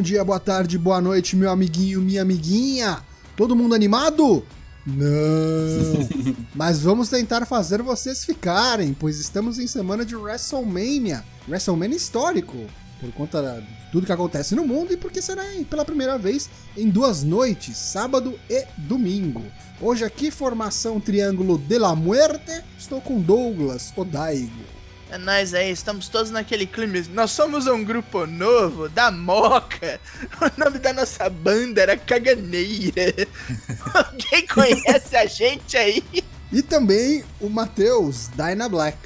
Bom 0.00 0.04
dia, 0.04 0.24
boa 0.24 0.40
tarde, 0.40 0.78
boa 0.78 0.98
noite, 0.98 1.36
meu 1.36 1.50
amiguinho, 1.50 2.00
minha 2.00 2.22
amiguinha. 2.22 3.04
Todo 3.36 3.54
mundo 3.54 3.74
animado? 3.74 4.42
Não! 4.86 5.04
Mas 6.56 6.80
vamos 6.80 7.10
tentar 7.10 7.44
fazer 7.44 7.82
vocês 7.82 8.24
ficarem, 8.24 8.94
pois 8.94 9.20
estamos 9.20 9.58
em 9.58 9.66
semana 9.66 10.02
de 10.02 10.16
WrestleMania. 10.16 11.22
WrestleMania 11.46 11.98
histórico, 11.98 12.56
por 12.98 13.12
conta 13.12 13.60
de 13.60 13.90
tudo 13.92 14.06
que 14.06 14.12
acontece 14.12 14.54
no 14.54 14.66
mundo 14.66 14.90
e 14.90 14.96
porque 14.96 15.20
será 15.20 15.44
pela 15.68 15.84
primeira 15.84 16.16
vez 16.16 16.48
em 16.74 16.88
duas 16.88 17.22
noites, 17.22 17.76
sábado 17.76 18.40
e 18.48 18.64
domingo. 18.78 19.44
Hoje 19.82 20.02
aqui, 20.02 20.30
formação 20.30 20.98
Triângulo 20.98 21.58
de 21.58 21.78
la 21.78 21.94
Muerte, 21.94 22.64
estou 22.78 23.02
com 23.02 23.20
Douglas 23.20 23.92
Odaigo. 23.94 24.79
É 25.10 25.18
nóis 25.18 25.54
aí, 25.54 25.72
estamos 25.72 26.08
todos 26.08 26.30
naquele 26.30 26.66
clima. 26.66 27.04
Nós 27.12 27.32
somos 27.32 27.66
um 27.66 27.82
grupo 27.82 28.26
novo, 28.26 28.88
da 28.88 29.10
Moca. 29.10 30.00
O 30.40 30.60
nome 30.64 30.78
da 30.78 30.92
nossa 30.92 31.28
banda 31.28 31.82
era 31.82 31.96
Caganeira. 31.96 33.26
Alguém 33.92 34.46
conhece 34.46 35.16
a 35.16 35.26
gente 35.26 35.76
aí? 35.76 36.04
E 36.52 36.62
também 36.62 37.24
o 37.40 37.48
Matheus, 37.48 38.28
Dyna 38.36 38.68
Black. 38.68 38.96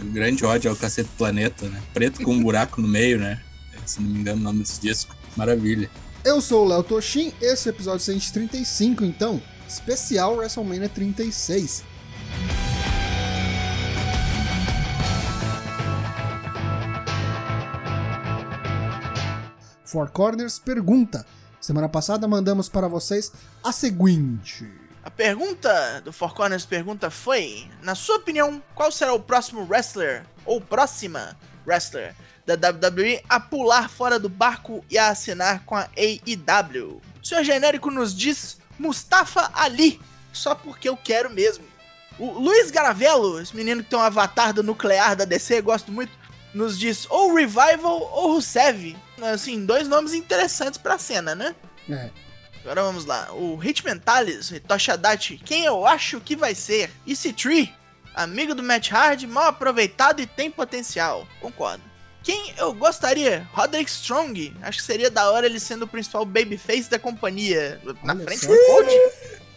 O 0.00 0.04
grande 0.04 0.44
ódio 0.44 0.70
ao 0.70 0.76
Cacete 0.76 1.08
Planeta, 1.16 1.66
né? 1.66 1.80
Preto 1.94 2.22
com 2.22 2.32
um 2.32 2.42
buraco 2.42 2.82
no 2.82 2.88
meio, 2.88 3.18
né? 3.18 3.40
Se 3.86 4.02
não 4.02 4.10
me 4.10 4.20
engano 4.20 4.40
o 4.40 4.44
nome 4.44 4.60
desse 4.60 4.80
disco. 4.80 5.16
Maravilha. 5.34 5.90
Eu 6.22 6.42
sou 6.42 6.66
o 6.66 6.68
Léo 6.68 6.82
Toshin, 6.82 7.32
esse 7.40 7.68
é 7.68 7.72
o 7.72 7.74
episódio 7.74 8.00
135, 8.00 9.04
então, 9.04 9.42
especial 9.66 10.36
WrestleMania 10.36 10.88
36. 10.90 11.84
Four 19.94 20.10
Corners 20.10 20.58
pergunta. 20.58 21.24
Semana 21.60 21.88
passada 21.88 22.26
mandamos 22.26 22.68
para 22.68 22.88
vocês 22.88 23.30
a 23.62 23.70
seguinte. 23.70 24.68
A 25.04 25.08
pergunta 25.08 26.00
do 26.04 26.12
Four 26.12 26.34
Corners 26.34 26.66
pergunta 26.66 27.10
foi: 27.10 27.70
Na 27.80 27.94
sua 27.94 28.16
opinião, 28.16 28.60
qual 28.74 28.90
será 28.90 29.14
o 29.14 29.20
próximo 29.20 29.64
wrestler 29.64 30.24
ou 30.44 30.60
próxima 30.60 31.36
wrestler 31.64 32.12
da 32.44 32.54
WWE 32.54 33.22
a 33.28 33.38
pular 33.38 33.88
fora 33.88 34.18
do 34.18 34.28
barco 34.28 34.84
e 34.90 34.98
a 34.98 35.10
assinar 35.10 35.64
com 35.64 35.76
a 35.76 35.88
AEW? 35.96 37.00
O 37.22 37.24
senhor 37.24 37.44
genérico 37.44 37.88
nos 37.88 38.12
diz 38.12 38.58
Mustafa 38.76 39.48
Ali, 39.54 40.00
só 40.32 40.56
porque 40.56 40.88
eu 40.88 40.96
quero 40.96 41.30
mesmo. 41.30 41.64
O 42.18 42.32
Luiz 42.32 42.72
Garavello, 42.72 43.40
esse 43.40 43.54
menino 43.54 43.84
que 43.84 43.90
tem 43.90 43.98
um 43.98 44.02
avatar 44.02 44.52
do 44.52 44.64
nuclear 44.64 45.14
da 45.14 45.24
DC, 45.24 45.60
gosto 45.62 45.92
muito, 45.92 46.10
nos 46.54 46.78
diz 46.78 47.06
ou 47.10 47.34
Revival 47.34 48.00
ou 48.12 48.34
Rusev 48.34 48.96
assim, 49.22 49.64
dois 49.64 49.88
nomes 49.88 50.12
interessantes 50.12 50.78
pra 50.78 50.98
cena, 50.98 51.34
né? 51.34 51.54
É. 51.88 52.10
Agora 52.62 52.82
vamos 52.82 53.04
lá. 53.04 53.28
O 53.32 53.62
Hitman 53.62 53.98
Tales, 53.98 54.50
Hitoshi 54.50 54.90
Adachi, 54.90 55.38
quem 55.38 55.64
eu 55.64 55.86
acho 55.86 56.20
que 56.20 56.34
vai 56.34 56.54
ser? 56.54 56.90
EC3, 57.06 57.70
amigo 58.14 58.54
do 58.54 58.62
Matt 58.62 58.90
Hardy, 58.90 59.26
mal 59.26 59.48
aproveitado 59.48 60.20
e 60.20 60.26
tem 60.26 60.50
potencial. 60.50 61.26
Concordo. 61.40 61.82
Quem 62.22 62.54
eu 62.56 62.72
gostaria? 62.72 63.46
Roderick 63.52 63.90
Strong. 63.90 64.56
Acho 64.62 64.78
que 64.78 64.84
seria 64.84 65.10
da 65.10 65.30
hora 65.30 65.44
ele 65.44 65.60
sendo 65.60 65.82
o 65.82 65.88
principal 65.88 66.24
babyface 66.24 66.88
da 66.88 66.98
companhia. 66.98 67.78
Na 68.02 68.14
Olha 68.14 68.24
frente 68.24 68.46
só. 68.46 68.50
do 68.50 68.58
Code? 68.66 68.98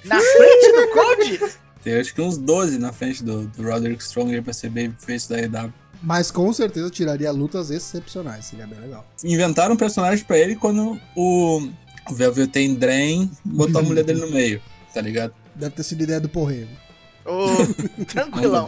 Na 0.04 0.20
frente 0.20 0.72
do 0.73 0.88
Code? 0.89 1.58
Tem 1.88 1.98
acho 1.98 2.14
que 2.14 2.20
uns 2.22 2.38
12 2.38 2.80
na 2.80 2.92
frente 2.92 3.24
do, 3.24 3.48
do 3.48 3.64
Roderick 3.64 4.04
Strong 4.04 4.42
pra 4.42 4.52
ser 4.52 4.70
babyface 4.70 5.30
da 5.30 5.39
EW. 5.39 5.73
Mas 6.04 6.30
com 6.30 6.52
certeza 6.52 6.89
tiraria 6.89 7.32
lutas 7.32 7.72
excepcionais, 7.72 8.44
seria 8.44 8.67
bem 8.67 8.78
legal. 8.78 9.08
Inventaram 9.23 9.73
um 9.73 9.78
personagem 9.78 10.26
pra 10.26 10.38
ele 10.38 10.58
quando 10.58 11.00
o, 11.16 11.70
Velveteen 12.11 12.76
Drain 12.76 13.32
botou 13.44 13.80
a 13.80 13.84
mulher 13.86 14.04
dele 14.04 14.20
no 14.20 14.30
meio, 14.30 14.61
tá 14.94 15.00
ligado? 15.00 15.34
Deve 15.56 15.76
ter 15.76 15.84
sido 15.84 16.04
ideia 16.04 16.20
do. 16.20 16.30
Ô, 16.38 17.48
Não 17.98 18.06
tranquilão. 18.06 18.67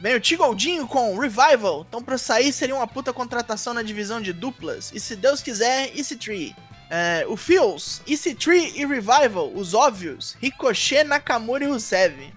Vem 0.00 0.14
o 0.14 0.20
Tigoldinho 0.20 0.86
com 0.86 1.18
Revival. 1.18 1.84
Então, 1.88 2.00
pra 2.00 2.16
sair, 2.16 2.52
seria 2.52 2.76
uma 2.76 2.86
puta 2.86 3.12
contratação 3.12 3.74
na 3.74 3.82
divisão 3.82 4.20
de 4.20 4.32
duplas. 4.32 4.92
E 4.94 5.00
se 5.00 5.16
Deus 5.16 5.42
quiser, 5.42 5.92
EC3. 5.92 6.54
É, 6.96 7.26
o 7.26 7.36
Fields, 7.36 8.00
EC3 8.06 8.74
e 8.76 8.86
Revival, 8.86 9.52
os 9.52 9.74
óbvios. 9.74 10.36
Ricochet, 10.40 11.02
Nakamura 11.02 11.64
e 11.64 11.66
Rusev. 11.66 12.32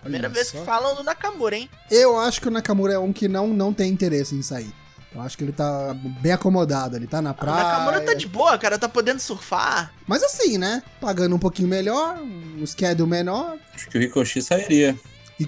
Primeira 0.00 0.26
Olha 0.26 0.34
vez 0.34 0.48
só. 0.48 0.58
que 0.58 0.64
falam 0.66 0.96
do 0.96 1.04
Nakamura, 1.04 1.54
hein? 1.54 1.70
Eu 1.88 2.18
acho 2.18 2.40
que 2.40 2.48
o 2.48 2.50
Nakamura 2.50 2.94
é 2.94 2.98
um 2.98 3.12
que 3.12 3.28
não, 3.28 3.46
não 3.46 3.72
tem 3.72 3.92
interesse 3.92 4.34
em 4.34 4.42
sair. 4.42 4.74
Eu 5.14 5.20
acho 5.20 5.38
que 5.38 5.44
ele 5.44 5.52
tá 5.52 5.94
bem 6.20 6.32
acomodado, 6.32 6.96
ele 6.96 7.06
tá 7.06 7.22
na 7.22 7.30
O 7.30 7.34
praia. 7.34 7.62
Nakamura 7.62 8.00
tá 8.00 8.14
de 8.14 8.26
boa, 8.26 8.58
cara, 8.58 8.76
tá 8.76 8.88
podendo 8.88 9.20
surfar. 9.20 9.92
Mas 10.04 10.24
assim, 10.24 10.58
né? 10.58 10.82
Pagando 11.00 11.36
um 11.36 11.38
pouquinho 11.38 11.68
melhor, 11.68 12.18
um 12.18 12.66
schedule 12.66 13.08
menor, 13.08 13.56
Acho 13.72 13.88
que 13.88 13.98
o 13.98 14.00
Ricochet 14.00 14.42
sairia. 14.42 14.98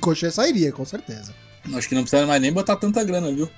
Coxê 0.01 0.31
sairia, 0.31 0.71
com 0.71 0.85
certeza. 0.85 1.35
Acho 1.75 1.89
que 1.89 1.95
não 1.95 2.03
precisa 2.03 2.25
mais 2.25 2.41
nem 2.41 2.53
botar 2.53 2.77
tanta 2.77 3.03
grana, 3.03 3.33
viu? 3.33 3.51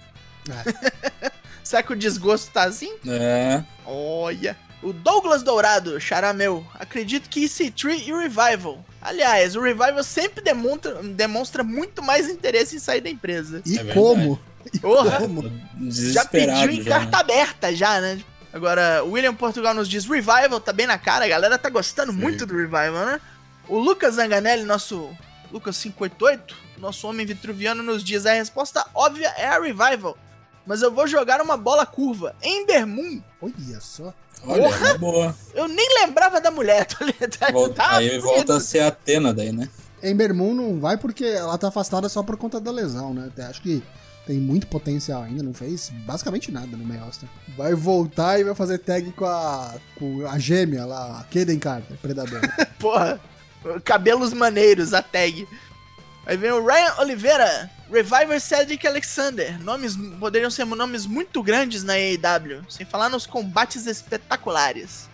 Será 1.62 1.82
que 1.82 1.92
o 1.92 1.96
desgosto 1.96 2.50
tá 2.50 2.64
assim? 2.64 2.94
É. 3.06 3.62
Olha. 3.84 4.56
O 4.82 4.92
Douglas 4.92 5.42
Dourado, 5.42 5.98
xará 6.00 6.32
meu, 6.32 6.66
acredito 6.74 7.28
que 7.28 7.44
EC3 7.44 8.06
e 8.06 8.12
o 8.12 8.18
Revival. 8.18 8.84
Aliás, 9.00 9.56
o 9.56 9.60
Revival 9.60 10.04
sempre 10.04 10.42
demonstra, 10.42 11.02
demonstra 11.02 11.64
muito 11.64 12.02
mais 12.02 12.28
interesse 12.28 12.76
em 12.76 12.78
sair 12.78 13.00
da 13.00 13.08
empresa. 13.08 13.62
E 13.64 13.78
É 13.78 13.84
como? 13.94 14.38
E 14.72 14.78
Porra. 14.78 15.18
como? 15.18 15.50
Já 15.88 16.24
pediu 16.24 16.70
em 16.70 16.82
já, 16.82 16.90
carta 16.90 17.16
né? 17.16 17.18
aberta 17.20 17.74
já, 17.74 18.00
né? 18.00 18.20
Agora, 18.52 19.04
o 19.04 19.12
William 19.12 19.34
Portugal 19.34 19.74
nos 19.74 19.88
diz 19.88 20.06
Revival, 20.06 20.60
tá 20.60 20.72
bem 20.72 20.86
na 20.86 20.98
cara, 20.98 21.24
a 21.24 21.28
galera 21.28 21.58
tá 21.58 21.68
gostando 21.68 22.12
Sim. 22.12 22.18
muito 22.18 22.46
do 22.46 22.56
Revival, 22.56 23.06
né? 23.06 23.20
O 23.68 23.78
Lucas 23.78 24.14
Zanganelli, 24.14 24.64
nosso 24.64 25.10
Lucas 25.52 25.80
588, 25.82 26.56
nosso 26.78 27.06
homem 27.08 27.26
vitruviano, 27.26 27.82
nos 27.82 28.02
diz 28.02 28.26
a 28.26 28.32
resposta 28.32 28.84
óbvia 28.94 29.28
é 29.36 29.46
a 29.46 29.60
Revival. 29.60 30.16
Mas 30.66 30.82
eu 30.82 30.90
vou 30.92 31.06
jogar 31.06 31.40
uma 31.40 31.56
bola 31.56 31.86
curva. 31.86 32.34
Ember 32.42 32.86
Moon. 32.86 33.20
Olha 33.40 33.80
só. 33.80 34.12
Olha, 34.44 34.62
Porra! 34.64 34.88
é 34.88 34.98
boa. 34.98 35.36
Eu 35.54 35.68
nem 35.68 35.88
lembrava 36.02 36.40
da 36.40 36.50
mulher, 36.50 36.84
tá? 37.38 37.50
Volta- 37.52 37.74
Tá 37.74 37.96
aí 37.96 38.18
volta 38.18 38.56
a 38.56 38.60
ser 38.60 38.80
a 38.80 38.88
Atena 38.88 39.32
daí, 39.32 39.52
né? 39.52 39.68
Ember 40.02 40.34
Moon 40.34 40.54
não 40.54 40.78
vai 40.80 40.96
porque 40.96 41.24
ela 41.24 41.56
tá 41.56 41.68
afastada 41.68 42.08
só 42.08 42.22
por 42.22 42.36
conta 42.36 42.60
da 42.60 42.70
lesão, 42.70 43.14
né? 43.14 43.28
Até 43.28 43.44
Acho 43.46 43.62
que 43.62 43.82
tem 44.26 44.38
muito 44.38 44.66
potencial 44.66 45.22
ainda, 45.22 45.42
não 45.42 45.54
fez 45.54 45.88
basicamente 46.04 46.50
nada 46.50 46.66
no 46.76 46.84
main 46.84 46.98
roster. 46.98 47.28
Vai 47.56 47.74
voltar 47.74 48.38
e 48.40 48.44
vai 48.44 48.54
fazer 48.56 48.78
tag 48.78 49.10
com 49.12 49.24
a, 49.24 49.72
com 49.98 50.26
a 50.26 50.36
gêmea 50.38 50.84
lá, 50.84 51.20
a 51.20 51.24
Kaden 51.32 51.58
Carter, 51.60 51.96
Predador. 51.98 52.40
Porra, 52.78 53.20
cabelos 53.84 54.32
maneiros, 54.32 54.92
a 54.92 55.00
tag. 55.00 55.46
Aí 56.26 56.36
vem 56.36 56.50
o 56.50 56.64
Ryan 56.64 56.94
Oliveira, 56.98 57.70
Reviver 57.90 58.40
Cedric 58.40 58.86
Alexander. 58.86 59.62
Nomes 59.62 59.96
poderiam 60.18 60.50
ser 60.50 60.64
nomes 60.64 61.06
muito 61.06 61.42
grandes 61.42 61.82
na 61.84 61.94
AEW, 61.94 62.64
sem 62.68 62.84
falar 62.84 63.08
nos 63.08 63.26
combates 63.26 63.86
espetaculares. 63.86 65.08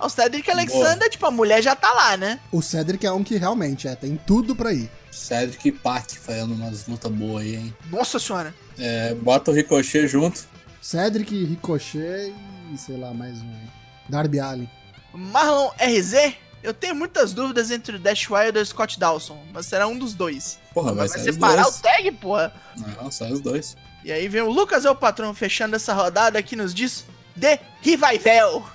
O 0.00 0.08
Cedric 0.08 0.48
Alexander, 0.48 1.10
tipo, 1.10 1.26
a 1.26 1.30
mulher 1.30 1.60
já 1.60 1.74
tá 1.74 1.92
lá, 1.92 2.16
né? 2.16 2.38
o 2.52 2.62
Cedric 2.62 3.04
é 3.04 3.10
um 3.10 3.24
que 3.24 3.36
realmente 3.36 3.88
é, 3.88 3.96
tem 3.96 4.18
tudo 4.26 4.54
pra 4.54 4.72
ir. 4.72 4.88
Cedric 5.10 5.68
e 5.68 5.72
Pac 5.72 6.16
fazendo 6.16 6.54
umas 6.54 6.86
lutas 6.86 7.10
boas 7.10 7.42
aí, 7.42 7.56
hein? 7.56 7.74
Nossa 7.90 8.18
senhora. 8.18 8.54
É, 8.78 9.12
bota 9.14 9.50
o 9.50 9.54
Ricochet 9.54 10.06
junto. 10.06 10.46
Cedric, 10.80 11.44
Ricochet 11.44 12.32
e 12.72 12.78
sei 12.78 12.96
lá, 12.96 13.12
mais 13.12 13.38
um 13.42 13.48
aí. 13.48 13.68
Darby 14.08 14.38
Allin. 14.38 14.70
Marlon 15.12 15.70
RZ, 15.80 16.34
eu 16.62 16.74
tenho 16.74 16.94
muitas 16.94 17.32
dúvidas 17.32 17.70
entre 17.70 17.96
o 17.96 17.98
Dash 17.98 18.28
Wild 18.28 18.58
e 18.58 18.62
o 18.62 18.66
Scott 18.66 18.98
Dawson, 18.98 19.42
mas 19.52 19.66
será 19.66 19.86
um 19.86 19.98
dos 19.98 20.14
dois. 20.14 20.58
Porra, 20.74 20.92
vai, 20.92 21.08
vai 21.08 21.18
separar 21.18 21.62
dois. 21.62 21.78
o 21.78 21.82
tag, 21.82 22.12
porra. 22.12 22.52
Não, 22.76 23.10
só 23.10 23.26
os 23.28 23.40
dois. 23.40 23.76
E 24.04 24.12
aí 24.12 24.28
vem 24.28 24.42
o 24.42 24.50
Lucas 24.50 24.84
é 24.84 24.90
o 24.90 24.94
patrão 24.94 25.34
fechando 25.34 25.76
essa 25.76 25.92
rodada 25.92 26.42
que 26.42 26.56
nos 26.56 26.74
diz 26.74 27.04
The 27.38 27.60
Revival. 27.80 28.68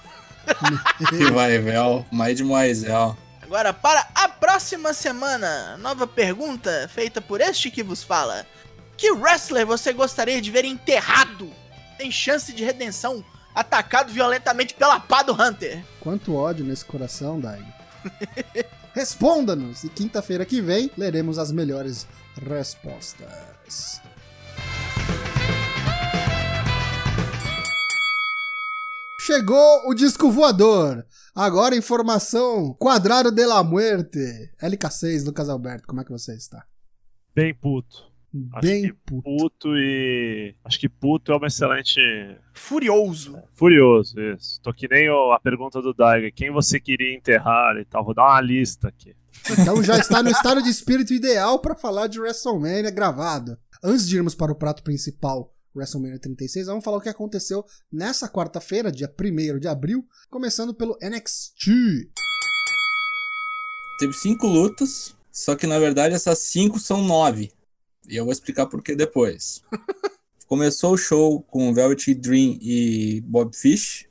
Vel. 1.64 2.06
Mais 2.12 2.38
de 2.38 2.44
Moisel. 2.44 3.18
Agora, 3.42 3.74
para 3.74 4.08
a 4.16 4.28
próxima 4.28 4.94
semana, 4.94 5.78
nova 5.78 6.08
pergunta 6.08 6.90
feita 6.94 7.22
por 7.22 7.40
este 7.40 7.70
que 7.70 7.84
vos 7.84 8.04
fala. 8.04 8.46
Que 8.98 9.12
wrestler 9.12 9.66
você 9.66 9.94
gostaria 9.94 10.42
de 10.42 10.50
ver 10.50 10.66
enterrado? 10.66 11.52
Tem 11.98 12.12
chance 12.12 12.52
de 12.52 12.64
redenção, 12.64 13.24
atacado 13.54 14.12
violentamente 14.12 14.74
pela 14.74 15.00
pá 15.00 15.24
do 15.24 15.34
Hunter. 15.34 15.84
Quanto 16.00 16.36
ódio 16.36 16.66
nesse 16.66 16.86
coração, 16.86 17.40
Daigo. 17.40 17.72
Responda-nos! 18.94 19.84
E 19.84 19.90
quinta-feira 19.90 20.46
que 20.46 20.62
vem 20.62 20.92
leremos 20.98 21.38
as 21.40 21.52
melhores 21.52 22.08
respostas. 22.36 24.02
Chegou 29.20 29.90
o 29.90 29.94
disco 29.94 30.30
voador. 30.30 31.06
Agora 31.34 31.76
informação 31.76 32.74
quadrado 32.74 33.32
de 33.32 33.46
la 33.46 33.64
muerte. 33.64 34.20
LK6, 34.62 35.26
Lucas 35.26 35.50
Alberto, 35.50 35.88
como 35.88 36.02
é 36.02 36.04
que 36.04 36.12
você 36.12 36.36
está? 36.36 36.64
Bem 37.34 37.56
puto. 37.56 38.13
Acho 38.54 38.68
Bem 38.68 38.82
que 38.84 38.94
puto. 38.94 39.22
puto 39.24 39.78
e. 39.78 40.56
Acho 40.64 40.80
que 40.80 40.90
puto 40.90 41.32
é 41.32 41.36
uma 41.36 41.48
excelente. 41.48 42.00
Furioso. 42.54 43.38
Furioso, 43.54 44.20
isso. 44.20 44.60
Tô 44.62 44.74
que 44.74 44.88
nem 44.88 45.08
a 45.08 45.40
pergunta 45.40 45.82
do 45.82 45.94
Daiga. 45.94 46.32
Quem 46.32 46.52
você 46.52 46.80
queria 46.80 47.16
enterrar 47.16 47.78
e 47.78 47.86
tal? 47.86 48.04
Vou 48.04 48.16
dar 48.16 48.24
uma 48.24 48.42
lista 48.42 48.88
aqui. 48.88 49.16
Então 49.52 49.84
já 49.84 49.98
está 49.98 50.24
no 50.24 50.30
estado 50.30 50.64
de 50.64 50.70
espírito 50.70 51.14
ideal 51.14 51.60
para 51.60 51.76
falar 51.76 52.08
de 52.08 52.20
WrestleMania 52.20 52.90
gravado. 52.90 53.58
Antes 53.84 54.08
de 54.08 54.16
irmos 54.16 54.34
para 54.34 54.52
o 54.52 54.56
prato 54.56 54.82
principal, 54.82 55.54
WrestleMania 55.76 56.20
36, 56.20 56.68
vamos 56.68 56.84
falar 56.84 56.98
o 56.98 57.02
que 57.02 57.10
aconteceu 57.10 57.66
nessa 57.92 58.30
quarta-feira, 58.30 58.92
dia 58.92 59.12
1 59.20 59.60
de 59.60 59.68
abril, 59.68 60.06
começando 60.30 60.74
pelo 60.74 60.98
NXT. 61.02 61.70
Teve 64.00 64.14
cinco 64.14 64.48
lutas, 64.48 65.16
só 65.32 65.56
que 65.56 65.68
na 65.68 65.78
verdade 65.80 66.16
essas 66.16 66.40
cinco 66.40 66.80
são 66.80 67.04
nove. 67.04 67.52
E 68.08 68.16
eu 68.16 68.26
vou 68.26 68.34
explicar 68.34 68.66
por 68.66 68.82
que 68.84 68.96
depois. 68.96 69.64
Começou 70.48 70.94
o 70.94 70.98
show 70.98 71.42
com 71.42 71.74
Velvet 71.74 72.14
Dream 72.16 72.58
e 72.62 73.22
Bob 73.22 73.56
Fish. 73.56 74.08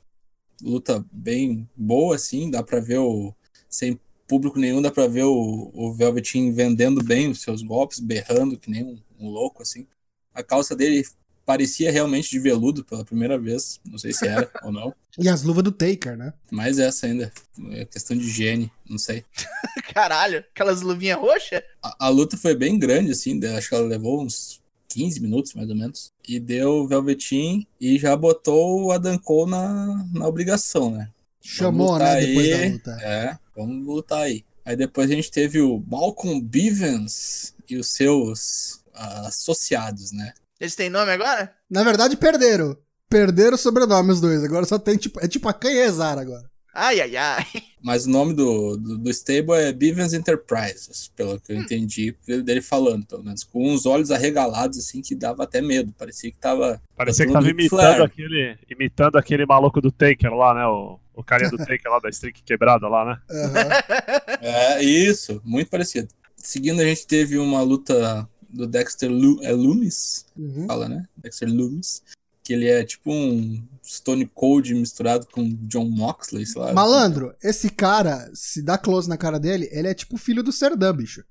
Luta 0.61 1.05
bem 1.11 1.69
boa, 1.75 2.15
assim. 2.15 2.49
Dá 2.49 2.63
pra 2.63 2.79
ver 2.79 2.99
o. 2.99 3.33
Sem 3.69 3.99
público 4.27 4.57
nenhum, 4.59 4.81
dá 4.81 4.89
pra 4.89 5.07
ver 5.07 5.23
o, 5.23 5.71
o 5.73 5.93
Velveteen 5.93 6.51
vendendo 6.51 7.03
bem 7.03 7.29
os 7.29 7.41
seus 7.41 7.61
golpes, 7.61 7.99
berrando 7.99 8.57
que 8.57 8.69
nem 8.69 8.83
um, 8.83 8.99
um 9.19 9.29
louco, 9.29 9.61
assim. 9.61 9.87
A 10.33 10.41
calça 10.41 10.75
dele 10.75 11.03
parecia 11.45 11.91
realmente 11.91 12.29
de 12.29 12.39
veludo 12.39 12.83
pela 12.83 13.05
primeira 13.05 13.37
vez. 13.37 13.79
Não 13.85 13.97
sei 13.97 14.13
se 14.13 14.27
era 14.27 14.49
ou 14.63 14.71
não. 14.71 14.93
E 15.15 15.29
as 15.29 15.43
luvas 15.43 15.63
do 15.63 15.71
Taker, 15.71 16.17
né? 16.17 16.33
Mas 16.49 16.79
essa 16.79 17.05
ainda. 17.05 17.31
É 17.69 17.85
questão 17.85 18.17
de 18.17 18.23
higiene, 18.23 18.71
não 18.89 18.97
sei. 18.97 19.23
Caralho, 19.93 20.39
aquelas 20.39 20.81
luvinhas 20.81 21.19
roxas? 21.19 21.61
A, 21.83 22.07
a 22.07 22.09
luta 22.09 22.35
foi 22.35 22.55
bem 22.55 22.79
grande, 22.79 23.11
assim, 23.11 23.39
acho 23.45 23.69
que 23.69 23.75
ela 23.75 23.85
levou 23.85 24.23
uns 24.23 24.59
15 24.87 25.19
minutos, 25.19 25.53
mais 25.53 25.69
ou 25.69 25.75
menos. 25.75 26.11
E 26.27 26.39
deu 26.39 26.77
o 26.77 26.87
Velveteen 26.87 27.67
e 27.79 27.99
já 27.99 28.15
botou 28.15 28.85
o 28.85 28.91
Adam 28.91 29.19
Cole 29.19 29.51
na, 29.51 30.03
na 30.11 30.27
obrigação, 30.27 30.89
né? 30.89 31.09
Chamou, 31.39 31.99
né, 31.99 32.05
lutar 32.05 32.21
depois 32.21 32.53
aí. 32.53 32.59
da 32.59 32.73
luta. 32.73 32.91
É, 33.03 33.37
vamos 33.55 33.85
lutar 33.85 34.21
aí. 34.23 34.45
Aí 34.65 34.75
depois 34.75 35.11
a 35.11 35.13
gente 35.13 35.29
teve 35.29 35.61
o 35.61 35.83
Malcolm 35.87 36.41
Bivens 36.41 37.53
e 37.69 37.77
os 37.77 37.87
seus 37.87 38.81
ah, 38.93 39.27
associados, 39.27 40.11
né? 40.11 40.33
Eles 40.63 40.75
têm 40.75 40.89
nome 40.89 41.11
agora? 41.11 41.53
Na 41.69 41.83
verdade, 41.83 42.15
perderam. 42.15 42.77
Perderam 43.09 43.55
o 43.55 43.57
sobrenome 43.57 44.13
os 44.13 44.21
dois. 44.21 44.45
Agora 44.45 44.65
só 44.65 44.79
tem 44.79 44.95
tipo. 44.95 45.19
É 45.19 45.27
tipo 45.27 45.49
a 45.49 45.53
Canhezar 45.53 46.17
agora. 46.17 46.49
Ai, 46.73 47.01
ai, 47.01 47.17
ai. 47.17 47.45
Mas 47.83 48.05
o 48.05 48.09
nome 48.09 48.33
do, 48.33 48.77
do, 48.77 48.97
do 48.97 49.09
stable 49.09 49.55
é 49.55 49.73
Bivens 49.73 50.13
Enterprises, 50.13 51.11
pelo 51.17 51.37
que 51.37 51.51
eu 51.51 51.57
entendi 51.57 52.15
dele 52.45 52.61
falando, 52.61 53.05
pelo 53.05 53.25
menos. 53.25 53.43
Com 53.43 53.73
uns 53.73 53.85
olhos 53.85 54.09
arregalados, 54.09 54.77
assim, 54.77 55.01
que 55.01 55.13
dava 55.13 55.43
até 55.43 55.61
medo. 55.61 55.93
Parecia 55.97 56.31
que 56.31 56.37
tava 56.37 56.81
Parecia 56.95 57.27
que 57.27 57.33
tava 57.33 57.49
imitando 57.49 58.01
aquele, 58.01 58.57
imitando 58.69 59.17
aquele 59.17 59.45
maluco 59.45 59.81
do 59.81 59.91
Taker 59.91 60.33
lá, 60.33 60.53
né? 60.53 60.65
O, 60.65 60.97
o 61.13 61.21
carinha 61.21 61.51
do 61.51 61.57
Taker 61.57 61.91
lá, 61.91 61.99
da 61.99 62.09
streak 62.09 62.41
quebrada 62.41 62.87
lá, 62.87 63.03
né? 63.03 63.17
Aham. 63.29 64.37
É, 64.39 64.81
isso, 64.81 65.41
muito 65.43 65.69
parecido. 65.69 66.07
Seguindo, 66.37 66.81
a 66.81 66.85
gente 66.85 67.05
teve 67.05 67.37
uma 67.37 67.61
luta 67.61 68.27
do 68.53 68.67
Dexter 68.67 69.09
Lu 69.11 69.39
é 69.43 69.51
Loomis, 69.51 70.25
Uhum. 70.37 70.65
fala, 70.67 70.87
né? 70.87 71.05
Dexter 71.17 71.49
Loomis. 71.49 72.01
Que 72.43 72.51
ele 72.53 72.67
é 72.67 72.83
tipo 72.83 73.09
um 73.11 73.63
Stone 73.85 74.25
Cold 74.27 74.73
misturado 74.75 75.25
com 75.31 75.49
John 75.61 75.89
Moxley, 75.89 76.45
sei 76.45 76.61
lá. 76.61 76.73
Malandro, 76.73 77.33
esse 77.41 77.69
cara, 77.69 78.29
se 78.33 78.61
dá 78.61 78.77
close 78.77 79.07
na 79.07 79.15
cara 79.17 79.39
dele, 79.39 79.69
ele 79.71 79.87
é 79.87 79.93
tipo 79.93 80.17
filho 80.17 80.43
do 80.43 80.51
Serdã, 80.51 80.93
bicho. 80.93 81.23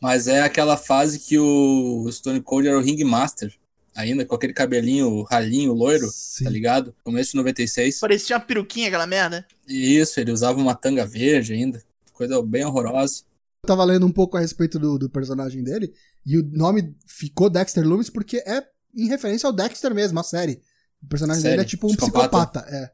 Mas 0.00 0.26
é 0.26 0.40
aquela 0.42 0.76
fase 0.76 1.18
que 1.18 1.38
o 1.38 2.06
Stone 2.10 2.40
Cold 2.42 2.66
era 2.68 2.76
o 2.78 2.82
Ringmaster. 2.82 3.54
Ainda 3.94 4.24
com 4.24 4.34
aquele 4.34 4.54
cabelinho 4.54 5.22
ralinho, 5.22 5.72
loiro, 5.74 6.08
Sim. 6.10 6.44
tá 6.44 6.50
ligado? 6.50 6.94
Começo 7.04 7.32
de 7.32 7.36
96. 7.36 8.00
Parecia 8.00 8.36
uma 8.36 8.42
peruquinha 8.44 8.88
aquela 8.88 9.06
merda. 9.06 9.46
E 9.68 9.96
isso, 9.98 10.18
ele 10.18 10.32
usava 10.32 10.58
uma 10.58 10.74
tanga 10.74 11.06
verde 11.06 11.52
ainda. 11.52 11.82
Coisa 12.12 12.42
bem 12.42 12.64
horrorosa. 12.64 13.22
Eu 13.64 13.68
tava 13.68 13.84
lendo 13.84 14.06
um 14.06 14.10
pouco 14.12 14.36
a 14.36 14.40
respeito 14.40 14.78
do, 14.78 14.98
do 14.98 15.10
personagem 15.10 15.62
dele, 15.62 15.92
e 16.24 16.38
o 16.38 16.42
nome 16.52 16.94
ficou 17.06 17.48
Dexter 17.50 17.86
Loomis 17.86 18.10
porque 18.10 18.38
é 18.38 18.62
em 18.94 19.08
referência 19.08 19.46
ao 19.46 19.52
Dexter 19.52 19.94
mesmo, 19.94 20.18
a 20.20 20.22
série. 20.22 20.60
O 21.02 21.06
personagem 21.08 21.42
Série? 21.42 21.52
dele 21.54 21.62
é 21.62 21.68
tipo 21.68 21.86
um 21.86 21.90
Psicopata? 21.96 22.28
psicopata. 22.60 22.66
É. 22.76 22.90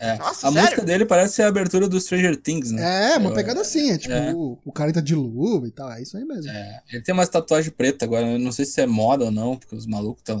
É. 0.00 0.16
Nossa, 0.16 0.46
a 0.46 0.52
sério? 0.52 0.62
música 0.62 0.84
dele 0.84 1.04
parece 1.04 1.42
a 1.42 1.48
abertura 1.48 1.88
do 1.88 2.00
Stranger 2.00 2.36
Things, 2.36 2.70
né? 2.70 3.14
É, 3.14 3.16
uma 3.18 3.30
Eu- 3.30 3.34
pegada 3.34 3.60
assim, 3.62 3.90
é 3.90 3.98
tipo, 3.98 4.14
é. 4.14 4.32
o, 4.32 4.56
o 4.64 4.70
cara 4.70 4.92
tá 4.92 5.00
de 5.00 5.12
luva 5.12 5.66
e 5.66 5.72
tal, 5.72 5.90
é 5.90 6.00
isso 6.00 6.16
aí 6.16 6.24
mesmo. 6.24 6.48
É, 6.52 6.80
ele 6.92 7.02
tem 7.02 7.12
umas 7.12 7.28
tatuagens 7.28 7.74
pretas 7.74 8.06
agora, 8.06 8.24
eu 8.24 8.38
não 8.38 8.52
sei 8.52 8.64
se 8.64 8.80
é 8.80 8.86
moda 8.86 9.24
ou 9.24 9.32
não, 9.32 9.56
porque 9.56 9.74
os 9.74 9.86
malucos 9.88 10.20
estão 10.20 10.40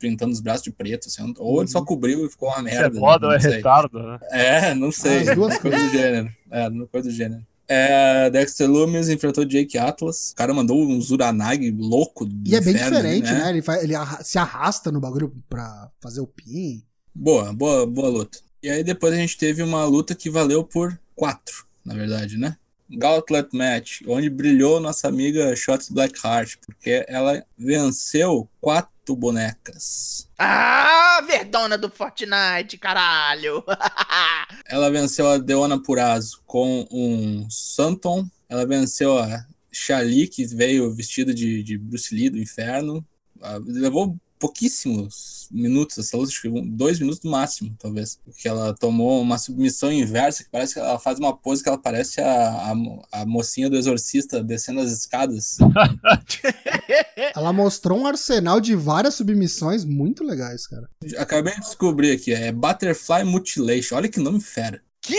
pintando 0.00 0.32
os 0.32 0.40
braços 0.40 0.62
de 0.64 0.72
preto, 0.72 1.06
assim, 1.06 1.32
ou 1.38 1.60
ele 1.60 1.70
só 1.70 1.84
cobriu 1.84 2.26
e 2.26 2.30
ficou 2.30 2.48
uma 2.48 2.56
Se 2.56 2.62
merda. 2.64 2.86
é 2.86 2.90
né? 2.90 2.98
moda 2.98 3.26
ou 3.28 3.32
é 3.32 3.38
retardo, 3.38 4.02
né? 4.02 4.18
É, 4.32 4.74
não 4.74 4.90
sei. 4.90 5.28
As 5.28 5.36
duas 5.36 5.56
coisa 5.60 5.76
do 5.78 5.88
gênero. 5.90 6.28
É, 6.50 6.68
não 6.68 6.86
coisa 6.88 7.08
do 7.08 7.14
gênero. 7.14 7.46
É, 7.68 8.30
Dexter 8.30 8.70
Loomis 8.70 9.08
enfrentou 9.08 9.44
Jake 9.44 9.76
Atlas. 9.76 10.30
O 10.30 10.34
cara 10.36 10.54
mandou 10.54 10.80
um 10.80 11.00
Zuranag 11.00 11.70
louco 11.72 12.24
do 12.24 12.48
E 12.50 12.54
é 12.54 12.60
bem 12.60 12.74
inferno, 12.74 12.96
diferente, 12.96 13.32
né? 13.32 13.50
Ele, 13.50 13.62
faz, 13.62 13.82
ele 13.82 13.94
arra- 13.94 14.22
se 14.22 14.38
arrasta 14.38 14.92
no 14.92 15.00
bagulho 15.00 15.32
pra 15.48 15.90
fazer 16.00 16.20
o 16.20 16.26
pin. 16.26 16.82
Boa, 17.14 17.52
boa, 17.52 17.86
boa 17.86 18.08
luta. 18.08 18.38
E 18.62 18.68
aí 18.68 18.84
depois 18.84 19.12
a 19.12 19.16
gente 19.16 19.36
teve 19.36 19.62
uma 19.62 19.84
luta 19.84 20.14
que 20.14 20.30
valeu 20.30 20.62
por 20.64 20.98
quatro, 21.14 21.64
na 21.84 21.94
verdade, 21.94 22.36
né? 22.36 22.56
Gauntlet 22.90 23.48
Match, 23.52 24.02
onde 24.06 24.30
brilhou 24.30 24.80
nossa 24.80 25.08
amiga 25.08 25.54
Shots 25.56 25.88
Blackheart, 25.88 26.56
porque 26.64 27.04
ela 27.08 27.44
venceu 27.58 28.48
quatro 28.60 29.16
bonecas. 29.16 30.28
Ah, 30.38 31.22
verdona 31.26 31.76
do 31.76 31.90
Fortnite, 31.90 32.76
caralho. 32.78 33.64
Ela 34.68 34.90
venceu 34.90 35.28
a 35.28 35.38
Deona 35.38 35.80
Purazo 35.80 36.42
com 36.44 36.86
um 36.90 37.48
Santon. 37.48 38.28
Ela 38.48 38.66
venceu 38.66 39.18
a 39.18 39.46
Shali, 39.72 40.28
que 40.28 40.44
veio 40.44 40.92
vestida 40.92 41.32
de, 41.32 41.62
de 41.62 41.78
Bruce 41.78 42.14
Lee 42.14 42.28
do 42.28 42.38
inferno. 42.38 43.04
Ah, 43.40 43.58
Levou 43.64 44.18
pouquíssimos 44.38 45.48
minutos 45.50 45.96
essa 45.98 46.16
luta, 46.16 46.30
acho 46.30 46.42
que 46.42 46.60
dois 46.70 46.98
minutos 46.98 47.22
no 47.22 47.30
máximo, 47.30 47.74
talvez. 47.78 48.18
Porque 48.24 48.48
ela 48.48 48.74
tomou 48.74 49.20
uma 49.22 49.38
submissão 49.38 49.92
inversa, 49.92 50.42
que 50.44 50.50
parece 50.50 50.74
que 50.74 50.80
ela 50.80 50.98
faz 50.98 51.18
uma 51.18 51.36
pose 51.36 51.62
que 51.62 51.68
ela 51.68 51.78
parece 51.78 52.20
a, 52.20 52.72
a, 52.72 53.20
a 53.22 53.26
mocinha 53.26 53.70
do 53.70 53.76
exorcista 53.76 54.42
descendo 54.42 54.80
as 54.80 54.90
escadas. 54.90 55.58
Ela 57.34 57.52
mostrou 57.52 57.98
um 57.98 58.06
arsenal 58.06 58.60
de 58.60 58.74
várias 58.74 59.14
submissões 59.14 59.84
muito 59.84 60.24
legais, 60.24 60.66
cara. 60.66 60.88
Acabei 61.18 61.54
de 61.54 61.60
descobrir 61.60 62.12
aqui, 62.12 62.32
é 62.32 62.52
Butterfly 62.52 63.24
Mutilation. 63.24 63.96
Olha 63.96 64.08
que 64.08 64.20
nome 64.20 64.40
fera. 64.40 64.82
que 65.00 65.16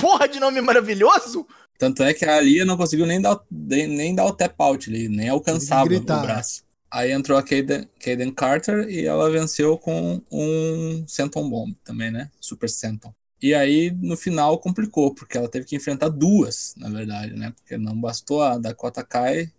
porra 0.00 0.28
de 0.28 0.38
nome 0.40 0.60
maravilhoso. 0.60 1.46
Tanto 1.78 2.02
é 2.02 2.12
que 2.12 2.24
a 2.26 2.36
Alia 2.36 2.64
não 2.64 2.76
conseguiu 2.76 3.06
nem 3.06 3.20
dar, 3.20 3.34
o- 3.36 3.40
nem, 3.50 3.86
nem 3.86 4.14
dar 4.14 4.26
o 4.26 4.32
tap 4.32 4.54
out 4.58 4.90
ali, 4.90 5.08
nem 5.08 5.28
alcançava 5.28 5.84
o 5.84 5.88
que 5.88 6.00
braço. 6.22 6.62
Aí 6.90 7.12
entrou 7.12 7.38
a 7.38 7.42
Kaden, 7.42 7.88
Kaden 7.98 8.32
Carter 8.32 8.88
e 8.88 9.06
ela 9.06 9.30
venceu 9.30 9.78
com 9.78 10.20
um 10.30 11.04
Senton 11.06 11.48
Bomb 11.48 11.74
também, 11.84 12.10
né? 12.10 12.30
Super 12.40 12.68
Senton. 12.68 13.14
E 13.40 13.54
aí, 13.54 13.90
no 13.90 14.16
final, 14.16 14.58
complicou, 14.58 15.14
porque 15.14 15.38
ela 15.38 15.48
teve 15.48 15.64
que 15.64 15.76
enfrentar 15.76 16.08
duas, 16.08 16.74
na 16.76 16.90
verdade, 16.90 17.34
né? 17.34 17.52
Porque 17.56 17.78
não 17.78 17.98
bastou 17.98 18.42
a 18.42 18.58
Dakota 18.58 19.02
Kai, 19.02 19.50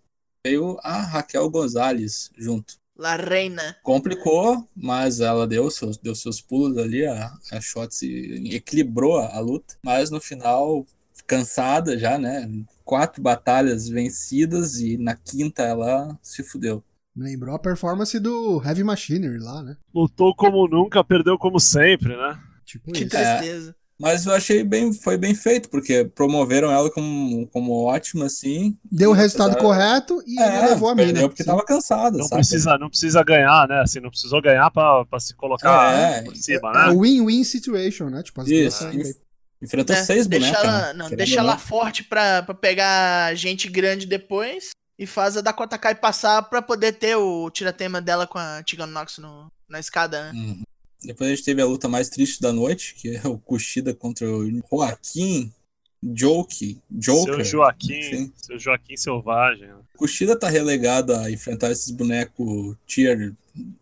veio 0.46 0.78
a 0.82 1.00
Raquel 1.00 1.48
Gonzalez 1.50 2.30
junto. 2.36 2.74
La 2.96 3.16
Reina. 3.16 3.76
Complicou, 3.82 4.68
mas 4.76 5.18
ela 5.18 5.46
deu 5.46 5.70
seus, 5.70 5.96
deu 5.96 6.14
seus 6.14 6.40
pulos 6.40 6.78
ali, 6.78 7.04
a, 7.04 7.34
a 7.50 7.60
Shotzi 7.60 8.54
equilibrou 8.54 9.18
a, 9.18 9.34
a 9.34 9.40
luta, 9.40 9.76
mas 9.82 10.10
no 10.10 10.20
final, 10.20 10.86
cansada 11.26 11.98
já, 11.98 12.18
né? 12.18 12.48
Quatro 12.84 13.22
batalhas 13.22 13.88
vencidas 13.88 14.78
e 14.78 14.96
na 14.98 15.16
quinta 15.16 15.62
ela 15.62 16.16
se 16.22 16.44
fudeu. 16.44 16.84
Me 17.14 17.24
lembrou 17.24 17.54
a 17.54 17.58
performance 17.58 18.18
do 18.18 18.62
Heavy 18.64 18.82
Machinery 18.82 19.38
lá, 19.38 19.62
né? 19.62 19.76
Lutou 19.94 20.34
como 20.34 20.66
nunca, 20.66 21.04
perdeu 21.04 21.36
como 21.38 21.60
sempre, 21.60 22.16
né? 22.16 22.38
Tipo 22.64 22.90
Que 22.92 23.00
isso. 23.04 23.10
tristeza. 23.10 23.76
Mas 24.00 24.26
eu 24.26 24.32
achei 24.34 24.64
bem, 24.64 24.92
foi 24.92 25.16
bem 25.16 25.32
feito, 25.34 25.68
porque 25.68 26.04
promoveram 26.04 26.72
ela 26.72 26.90
como, 26.90 27.46
como 27.48 27.84
ótima, 27.84 28.24
assim. 28.26 28.76
Deu 28.90 29.10
o 29.10 29.12
resultado 29.12 29.52
apesar- 29.52 29.60
correto 29.68 30.22
e 30.26 30.40
É, 30.40 30.68
levou 30.70 30.88
a 30.88 30.94
mina. 30.94 31.06
perdeu 31.12 31.28
porque 31.28 31.42
Sim. 31.44 31.50
tava 31.50 31.64
cansada, 31.64 32.16
Não 32.18 32.24
sabe? 32.24 32.40
precisa, 32.40 32.78
não 32.78 32.88
precisa 32.88 33.22
ganhar, 33.22 33.68
né? 33.68 33.80
Assim, 33.82 34.00
não 34.00 34.10
precisou 34.10 34.40
ganhar 34.42 34.68
pra, 34.70 35.04
pra 35.04 35.20
se 35.20 35.34
colocar 35.36 35.94
É, 35.94 36.22
por 36.22 36.34
cima, 36.34 36.70
É 36.70 36.72
né? 36.72 36.88
o 36.88 37.02
win-win 37.02 37.44
situation, 37.44 38.08
né? 38.08 38.22
Tipo, 38.22 38.40
as 38.40 38.48
duas 38.48 38.58
Isso, 38.74 38.88
bem. 38.88 39.14
Enfrentou 39.62 39.94
É, 39.94 40.02
seis 40.02 40.26
deixa 40.26 40.46
bonecas, 40.46 40.64
ela, 40.68 40.86
né? 40.88 40.92
não, 40.94 41.10
deixa 41.10 41.38
ela 41.38 41.56
forte 41.58 42.02
pra, 42.02 42.42
pra 42.42 42.54
pegar 42.54 43.32
gente 43.36 43.68
grande 43.68 44.06
depois 44.06 44.70
e 45.02 45.06
faz 45.06 45.36
a 45.36 45.40
Dakota 45.40 45.76
Kai 45.76 45.96
passar 45.96 46.42
pra 46.44 46.62
poder 46.62 46.92
ter 46.92 47.16
o 47.16 47.50
tiratema 47.50 48.00
dela 48.00 48.24
com 48.24 48.38
a 48.38 48.62
Tegan 48.62 48.86
Nox 48.86 49.18
no, 49.18 49.50
na 49.68 49.80
escada, 49.80 50.32
né? 50.32 50.38
Uhum. 50.38 50.62
Depois 51.02 51.28
a 51.28 51.34
gente 51.34 51.44
teve 51.44 51.60
a 51.60 51.66
luta 51.66 51.88
mais 51.88 52.08
triste 52.08 52.40
da 52.40 52.52
noite, 52.52 52.94
que 52.94 53.16
é 53.16 53.26
o 53.26 53.36
Kushida 53.36 53.92
contra 53.92 54.24
o 54.30 54.48
Joaquim 54.70 55.52
Joke, 56.00 56.80
Joker. 56.88 57.34
Seu 57.34 57.44
Joaquim, 57.44 57.98
enfim. 57.98 58.32
seu 58.36 58.58
Joaquim 58.60 58.96
Selvagem. 58.96 59.66
né? 59.66 59.74
Kushida 59.96 60.38
tá 60.38 60.48
relegado 60.48 61.14
a 61.16 61.28
enfrentar 61.28 61.72
esses 61.72 61.90
bonecos 61.90 62.76
tier 62.86 63.32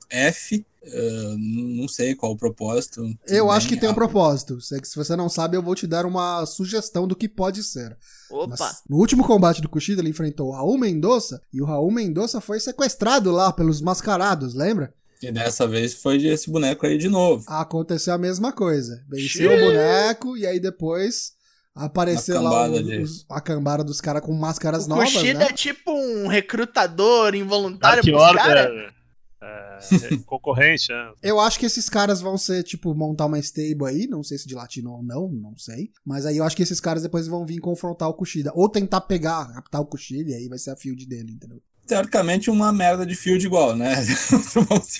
F. 0.09 0.65
ah, 0.83 1.37
não 1.39 1.87
sei 1.89 2.15
qual 2.15 2.33
o 2.33 2.37
propósito. 2.37 3.03
Eu 3.27 3.51
acho 3.51 3.69
que 3.69 3.77
tem 3.77 3.89
um 3.89 3.95
propósito. 3.95 4.61
Se 4.61 4.79
se 4.83 4.97
você 4.97 5.15
não 5.17 5.29
sabe, 5.29 5.57
eu 5.57 5.63
vou 5.63 5.75
te 5.75 5.87
dar 5.87 6.07
uma 6.07 6.45
sugestão 6.47 7.07
do 7.07 7.15
que 7.17 7.29
pode 7.29 7.63
ser. 7.63 7.97
Opa. 8.31 8.57
Mas 8.59 8.83
no 8.89 8.97
último 8.97 9.25
combate 9.27 9.61
do 9.61 9.69
Kushida, 9.69 10.01
ele 10.01 10.11
enfrentou 10.11 10.49
o 10.49 10.53
Raul 10.53 10.79
Mendonça 10.79 11.43
e 11.53 11.61
o 11.61 11.65
Raul 11.65 11.91
Mendonça 11.91 12.41
foi 12.41 12.59
sequestrado 12.61 13.31
lá 13.31 13.53
pelos 13.53 13.81
mascarados, 13.81 14.55
lembra? 14.55 14.93
E 15.23 15.31
dessa 15.31 15.67
vez 15.69 15.93
foi 15.95 16.17
esse 16.25 16.51
boneco 16.51 16.87
aí 16.87 16.97
de 16.97 17.09
novo. 17.09 17.45
Aconteceu 17.47 18.15
a 18.15 18.19
mesma 18.19 18.53
coisa. 18.53 19.05
Venceu 19.07 19.53
o 19.53 19.61
boneco 19.61 20.35
e 20.37 20.47
aí 20.47 20.59
depois 20.59 21.33
apareceu 21.75 22.41
lá 22.43 22.69
o- 22.69 23.03
os- 23.03 23.27
a 23.29 23.41
cambada 23.41 23.85
dos 23.85 24.01
caras 24.01 24.23
com 24.23 24.33
máscaras 24.33 24.87
O 24.87 24.89
novas, 24.89 25.13
Kushida 25.13 25.41
né? 25.41 25.47
é 25.47 25.53
tipo 25.53 25.93
um 25.93 26.27
recrutador 26.27 27.35
involuntário 27.35 28.03
Dark 28.03 28.33
pros 28.33 28.43
caras. 28.43 28.93
Order. 29.43 30.13
é, 30.13 30.17
concorrente, 30.25 30.93
né? 30.93 31.13
Eu 31.23 31.41
acho 31.41 31.59
que 31.59 31.67
esses 31.67 31.89
caras 31.89 32.21
vão 32.21 32.37
ser, 32.37 32.63
tipo, 32.63 32.95
montar 32.95 33.27
uma 33.27 33.39
stable 33.39 33.87
aí, 33.87 34.07
não 34.07 34.23
sei 34.23 34.39
se 34.39 34.47
de 34.47 34.55
latino 34.55 34.93
ou 34.93 35.03
não, 35.03 35.29
não 35.29 35.57
sei. 35.57 35.91
Mas 36.05 36.27
aí 36.27 36.37
eu 36.37 36.45
acho 36.45 36.57
que 36.57 36.63
esses 36.63 36.81
caras 36.81 37.03
depois 37.03 37.27
vão 37.27 37.45
vir 37.47 37.59
confrontar 37.61 38.09
o 38.09 38.15
Kushida. 38.15 38.53
Ou 38.55 38.69
tentar 38.69 39.01
pegar, 39.03 39.53
captar 39.55 39.81
o 39.81 39.87
Kushida, 39.87 40.31
e 40.31 40.35
aí 40.35 40.49
vai 40.49 40.59
ser 40.59 40.71
a 40.71 40.77
field 40.77 41.07
dele, 41.07 41.33
entendeu? 41.33 41.63
Teoricamente, 41.87 42.51
uma 42.51 42.73
merda 42.73 43.05
de 43.05 43.17
field 43.17 43.45
igual, 43.45 43.75
né? 43.75 43.95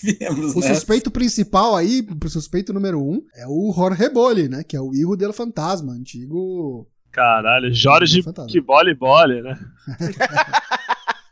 E 0.03 0.13
viemos, 0.19 0.57
O 0.57 0.61
né? 0.61 0.75
suspeito 0.75 1.11
principal 1.11 1.77
aí, 1.77 2.05
o 2.25 2.29
suspeito 2.29 2.73
número 2.73 3.01
um, 3.01 3.23
é 3.37 3.47
o 3.47 3.73
Jorge 3.73 3.99
Reboli, 4.03 4.49
né? 4.49 4.65
Que 4.65 4.77
é 4.77 4.81
o 4.81 4.93
Hijo 4.93 5.17
del 5.17 5.33
Fantasma, 5.33 5.93
antigo. 5.93 6.89
Caralho, 7.13 7.73
Jorge 7.73 8.23
que 8.49 8.61
bole 8.61 8.95
bole, 8.95 9.43
né? 9.43 9.59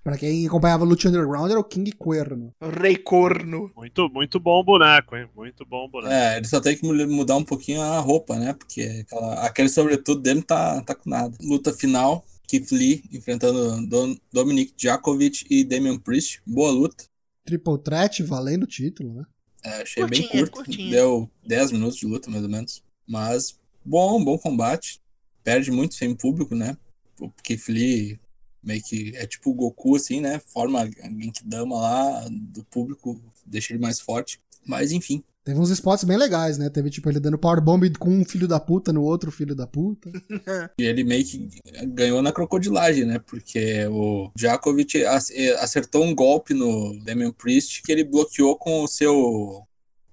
Pra 0.09 0.17
quem 0.19 0.47
acompanhava 0.47 0.85
Lucha 0.85 1.09
Underground, 1.09 1.51
era 1.51 1.61
o 1.61 1.65
King 1.65 1.93
Cuerno. 1.93 2.55
Rei 2.81 2.97
corno. 2.97 3.71
Muito, 3.77 4.09
muito 4.09 4.41
bom 4.41 4.65
boneco, 4.65 5.15
hein? 5.15 5.29
Muito 5.37 5.67
bom 5.67 5.87
boneco. 5.89 6.11
É, 6.13 6.39
ele 6.39 6.47
só 6.47 6.61
tem 6.61 6.75
que 6.77 6.83
mu- 6.87 7.07
mudar 7.15 7.37
um 7.37 7.45
pouquinho 7.45 7.83
a 7.83 7.99
roupa, 8.01 8.39
né? 8.39 8.55
Porque 8.55 8.81
aquela- 9.07 9.35
aquele 9.47 9.69
sobretudo 9.69 10.21
dele 10.23 10.43
tá, 10.43 10.81
tá 10.83 10.95
com 10.95 11.11
nada. 11.11 11.37
Luta 11.43 11.75
final, 11.75 12.25
Keith 12.47 12.71
Lee 12.73 13.05
enfrentando 13.13 13.87
Don- 13.87 14.17
Dominic 14.33 14.73
Djakovic 14.77 15.45
e 15.51 15.63
Damian 15.63 15.99
Priest. 15.99 16.41
Boa 16.47 16.71
luta. 16.71 17.05
Triple 17.45 17.79
Threat 17.79 18.23
valendo 18.23 18.63
o 18.63 18.67
título, 18.67 19.13
né? 19.13 19.25
É, 19.63 19.83
achei 19.83 20.07
bem 20.07 20.27
curto. 20.27 20.53
curtinha. 20.53 20.91
Deu 20.91 21.31
10 21.47 21.71
minutos 21.73 21.99
de 21.99 22.07
luta, 22.07 22.31
mais 22.31 22.43
ou 22.43 22.49
menos. 22.49 22.83
Mas 23.07 23.59
bom, 23.85 24.25
bom 24.25 24.39
combate. 24.39 25.01
Perde 25.45 25.71
muito 25.71 25.95
sem 25.95 26.15
público, 26.15 26.55
né? 26.55 26.77
O 27.21 27.31
Keith 27.43 27.69
Lee 27.69 28.19
meio 28.63 28.83
que 28.83 29.13
é 29.17 29.27
tipo 29.27 29.51
o 29.51 29.55
Goku, 29.55 29.97
assim, 29.97 30.21
né? 30.21 30.41
Forma 30.53 30.83
a 30.83 30.87
Genkidama 30.87 31.77
lá 31.77 32.27
do 32.31 32.65
público, 32.65 33.21
deixa 33.47 33.73
ele 33.73 33.81
mais 33.83 34.01
forte. 34.01 34.41
Mas 34.67 34.93
enfim, 34.93 35.23
Teve 35.45 35.61
uns 35.61 35.71
spots 35.71 36.05
bem 36.05 36.19
legais, 36.19 36.59
né? 36.59 36.69
Teve, 36.69 36.91
tipo, 36.91 37.09
ele 37.09 37.19
dando 37.19 37.39
powerbomb 37.39 37.89
com 37.99 38.11
um 38.11 38.23
filho 38.23 38.47
da 38.47 38.61
puta 38.61 38.93
no 38.93 39.03
outro 39.03 39.33
filho 39.33 39.55
da 39.55 39.67
puta. 39.67 40.11
E 40.79 40.83
ele 40.83 41.03
meio 41.03 41.25
que 41.25 41.49
ganhou 41.87 42.21
na 42.21 42.31
crocodilagem, 42.33 43.07
né? 43.07 43.19
Porque 43.19 43.87
o 43.87 44.31
Djokovic 44.37 45.07
ac- 45.07 45.33
acertou 45.61 46.05
um 46.05 46.15
golpe 46.15 46.53
no 46.53 47.03
Damian 47.03 47.33
Priest 47.33 47.81
que 47.83 47.91
ele 47.91 48.05
bloqueou 48.05 48.57
com 48.59 48.83
o 48.83 48.87
seu 48.89 49.63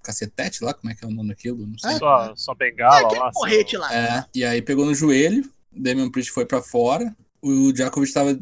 cacetete 0.02 0.64
lá, 0.64 0.72
como 0.72 0.90
é 0.90 0.94
que 0.94 1.04
é 1.04 1.08
o 1.08 1.10
nome 1.10 1.28
daquilo? 1.28 1.66
Não 1.66 1.78
sei. 1.78 1.90
É. 1.92 1.98
Só, 1.98 2.34
só 2.34 2.54
bengala 2.54 3.00
aquele 3.06 3.20
lá. 3.20 3.30
porrete 3.30 3.70
seu- 3.72 3.80
lá. 3.80 3.94
É, 3.94 4.24
e 4.34 4.42
aí 4.42 4.62
pegou 4.62 4.86
no 4.86 4.94
joelho, 4.94 5.44
o 5.70 5.82
Damian 5.82 6.10
Priest 6.10 6.32
foi 6.32 6.46
pra 6.46 6.62
fora, 6.62 7.14
o 7.48 7.72
Djokovic 7.72 8.12
tava 8.12 8.38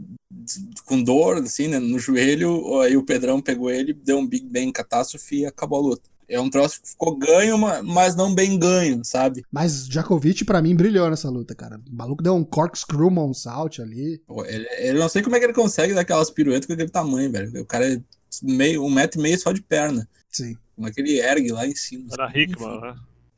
com 0.84 1.02
dor, 1.02 1.38
assim, 1.38 1.68
né, 1.68 1.78
no 1.78 1.98
joelho, 1.98 2.80
aí 2.80 2.96
o 2.96 3.02
Pedrão 3.04 3.40
pegou 3.40 3.70
ele, 3.70 3.92
deu 3.92 4.18
um 4.18 4.26
Big 4.26 4.46
Bang 4.46 4.72
catástrofe 4.72 5.40
e 5.40 5.46
acabou 5.46 5.78
a 5.78 5.82
luta. 5.82 6.10
É 6.26 6.40
um 6.40 6.48
troço 6.48 6.80
que 6.80 6.88
ficou 6.88 7.16
ganho, 7.16 7.58
ma- 7.58 7.82
mas 7.82 8.16
não 8.16 8.34
bem 8.34 8.58
ganho, 8.58 9.04
sabe? 9.04 9.44
Mas 9.52 9.86
Djokovic, 9.86 10.44
pra 10.44 10.62
mim, 10.62 10.74
brilhou 10.74 11.08
nessa 11.10 11.28
luta, 11.28 11.54
cara. 11.54 11.78
O 11.90 11.94
maluco 11.94 12.22
deu 12.22 12.34
um 12.34 12.42
corkscrew 12.42 13.10
moonsault 13.10 13.80
ali. 13.82 14.18
Pô, 14.26 14.42
Ele, 14.44 14.66
ele 14.78 14.98
não 14.98 15.08
sei 15.08 15.22
como 15.22 15.36
é 15.36 15.38
que 15.38 15.44
ele 15.44 15.52
consegue 15.52 15.92
dar 15.92 16.00
aquelas 16.00 16.30
piruetas 16.30 16.66
com 16.66 16.72
aquele 16.72 16.88
tamanho, 16.88 17.30
velho. 17.30 17.60
O 17.60 17.66
cara 17.66 17.92
é 17.92 18.00
meio, 18.42 18.82
um 18.82 18.90
metro 18.90 19.20
e 19.20 19.22
meio 19.22 19.38
só 19.38 19.52
de 19.52 19.60
perna. 19.60 20.08
Sim. 20.32 20.56
Como 20.74 20.88
é 20.88 20.92
que 20.92 21.00
ele 21.02 21.20
ergue 21.20 21.52
lá 21.52 21.66
em 21.66 21.76
cima. 21.76 22.06
Era 22.12 22.32
Hickman, 22.34 22.80
né? 22.80 22.94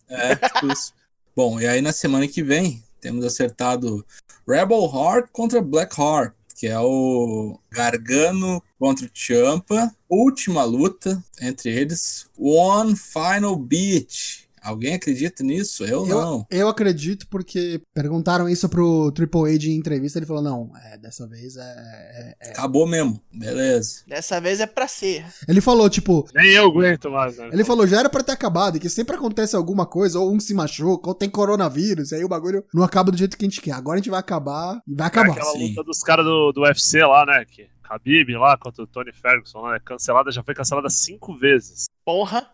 É, 0.08 0.36
tipo 0.36 0.72
isso. 0.72 0.92
Bom, 1.34 1.60
e 1.60 1.66
aí 1.66 1.82
na 1.82 1.92
semana 1.92 2.26
que 2.28 2.42
vem 2.42 2.82
temos 3.06 3.24
acertado 3.24 4.04
Rebel 4.48 4.90
Heart 4.92 5.28
contra 5.30 5.62
Black 5.62 5.94
Heart, 6.00 6.34
que 6.56 6.66
é 6.66 6.78
o 6.80 7.56
Gargano 7.70 8.60
contra 8.80 9.06
o 9.06 9.10
Champa. 9.14 9.94
Última 10.08 10.64
luta 10.64 11.22
entre 11.40 11.70
eles. 11.70 12.26
One 12.36 12.96
Final 12.96 13.54
Beat. 13.54 14.45
Alguém 14.66 14.94
acredita 14.94 15.42
nisso? 15.44 15.84
Eu 15.84 16.04
não. 16.06 16.46
Eu 16.50 16.68
acredito 16.68 17.26
porque 17.28 17.80
perguntaram 17.94 18.48
isso 18.48 18.68
pro 18.68 19.10
Triple 19.12 19.54
H 19.54 19.66
em 19.66 19.76
entrevista, 19.76 20.18
ele 20.18 20.26
falou, 20.26 20.42
não, 20.42 20.72
é, 20.92 20.98
dessa 20.98 21.26
vez 21.26 21.56
é, 21.56 22.34
é- 22.40 22.50
Acabou 22.50 22.86
mesmo. 22.86 23.20
Beleza. 23.32 24.02
Dessa 24.06 24.40
vez 24.40 24.60
é 24.60 24.66
pra 24.66 24.88
ser. 24.88 25.24
Ele 25.48 25.60
falou, 25.60 25.88
tipo, 25.88 26.28
Nem 26.34 26.50
eu 26.52 26.66
aguento 26.66 27.10
mais, 27.10 27.36
né? 27.38 27.48
ele 27.52 27.64
falou, 27.64 27.86
já 27.86 28.00
era 28.00 28.10
pra 28.10 28.22
ter 28.22 28.32
acabado, 28.32 28.76
e 28.76 28.80
que 28.80 28.88
sempre 28.88 29.16
acontece 29.16 29.54
alguma 29.56 29.86
coisa, 29.86 30.18
ou 30.18 30.32
um 30.34 30.40
se 30.40 30.52
machuca, 30.54 31.08
ou 31.08 31.14
tem 31.14 31.28
coronavírus, 31.30 32.12
e 32.12 32.16
aí 32.16 32.24
o 32.24 32.28
bagulho 32.28 32.64
não 32.74 32.82
acaba 32.82 33.10
do 33.10 33.16
jeito 33.18 33.36
que 33.36 33.44
a 33.44 33.48
gente 33.48 33.60
quer. 33.60 33.72
Agora 33.72 33.96
a 33.96 33.98
gente 33.98 34.10
vai 34.10 34.20
acabar 34.20 34.80
e 34.86 34.94
vai 34.94 35.06
É 35.06 35.08
acabar. 35.08 35.32
aquela 35.32 35.52
sim. 35.52 35.68
luta 35.68 35.84
dos 35.84 36.00
caras 36.00 36.24
do, 36.24 36.52
do 36.52 36.62
UFC 36.62 37.00
lá, 37.04 37.24
né? 37.26 37.44
Que 37.44 37.68
Khabib 37.88 38.32
lá 38.36 38.56
contra 38.58 38.82
o 38.82 38.86
Tony 38.86 39.12
Ferguson 39.12 39.68
né? 39.70 39.78
Cancelada, 39.84 40.32
já 40.32 40.42
foi 40.42 40.54
cancelada 40.54 40.90
cinco 40.90 41.36
vezes. 41.38 41.84
Porra. 42.04 42.48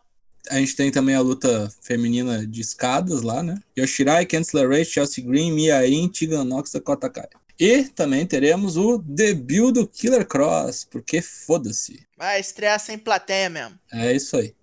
A 0.50 0.56
gente 0.56 0.74
tem 0.74 0.90
também 0.90 1.14
a 1.14 1.20
luta 1.20 1.72
feminina 1.80 2.46
de 2.46 2.60
escadas 2.60 3.22
lá, 3.22 3.42
né? 3.42 3.60
Yoshirai, 3.78 4.26
Kensler 4.26 4.68
Ray, 4.68 4.84
Chelsea 4.84 5.24
Green, 5.24 5.52
Mia 5.52 5.86
In, 5.86 6.08
Tegan 6.08 6.44
Nox, 6.44 6.72
Dakota 6.72 7.08
Kai. 7.08 7.28
E 7.58 7.84
também 7.84 8.26
teremos 8.26 8.76
o 8.76 8.98
debut 8.98 9.72
do 9.72 9.86
Killer 9.86 10.26
Cross, 10.26 10.84
porque 10.90 11.22
foda-se. 11.22 12.04
Vai 12.18 12.40
estrear 12.40 12.80
sem 12.80 12.98
plateia 12.98 13.48
mesmo. 13.48 13.78
É 13.92 14.12
isso 14.12 14.36
aí. 14.36 14.54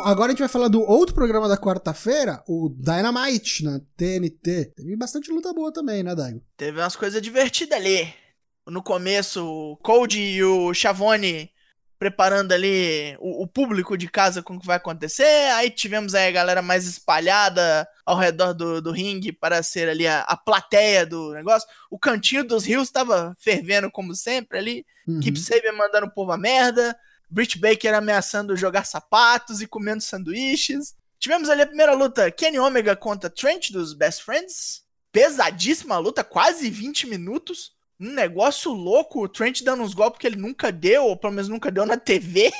Agora 0.00 0.28
a 0.28 0.30
gente 0.30 0.40
vai 0.40 0.48
falar 0.48 0.68
do 0.68 0.82
outro 0.82 1.14
programa 1.14 1.48
da 1.48 1.56
quarta-feira, 1.56 2.42
o 2.46 2.68
Dynamite, 2.68 3.64
na 3.64 3.80
TNT. 3.96 4.72
Teve 4.76 4.96
bastante 4.96 5.30
luta 5.30 5.52
boa 5.52 5.72
também, 5.72 6.02
né, 6.02 6.14
Daigo? 6.14 6.42
Teve 6.56 6.80
umas 6.80 6.96
coisas 6.96 7.20
divertidas 7.20 7.78
ali. 7.78 8.12
No 8.66 8.82
começo, 8.82 9.44
o 9.44 9.76
Cody 9.76 10.20
e 10.20 10.44
o 10.44 10.74
Chavone 10.74 11.50
preparando 12.06 12.52
ali 12.52 13.16
o, 13.18 13.42
o 13.42 13.46
público 13.48 13.98
de 13.98 14.08
casa 14.08 14.40
com 14.40 14.54
o 14.54 14.60
que 14.60 14.66
vai 14.66 14.76
acontecer. 14.76 15.50
Aí 15.54 15.68
tivemos 15.70 16.14
aí 16.14 16.28
a 16.28 16.32
galera 16.32 16.62
mais 16.62 16.86
espalhada 16.86 17.86
ao 18.04 18.16
redor 18.16 18.52
do, 18.52 18.80
do 18.80 18.92
ringue 18.92 19.32
para 19.32 19.60
ser 19.60 19.88
ali 19.88 20.06
a, 20.06 20.20
a 20.20 20.36
plateia 20.36 21.04
do 21.04 21.32
negócio. 21.32 21.68
O 21.90 21.98
cantinho 21.98 22.44
dos 22.44 22.64
rios 22.64 22.84
estava 22.84 23.34
fervendo 23.40 23.90
como 23.90 24.14
sempre 24.14 24.56
ali. 24.58 24.86
Uhum. 25.04 25.18
Keep 25.18 25.36
Sabian 25.40 25.72
mandando 25.72 26.06
o 26.06 26.10
povo 26.10 26.30
a 26.30 26.38
merda. 26.38 26.96
Britt 27.28 27.58
Baker 27.58 27.94
ameaçando 27.94 28.56
jogar 28.56 28.86
sapatos 28.86 29.60
e 29.60 29.66
comendo 29.66 30.00
sanduíches. 30.00 30.94
Tivemos 31.18 31.50
ali 31.50 31.62
a 31.62 31.66
primeira 31.66 31.92
luta, 31.92 32.30
Kenny 32.30 32.60
Omega 32.60 32.94
contra 32.94 33.28
Trent 33.28 33.72
dos 33.72 33.94
Best 33.94 34.22
Friends. 34.22 34.84
Pesadíssima 35.10 35.98
luta, 35.98 36.22
quase 36.22 36.70
20 36.70 37.08
minutos. 37.08 37.72
Um 37.98 38.12
negócio 38.12 38.72
louco, 38.72 39.22
o 39.22 39.28
Trent 39.28 39.62
dando 39.62 39.82
uns 39.82 39.94
golpes 39.94 40.20
que 40.20 40.26
ele 40.26 40.36
nunca 40.36 40.70
deu, 40.70 41.04
ou 41.04 41.16
pelo 41.16 41.32
menos 41.32 41.48
nunca 41.48 41.70
deu 41.70 41.86
na 41.86 41.96
TV. 41.96 42.50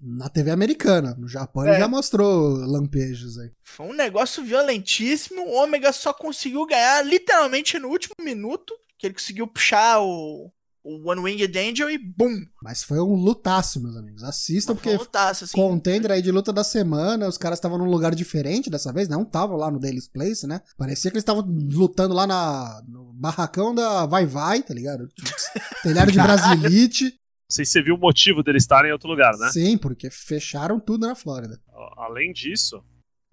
Na 0.00 0.28
TV 0.28 0.50
americana. 0.50 1.14
No 1.18 1.26
Japão 1.26 1.64
É. 1.64 1.70
ele 1.70 1.78
já 1.80 1.88
mostrou 1.88 2.50
lampejos 2.66 3.38
aí. 3.38 3.50
Foi 3.62 3.86
um 3.86 3.92
negócio 3.94 4.44
violentíssimo. 4.44 5.42
O 5.42 5.62
Omega 5.64 5.92
só 5.92 6.12
conseguiu 6.12 6.66
ganhar 6.66 7.04
literalmente 7.04 7.78
no 7.78 7.88
último 7.88 8.14
minuto, 8.20 8.74
que 8.98 9.06
ele 9.06 9.14
conseguiu 9.14 9.46
puxar 9.46 10.00
o, 10.00 10.52
o 10.88 11.10
One 11.10 11.20
Winged 11.20 11.58
Angel 11.58 11.90
e 11.90 11.98
BUM! 11.98 12.46
Mas 12.62 12.82
foi 12.84 13.00
um 13.00 13.14
lutaço, 13.14 13.82
meus 13.82 13.96
amigos. 13.96 14.22
Assistam, 14.22 14.74
Foi 14.76 14.92
um 14.92 14.96
porque 14.96 15.04
lutaço, 15.04 15.44
assim. 15.44 15.52
contender 15.56 16.12
aí 16.12 16.22
de 16.22 16.30
luta 16.30 16.52
da 16.52 16.62
semana, 16.62 17.26
os 17.26 17.36
caras 17.36 17.58
estavam 17.58 17.76
num 17.76 17.90
lugar 17.90 18.14
diferente 18.14 18.70
dessa 18.70 18.92
vez, 18.92 19.08
não 19.08 19.22
estavam 19.22 19.56
lá 19.56 19.70
no 19.70 19.80
Daily's 19.80 20.06
Place, 20.08 20.46
né? 20.46 20.60
Parecia 20.78 21.10
que 21.10 21.16
eles 21.16 21.22
estavam 21.22 21.42
lutando 21.42 22.14
lá 22.14 22.26
na, 22.26 22.82
no 22.86 23.12
barracão 23.14 23.74
da 23.74 24.06
Vai 24.06 24.26
Vai, 24.26 24.62
tá 24.62 24.72
ligado? 24.72 25.08
Telhado 25.82 26.12
de 26.12 26.18
Brasilite. 26.20 27.04
Não 27.04 27.54
sei 27.54 27.64
se 27.64 27.72
você 27.72 27.82
viu 27.82 27.94
o 27.94 27.98
motivo 27.98 28.42
dele 28.42 28.58
estarem 28.58 28.90
em 28.90 28.92
outro 28.92 29.08
lugar, 29.08 29.36
né? 29.38 29.50
Sim, 29.50 29.76
porque 29.76 30.08
fecharam 30.10 30.78
tudo 30.78 31.06
na 31.06 31.14
Flórida. 31.14 31.60
Além 31.96 32.32
disso, 32.32 32.82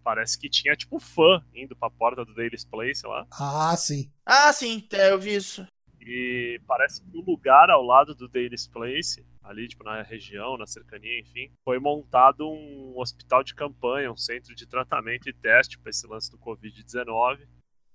parece 0.03 0.37
que 0.37 0.49
tinha, 0.49 0.75
tipo, 0.75 0.99
fã 0.99 1.41
indo 1.53 1.75
pra 1.75 1.89
porta 1.89 2.23
do 2.25 2.33
Daily's 2.33 2.63
Place 2.65 3.05
lá. 3.05 3.25
Ah, 3.31 3.75
sim. 3.77 4.11
Ah, 4.25 4.51
sim, 4.53 4.87
é, 4.91 5.11
eu 5.11 5.19
vi 5.19 5.35
isso. 5.35 5.65
E 6.05 6.59
parece 6.67 7.01
que 7.01 7.17
o 7.17 7.21
lugar 7.21 7.69
ao 7.69 7.83
lado 7.83 8.13
do 8.15 8.27
Daily's 8.27 8.67
Place, 8.67 9.25
ali, 9.43 9.67
tipo, 9.67 9.83
na 9.83 10.01
região, 10.01 10.57
na 10.57 10.65
cercania, 10.65 11.19
enfim, 11.19 11.49
foi 11.63 11.79
montado 11.79 12.47
um 12.49 12.93
hospital 12.97 13.43
de 13.43 13.53
campanha, 13.55 14.11
um 14.11 14.17
centro 14.17 14.53
de 14.55 14.65
tratamento 14.65 15.27
e 15.29 15.33
teste 15.33 15.77
para 15.79 15.89
esse 15.89 16.05
lance 16.07 16.29
do 16.31 16.37
Covid-19. 16.37 17.39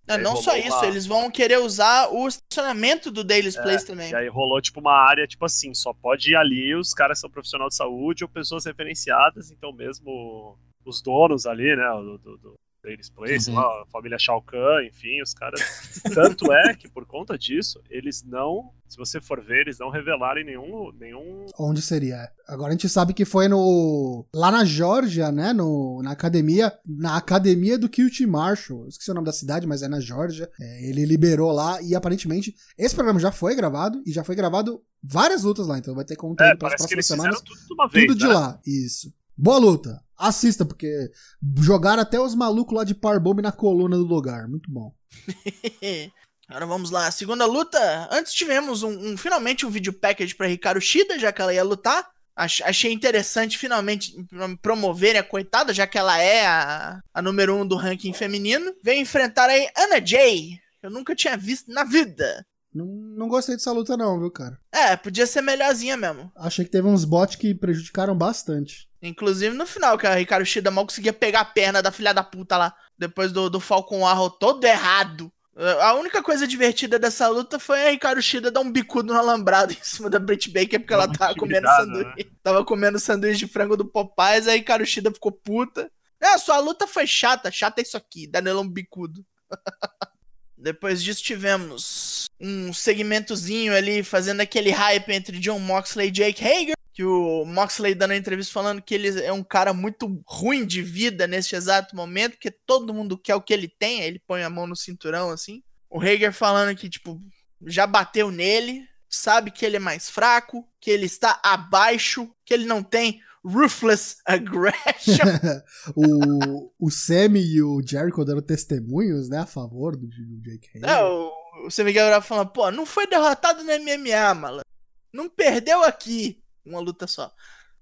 Não, 0.07 0.15
aí 0.17 0.23
não 0.23 0.37
só 0.37 0.57
isso, 0.57 0.77
uma- 0.79 0.87
eles 0.87 1.07
vão 1.07 1.31
querer 1.31 1.59
usar 1.59 2.09
o 2.11 2.27
estacionamento 2.27 3.11
do 3.11 3.23
Daily's 3.23 3.57
É, 3.57 3.63
Place 3.63 3.87
também. 3.87 4.11
E 4.11 4.15
aí 4.15 4.29
rolou, 4.29 4.59
tipo, 4.61 4.81
uma 4.81 4.95
área, 4.95 5.27
tipo 5.27 5.45
assim, 5.45 5.75
só 5.75 5.93
pode 5.93 6.31
ir 6.31 6.37
ali 6.37 6.75
os 6.75 6.95
caras 6.95 7.21
são 7.21 7.29
profissionais 7.29 7.71
de 7.71 7.77
saúde 7.77 8.25
ou 8.25 8.29
pessoas 8.31 8.65
referenciadas, 8.65 9.51
então 9.51 9.71
mesmo 9.71 10.59
os 10.85 11.03
donos 11.03 11.45
ali, 11.45 11.77
né, 11.77 11.87
do, 11.91 12.17
do, 12.19 12.39
do 12.39 12.55
Daily's 12.83 13.11
Place, 13.11 13.51
Uhum. 13.51 13.57
lá, 13.57 13.63
a 13.83 13.87
família 13.91 14.19
Shao 14.19 14.41
Kahn, 14.43 14.85
enfim, 14.87 15.21
os 15.23 15.35
caras... 15.35 15.61
Tanto 16.15 16.53
é 16.53 16.75
que, 16.75 16.89
por 16.89 17.05
conta 17.07 17.37
disso, 17.37 17.83
eles 17.91 18.23
não, 18.25 18.71
se 18.87 18.97
você 18.97 19.21
for 19.21 19.41
ver, 19.43 19.63
eles 19.63 19.79
não 19.79 19.91
revelaram 19.91 20.43
nenhum, 20.45 20.93
nenhum 20.99 21.47
Onde 21.59 21.83
seria? 21.83 22.31
Agora 22.47 22.69
a 22.69 22.73
gente 22.73 22.89
sabe 22.89 23.13
que 23.13 23.25
foi 23.25 23.49
no. 23.49 24.25
Lá 24.35 24.51
na 24.51 24.65
Geórgia, 24.65 25.31
né? 25.31 25.53
No, 25.53 26.01
na 26.03 26.13
academia. 26.13 26.73
Na 26.87 27.17
academia 27.17 27.77
do 27.79 27.89
QT 27.89 28.27
Marshall. 28.27 28.83
Eu 28.83 28.89
esqueci 28.89 29.11
o 29.11 29.15
nome 29.15 29.27
da 29.27 29.33
cidade, 29.33 29.67
mas 29.67 29.83
é 29.83 29.89
na 29.89 30.01
Geórgia. 30.01 30.49
É, 30.61 30.89
ele 30.89 31.05
liberou 31.05 31.51
lá 31.53 31.83
e 31.83 31.95
aparentemente 31.95 32.55
esse 32.79 32.95
programa 32.95 33.21
já 33.21 33.31
foi 33.33 33.55
gravado 33.55 34.01
e 34.07 34.13
já 34.13 34.25
foi 34.25 34.35
gravado 34.35 34.81
várias 35.03 35.43
lutas 35.43 35.67
lá. 35.67 35.77
Então 35.79 35.95
vai 35.95 36.05
ter 36.05 36.17
conteúdo 36.17 36.49
É, 36.53 36.57
para 36.57 36.69
as 36.69 36.75
próximas 36.77 36.93
eles 36.93 37.07
semanas. 37.07 37.41
tudo 37.43 37.59
de 37.67 37.75
uma 37.75 37.89
vez, 37.89 38.07
Tudo 38.07 38.19
de 38.19 38.27
né? 38.29 38.33
lá, 38.33 38.61
isso. 38.67 39.13
Boa 39.37 39.59
luta. 39.59 40.01
Assista, 40.19 40.65
porque 40.65 41.11
jogaram 41.59 42.03
até 42.03 42.19
os 42.21 42.35
malucos 42.35 42.77
lá 42.77 42.83
de 42.85 42.95
Parbomb 42.95 43.41
na 43.41 43.53
coluna 43.53 43.97
do 43.97 44.05
lugar. 44.05 44.49
Muito 44.49 44.71
bom. 44.71 44.93
Agora 46.49 46.67
vamos 46.67 46.91
lá, 46.91 47.11
segunda 47.11 47.45
luta. 47.45 48.09
Antes 48.11 48.33
tivemos 48.33 48.83
um, 48.83 49.13
um- 49.13 49.17
finalmente 49.17 49.67
um 49.67 49.71
vídeo 49.71 49.93
package 49.93 50.35
pra 50.35 50.47
Ricardo 50.47 50.81
Shida, 50.81 51.19
já 51.19 51.31
que 51.31 51.43
ela 51.43 51.53
ia 51.53 51.63
lutar. 51.63 52.09
Ach- 52.35 52.63
achei 52.65 52.93
interessante 52.93 53.59
finalmente 53.59 54.15
prom- 54.31 54.57
promoverem 54.57 55.21
a 55.21 55.25
coitada, 55.25 55.75
já 55.75 55.87
que 55.87 55.99
ela 55.99 56.19
é 56.19 56.47
a, 56.47 57.01
a 57.13 57.21
número 57.21 57.55
um 57.55 57.67
do 57.67 57.77
ranking 57.77 58.13
feminino. 58.15 58.73
Veio 58.83 59.01
enfrentar 59.01 59.51
aí 59.51 59.69
Anna 59.77 60.05
Jay. 60.05 60.59
Eu 60.83 60.91
nunca 60.91 61.15
tinha 61.15 61.37
visto 61.37 61.71
na 61.71 61.85
vida. 61.85 62.47
Não, 62.75 62.87
não 62.87 63.29
gostei 63.29 63.57
dessa 63.57 63.73
luta, 63.73 63.97
não, 63.97 64.19
viu, 64.19 64.31
cara? 64.31 64.59
É, 64.73 64.97
podia 64.97 65.27
ser 65.27 65.41
melhorzinha 65.41 65.97
mesmo. 65.97 66.31
Achei 66.37 66.65
que 66.65 66.71
teve 66.71 66.87
uns 66.87 67.05
bots 67.05 67.37
que 67.37 67.55
prejudicaram 67.55 68.17
bastante. 68.17 68.89
Inclusive 69.03 69.57
no 69.57 69.67
final, 69.67 69.97
que 69.97 70.07
a 70.07 70.15
Ricardo 70.15 70.45
Shida 70.45 70.71
mal 70.71 70.85
conseguia 70.85 71.13
pegar 71.13 71.41
a 71.41 71.45
perna 71.45 71.83
da 71.83 71.91
filha 71.91 72.13
da 72.13 72.23
puta 72.23 72.57
lá. 72.57 72.75
Depois 72.99 73.33
do, 73.33 73.49
do 73.49 73.61
Falcon 73.61 74.07
Arrow 74.07 74.31
todo 74.31 74.65
errado. 74.65 75.33
Uh, 75.55 75.81
A 75.81 75.95
única 75.95 76.23
coisa 76.23 76.47
divertida 76.47 76.99
dessa 76.99 77.27
luta 77.29 77.59
foi 77.59 77.87
a 77.87 77.91
Ricardo 77.91 78.23
Shida 78.23 78.51
dar 78.51 78.61
um 78.61 78.71
bicudo 78.71 79.13
no 79.13 79.19
alambrado 79.19 79.73
em 79.75 79.83
cima 79.83 80.11
da 80.11 80.19
Britt 80.19 80.51
Baker, 80.51 80.79
porque 80.79 80.95
ela 80.95 81.07
Uma 81.07 81.15
tava 81.15 81.35
comendo 81.35 81.67
sanduíche. 81.67 82.31
Tava 82.43 82.65
comendo 82.65 82.99
sanduíche 82.99 83.47
de 83.47 83.53
frango 83.53 83.77
do 83.77 83.85
Popeyes, 83.85 84.47
aí 84.47 84.55
a 84.55 84.59
Ricardo 84.59 84.87
Shida 84.87 85.13
ficou 85.13 85.33
puta. 85.33 85.91
É, 86.21 86.29
a 86.29 86.39
sua 86.39 86.59
luta 86.59 86.87
foi 86.87 87.07
chata, 87.07 87.51
chata 87.51 87.81
é 87.81 87.83
isso 87.83 87.97
aqui, 87.97 88.27
Danilo 88.27 88.61
um 88.61 88.69
bicudo. 88.69 89.25
Depois 90.59 91.03
disso 91.03 91.23
tivemos 91.23 92.29
um 92.41 92.73
segmentozinho 92.73 93.75
ali 93.75 94.03
fazendo 94.03 94.41
aquele 94.41 94.71
hype 94.71 95.11
entre 95.11 95.39
John 95.39 95.59
Moxley 95.61 96.09
e 96.09 96.11
Jake 96.11 96.45
Hager. 96.45 96.75
Que 96.93 97.05
o 97.05 97.45
Moxley 97.45 97.95
dando 97.95 98.15
entrevista 98.15 98.53
falando 98.53 98.83
que 98.83 98.93
ele 98.93 99.23
é 99.23 99.33
um 99.33 99.45
cara 99.45 99.73
muito 99.73 100.21
ruim 100.27 100.67
de 100.67 100.83
vida 100.83 101.29
neste 101.29 101.55
exato 101.55 101.95
momento, 101.95 102.33
porque 102.33 102.51
todo 102.51 102.93
mundo 102.93 103.17
quer 103.17 103.37
o 103.37 103.41
que 103.41 103.55
ele 103.55 103.69
tem, 103.69 104.01
aí 104.01 104.09
ele 104.09 104.19
põe 104.27 104.43
a 104.43 104.51
mão 104.51 104.67
no 104.67 104.75
cinturão 104.75 105.31
assim. 105.31 105.63
O 105.89 106.01
Hager 106.01 106.33
falando 106.33 106.77
que, 106.77 106.89
tipo, 106.89 107.23
já 107.65 107.87
bateu 107.87 108.33
nele, 108.33 108.85
sabe 109.09 109.53
que 109.53 109.65
ele 109.65 109.77
é 109.77 109.81
mais 109.81 110.11
fraco, 110.11 110.69
que 110.81 110.91
ele 110.91 111.07
está 111.07 111.41
abaixo, 111.43 112.29
que 112.45 112.53
ele 112.53 112.65
não 112.65 112.83
tem 112.83 113.23
ruthless 113.49 114.17
aggression. 114.27 115.25
o, 115.97 116.73
o 116.79 116.91
Sammy 116.91 117.41
e 117.41 117.63
o 117.63 117.81
Jericho 117.85 118.25
dando 118.25 118.43
testemunhos, 118.43 119.29
né, 119.29 119.39
a 119.39 119.47
favor 119.47 119.97
do, 119.97 120.07
do 120.07 120.41
Jake 120.43 120.69
Hager. 120.75 120.89
É, 120.89 121.05
o, 121.05 121.33
o 121.67 121.71
Sammy 121.71 121.93
Guevara 121.93 122.21
falando, 122.21 122.51
pô, 122.51 122.71
não 122.71 122.87
foi 122.87 123.07
derrotado 123.07 123.65
no 123.65 123.73
MMA, 123.73 124.35
malandro. 124.35 124.67
Não 125.13 125.29
perdeu 125.29 125.83
aqui 125.83 126.43
uma 126.65 126.81
luta 126.81 127.07
só. 127.07 127.33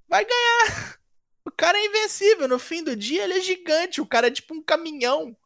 Vai 0.08 0.24
ganhar. 0.24 0.98
O 1.46 1.50
cara 1.52 1.78
é 1.78 1.86
invencível. 1.86 2.48
No 2.48 2.58
fim 2.58 2.82
do 2.82 2.96
dia, 2.96 3.22
ele 3.22 3.34
é 3.34 3.40
gigante. 3.40 4.00
O 4.00 4.06
cara 4.06 4.26
é 4.26 4.32
tipo 4.32 4.52
um 4.52 4.60
caminhão. 4.60 5.36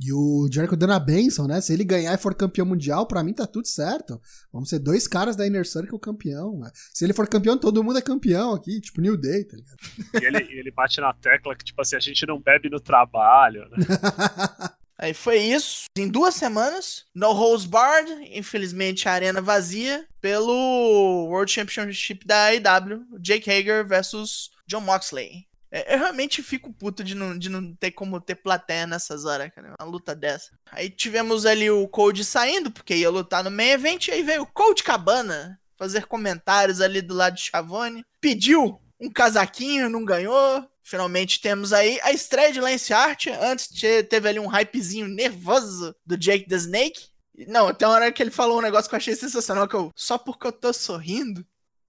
E 0.00 0.12
o 0.12 0.48
Jericho 0.52 0.76
dando 0.76 0.92
a 0.92 0.98
benção, 0.98 1.46
né? 1.46 1.60
Se 1.60 1.72
ele 1.72 1.84
ganhar 1.84 2.12
e 2.12 2.18
for 2.18 2.34
campeão 2.34 2.66
mundial, 2.66 3.06
pra 3.06 3.22
mim 3.22 3.32
tá 3.32 3.46
tudo 3.46 3.66
certo. 3.68 4.20
Vamos 4.52 4.68
ser 4.68 4.80
dois 4.80 5.06
caras 5.06 5.36
da 5.36 5.46
Inner 5.46 5.66
Circle 5.66 5.98
campeão. 6.00 6.58
né? 6.58 6.70
Se 6.92 7.04
ele 7.04 7.12
for 7.12 7.28
campeão, 7.28 7.56
todo 7.56 7.82
mundo 7.82 7.98
é 7.98 8.02
campeão 8.02 8.52
aqui, 8.54 8.80
tipo 8.80 9.00
New 9.00 9.16
Day, 9.16 9.44
tá 9.44 9.56
ligado? 9.56 9.76
E 10.20 10.26
ele, 10.26 10.58
ele 10.58 10.70
bate 10.72 11.00
na 11.00 11.12
tecla 11.12 11.54
que, 11.54 11.64
tipo 11.64 11.80
assim, 11.80 11.94
a 11.96 12.00
gente 12.00 12.26
não 12.26 12.40
bebe 12.40 12.68
no 12.68 12.80
trabalho, 12.80 13.68
né? 13.70 13.76
Aí 14.98 15.12
foi 15.12 15.38
isso. 15.38 15.86
Em 15.96 16.08
duas 16.08 16.34
semanas, 16.34 17.04
no 17.14 17.32
holds 17.32 17.66
barred, 17.66 18.10
infelizmente 18.32 19.08
a 19.08 19.12
arena 19.12 19.40
vazia, 19.40 20.06
pelo 20.20 21.26
World 21.28 21.50
Championship 21.50 22.24
da 22.26 22.46
AEW, 22.46 23.04
Jake 23.20 23.50
Hager 23.50 23.86
versus 23.86 24.50
John 24.66 24.80
Moxley. 24.80 25.46
É, 25.74 25.94
Eu 25.94 25.98
realmente 25.98 26.40
fico 26.42 26.72
puto 26.72 27.02
de 27.02 27.14
não, 27.16 27.36
de 27.36 27.48
não 27.48 27.74
ter 27.74 27.90
como 27.90 28.20
ter 28.20 28.36
plateia 28.36 28.86
nessas 28.86 29.24
horas, 29.24 29.50
cara. 29.52 29.74
Uma 29.80 29.88
luta 29.90 30.14
dessa. 30.14 30.50
Aí 30.70 30.88
tivemos 30.88 31.44
ali 31.44 31.68
o 31.70 31.88
Code 31.88 32.24
saindo, 32.24 32.70
porque 32.70 32.94
ia 32.94 33.10
lutar 33.10 33.42
no 33.42 33.50
main 33.50 33.70
event, 33.70 34.06
e 34.08 34.12
aí 34.12 34.22
veio 34.22 34.42
o 34.42 34.46
Cold 34.46 34.82
Cabana 34.84 35.58
fazer 35.76 36.06
comentários 36.06 36.80
ali 36.80 37.02
do 37.02 37.12
lado 37.14 37.34
de 37.34 37.42
Chavone. 37.42 38.04
Pediu 38.20 38.80
um 39.00 39.10
casaquinho, 39.10 39.90
não 39.90 40.04
ganhou. 40.04 40.64
Finalmente 40.86 41.40
temos 41.40 41.72
aí 41.72 41.98
a 42.02 42.12
estreia 42.12 42.52
de 42.52 42.60
Lance 42.60 42.92
Archer. 42.92 43.36
Antes 43.42 43.66
te- 43.68 44.04
teve 44.04 44.28
ali 44.28 44.38
um 44.38 44.46
hypezinho 44.46 45.08
nervoso 45.08 45.94
do 46.06 46.16
Jake 46.16 46.46
the 46.46 46.56
Snake. 46.56 47.08
Não, 47.48 47.66
até 47.68 47.84
uma 47.86 47.94
hora 47.94 48.12
que 48.12 48.22
ele 48.22 48.30
falou 48.30 48.58
um 48.58 48.62
negócio 48.62 48.88
que 48.88 48.94
eu 48.94 48.98
achei 48.98 49.16
sensacional, 49.16 49.66
que 49.66 49.74
eu, 49.74 49.90
só 49.96 50.16
porque 50.16 50.46
eu 50.46 50.52
tô 50.52 50.72
sorrindo, 50.72 51.44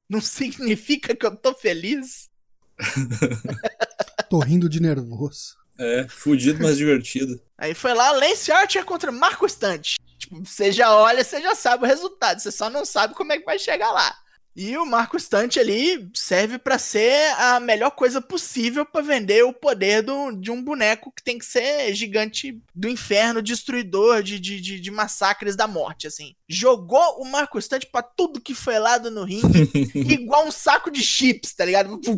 não 0.09 0.19
significa 0.21 1.15
que 1.15 1.25
eu 1.25 1.35
tô 1.35 1.53
feliz. 1.53 2.29
Tô 4.29 4.39
rindo 4.39 4.69
de 4.69 4.81
nervoso. 4.81 5.55
É, 5.77 6.07
fudido, 6.07 6.63
mas 6.63 6.77
divertido. 6.77 7.39
Aí 7.57 7.73
foi 7.73 7.93
lá, 7.93 8.11
Lance 8.11 8.51
Archer 8.51 8.85
contra 8.85 9.11
Marco 9.11 9.47
Stunt. 9.47 9.95
Tipo, 10.17 10.43
você 10.43 10.71
já 10.71 10.95
olha, 10.95 11.23
você 11.23 11.41
já 11.41 11.53
sabe 11.53 11.83
o 11.83 11.87
resultado, 11.87 12.39
você 12.39 12.51
só 12.51 12.69
não 12.69 12.85
sabe 12.85 13.13
como 13.13 13.33
é 13.33 13.37
que 13.37 13.45
vai 13.45 13.59
chegar 13.59 13.91
lá. 13.91 14.15
E 14.55 14.77
o 14.77 14.85
Marco 14.85 15.19
Stunt 15.19 15.57
ali 15.57 16.09
serve 16.13 16.57
pra 16.57 16.79
ser 16.79 17.29
a 17.37 17.59
melhor 17.59 17.91
coisa 17.91 18.21
possível 18.21 18.85
pra 18.85 19.01
vender 19.01 19.43
o 19.43 19.51
poder 19.51 20.01
do, 20.01 20.31
de 20.31 20.49
um 20.49 20.63
boneco 20.63 21.11
que 21.11 21.21
tem 21.21 21.37
que 21.37 21.45
ser 21.45 21.93
gigante 21.93 22.61
do 22.73 22.87
inferno, 22.87 23.41
destruidor 23.41 24.23
de, 24.23 24.39
de, 24.39 24.61
de, 24.61 24.79
de 24.79 24.91
massacres 24.91 25.57
da 25.57 25.67
morte, 25.67 26.07
assim. 26.07 26.33
Jogou 26.47 27.21
o 27.21 27.25
Marco 27.25 27.61
Stunt 27.61 27.87
pra 27.91 28.01
tudo 28.01 28.39
que 28.39 28.55
foi 28.55 28.79
lado 28.79 29.11
no 29.11 29.25
ringue, 29.25 29.69
igual 29.93 30.47
um 30.47 30.51
saco 30.51 30.89
de 30.89 31.03
chips, 31.03 31.53
tá 31.53 31.65
ligado? 31.65 31.99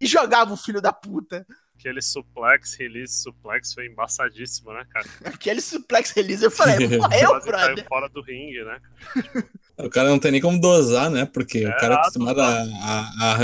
E 0.00 0.06
jogava 0.06 0.54
o 0.54 0.56
filho 0.56 0.80
da 0.80 0.92
puta. 0.92 1.44
Aquele 1.78 2.02
suplex, 2.02 2.74
release 2.74 3.22
suplex 3.22 3.72
foi 3.72 3.86
embaçadíssimo, 3.86 4.72
né, 4.72 4.84
cara? 4.92 5.06
Aquele 5.24 5.60
suplex 5.60 6.10
release, 6.10 6.42
eu 6.44 6.50
falei, 6.50 6.74
morreu, 6.88 7.28
Quase 7.30 7.46
caiu 7.50 7.66
brother. 7.68 7.86
fora 7.88 8.08
do 8.08 8.20
ringue, 8.20 8.64
né? 8.64 8.80
O 9.78 9.88
cara 9.88 10.08
não 10.08 10.18
tem 10.18 10.32
nem 10.32 10.40
como 10.40 10.60
dosar, 10.60 11.08
né? 11.08 11.24
Porque 11.24 11.58
É, 11.58 11.68
o 11.68 11.76
cara 11.76 11.94
é 11.94 11.96
ah, 11.96 12.00
acostumado 12.00 12.40
a, 12.40 12.62
a- 12.62 13.36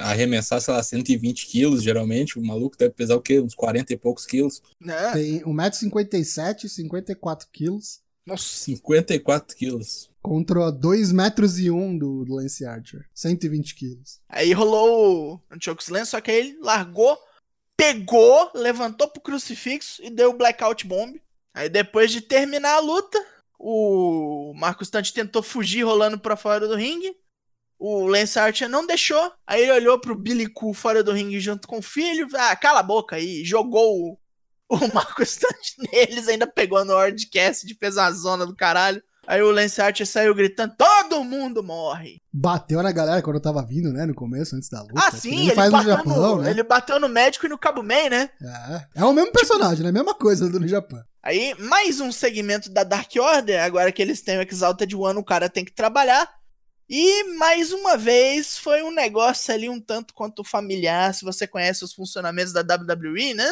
a 0.00 0.10
arremessar, 0.10 0.60
sei 0.60 0.74
lá, 0.74 0.82
120 0.82 1.46
quilos, 1.46 1.80
geralmente. 1.80 2.40
O 2.40 2.44
maluco 2.44 2.76
deve 2.76 2.92
pesar 2.92 3.14
o 3.14 3.20
quê? 3.20 3.38
Uns 3.38 3.54
40 3.54 3.92
e 3.92 3.96
poucos 3.96 4.26
quilos. 4.26 4.60
Né? 4.80 5.12
Tem 5.12 5.40
1,57m, 5.44 6.68
54 6.68 7.46
quilos. 7.52 8.00
Nossa, 8.26 8.42
54 8.64 9.56
quilos. 9.56 10.10
Contra 10.20 10.72
2 10.72 11.12
metros 11.12 11.60
e 11.60 11.70
1 11.70 11.96
do, 11.98 12.24
do 12.24 12.34
Lance 12.34 12.66
Archer. 12.66 13.06
120 13.14 13.74
quilos. 13.76 14.20
Aí 14.28 14.52
rolou 14.52 15.34
o 15.36 15.40
Chokeslam, 15.62 16.04
só 16.04 16.20
que 16.20 16.32
aí 16.32 16.38
ele 16.38 16.58
largou, 16.60 17.16
pegou, 17.76 18.50
levantou 18.54 19.08
pro 19.08 19.20
crucifixo 19.20 20.02
e 20.02 20.10
deu 20.10 20.30
o 20.30 20.36
Blackout 20.36 20.86
Bomb. 20.86 21.20
Aí 21.54 21.68
depois 21.68 22.10
de 22.10 22.20
terminar 22.20 22.74
a 22.74 22.80
luta, 22.80 23.18
o 23.58 24.52
Marcos 24.56 24.90
Tante 24.90 25.12
tentou 25.12 25.42
fugir 25.42 25.82
rolando 25.82 26.18
pra 26.18 26.36
fora 26.36 26.66
do 26.66 26.74
ringue. 26.74 27.14
O 27.78 28.06
Lance 28.06 28.38
Archer 28.38 28.68
não 28.68 28.86
deixou. 28.86 29.32
Aí 29.46 29.62
ele 29.62 29.72
olhou 29.72 29.98
pro 29.98 30.14
Billy 30.14 30.46
Cool 30.46 30.72
fora 30.72 31.02
do 31.02 31.12
ringue 31.12 31.40
junto 31.40 31.68
com 31.68 31.78
o 31.78 31.82
filho. 31.82 32.26
Ah, 32.34 32.56
cala 32.56 32.80
a 32.80 32.82
boca 32.82 33.16
aí. 33.16 33.44
Jogou 33.44 34.12
o, 34.12 34.18
o 34.68 34.94
Marcos 34.94 35.38
neles, 35.92 36.28
ainda 36.28 36.46
pegou 36.46 36.84
no 36.84 36.96
Hardcast, 36.96 37.72
fez 37.74 37.96
uma 37.96 38.10
zona 38.12 38.46
do 38.46 38.56
caralho. 38.56 39.02
Aí 39.26 39.42
o 39.42 39.50
Lance 39.50 39.80
Archer 39.80 40.06
saiu 40.06 40.34
gritando: 40.34 40.74
Todo 40.76 41.24
mundo 41.24 41.62
morre! 41.62 42.20
Bateu 42.32 42.82
na 42.82 42.92
galera 42.92 43.20
quando 43.22 43.36
eu 43.36 43.42
tava 43.42 43.64
vindo, 43.64 43.92
né? 43.92 44.06
No 44.06 44.14
começo, 44.14 44.54
antes 44.54 44.68
da 44.68 44.82
luta. 44.82 44.94
Ah, 44.96 45.10
que 45.10 45.18
sim, 45.18 45.30
nem 45.30 45.46
ele, 45.46 45.54
faz 45.54 45.72
no 45.72 45.78
bateu 45.78 45.96
Japão, 45.96 46.36
no, 46.36 46.42
né? 46.42 46.50
ele 46.50 46.62
bateu 46.62 47.00
no 47.00 47.08
médico 47.08 47.46
e 47.46 47.48
no 47.48 47.58
Cabo 47.58 47.82
Man, 47.82 48.08
né? 48.10 48.30
É. 48.40 49.00
é 49.00 49.04
o 49.04 49.12
mesmo 49.12 49.32
personagem, 49.32 49.84
né? 49.84 49.90
Mesma 49.90 50.14
coisa 50.14 50.48
do 50.48 50.60
no 50.60 50.68
Japão. 50.68 51.02
Aí, 51.22 51.56
mais 51.58 52.00
um 52.00 52.12
segmento 52.12 52.70
da 52.70 52.84
Dark 52.84 53.10
Order, 53.18 53.62
agora 53.62 53.90
que 53.90 54.00
eles 54.00 54.22
têm 54.22 54.38
o 54.38 54.42
Exalted 54.42 54.94
One, 54.94 55.18
o 55.18 55.24
cara 55.24 55.48
tem 55.48 55.64
que 55.64 55.72
trabalhar. 55.72 56.30
E, 56.88 57.24
mais 57.36 57.72
uma 57.72 57.96
vez, 57.96 58.56
foi 58.56 58.84
um 58.84 58.92
negócio 58.92 59.52
ali 59.52 59.68
um 59.68 59.80
tanto 59.80 60.14
quanto 60.14 60.44
familiar, 60.44 61.12
se 61.12 61.24
você 61.24 61.44
conhece 61.44 61.82
os 61.82 61.92
funcionamentos 61.92 62.52
da 62.52 62.60
WWE, 62.60 63.34
né? 63.34 63.48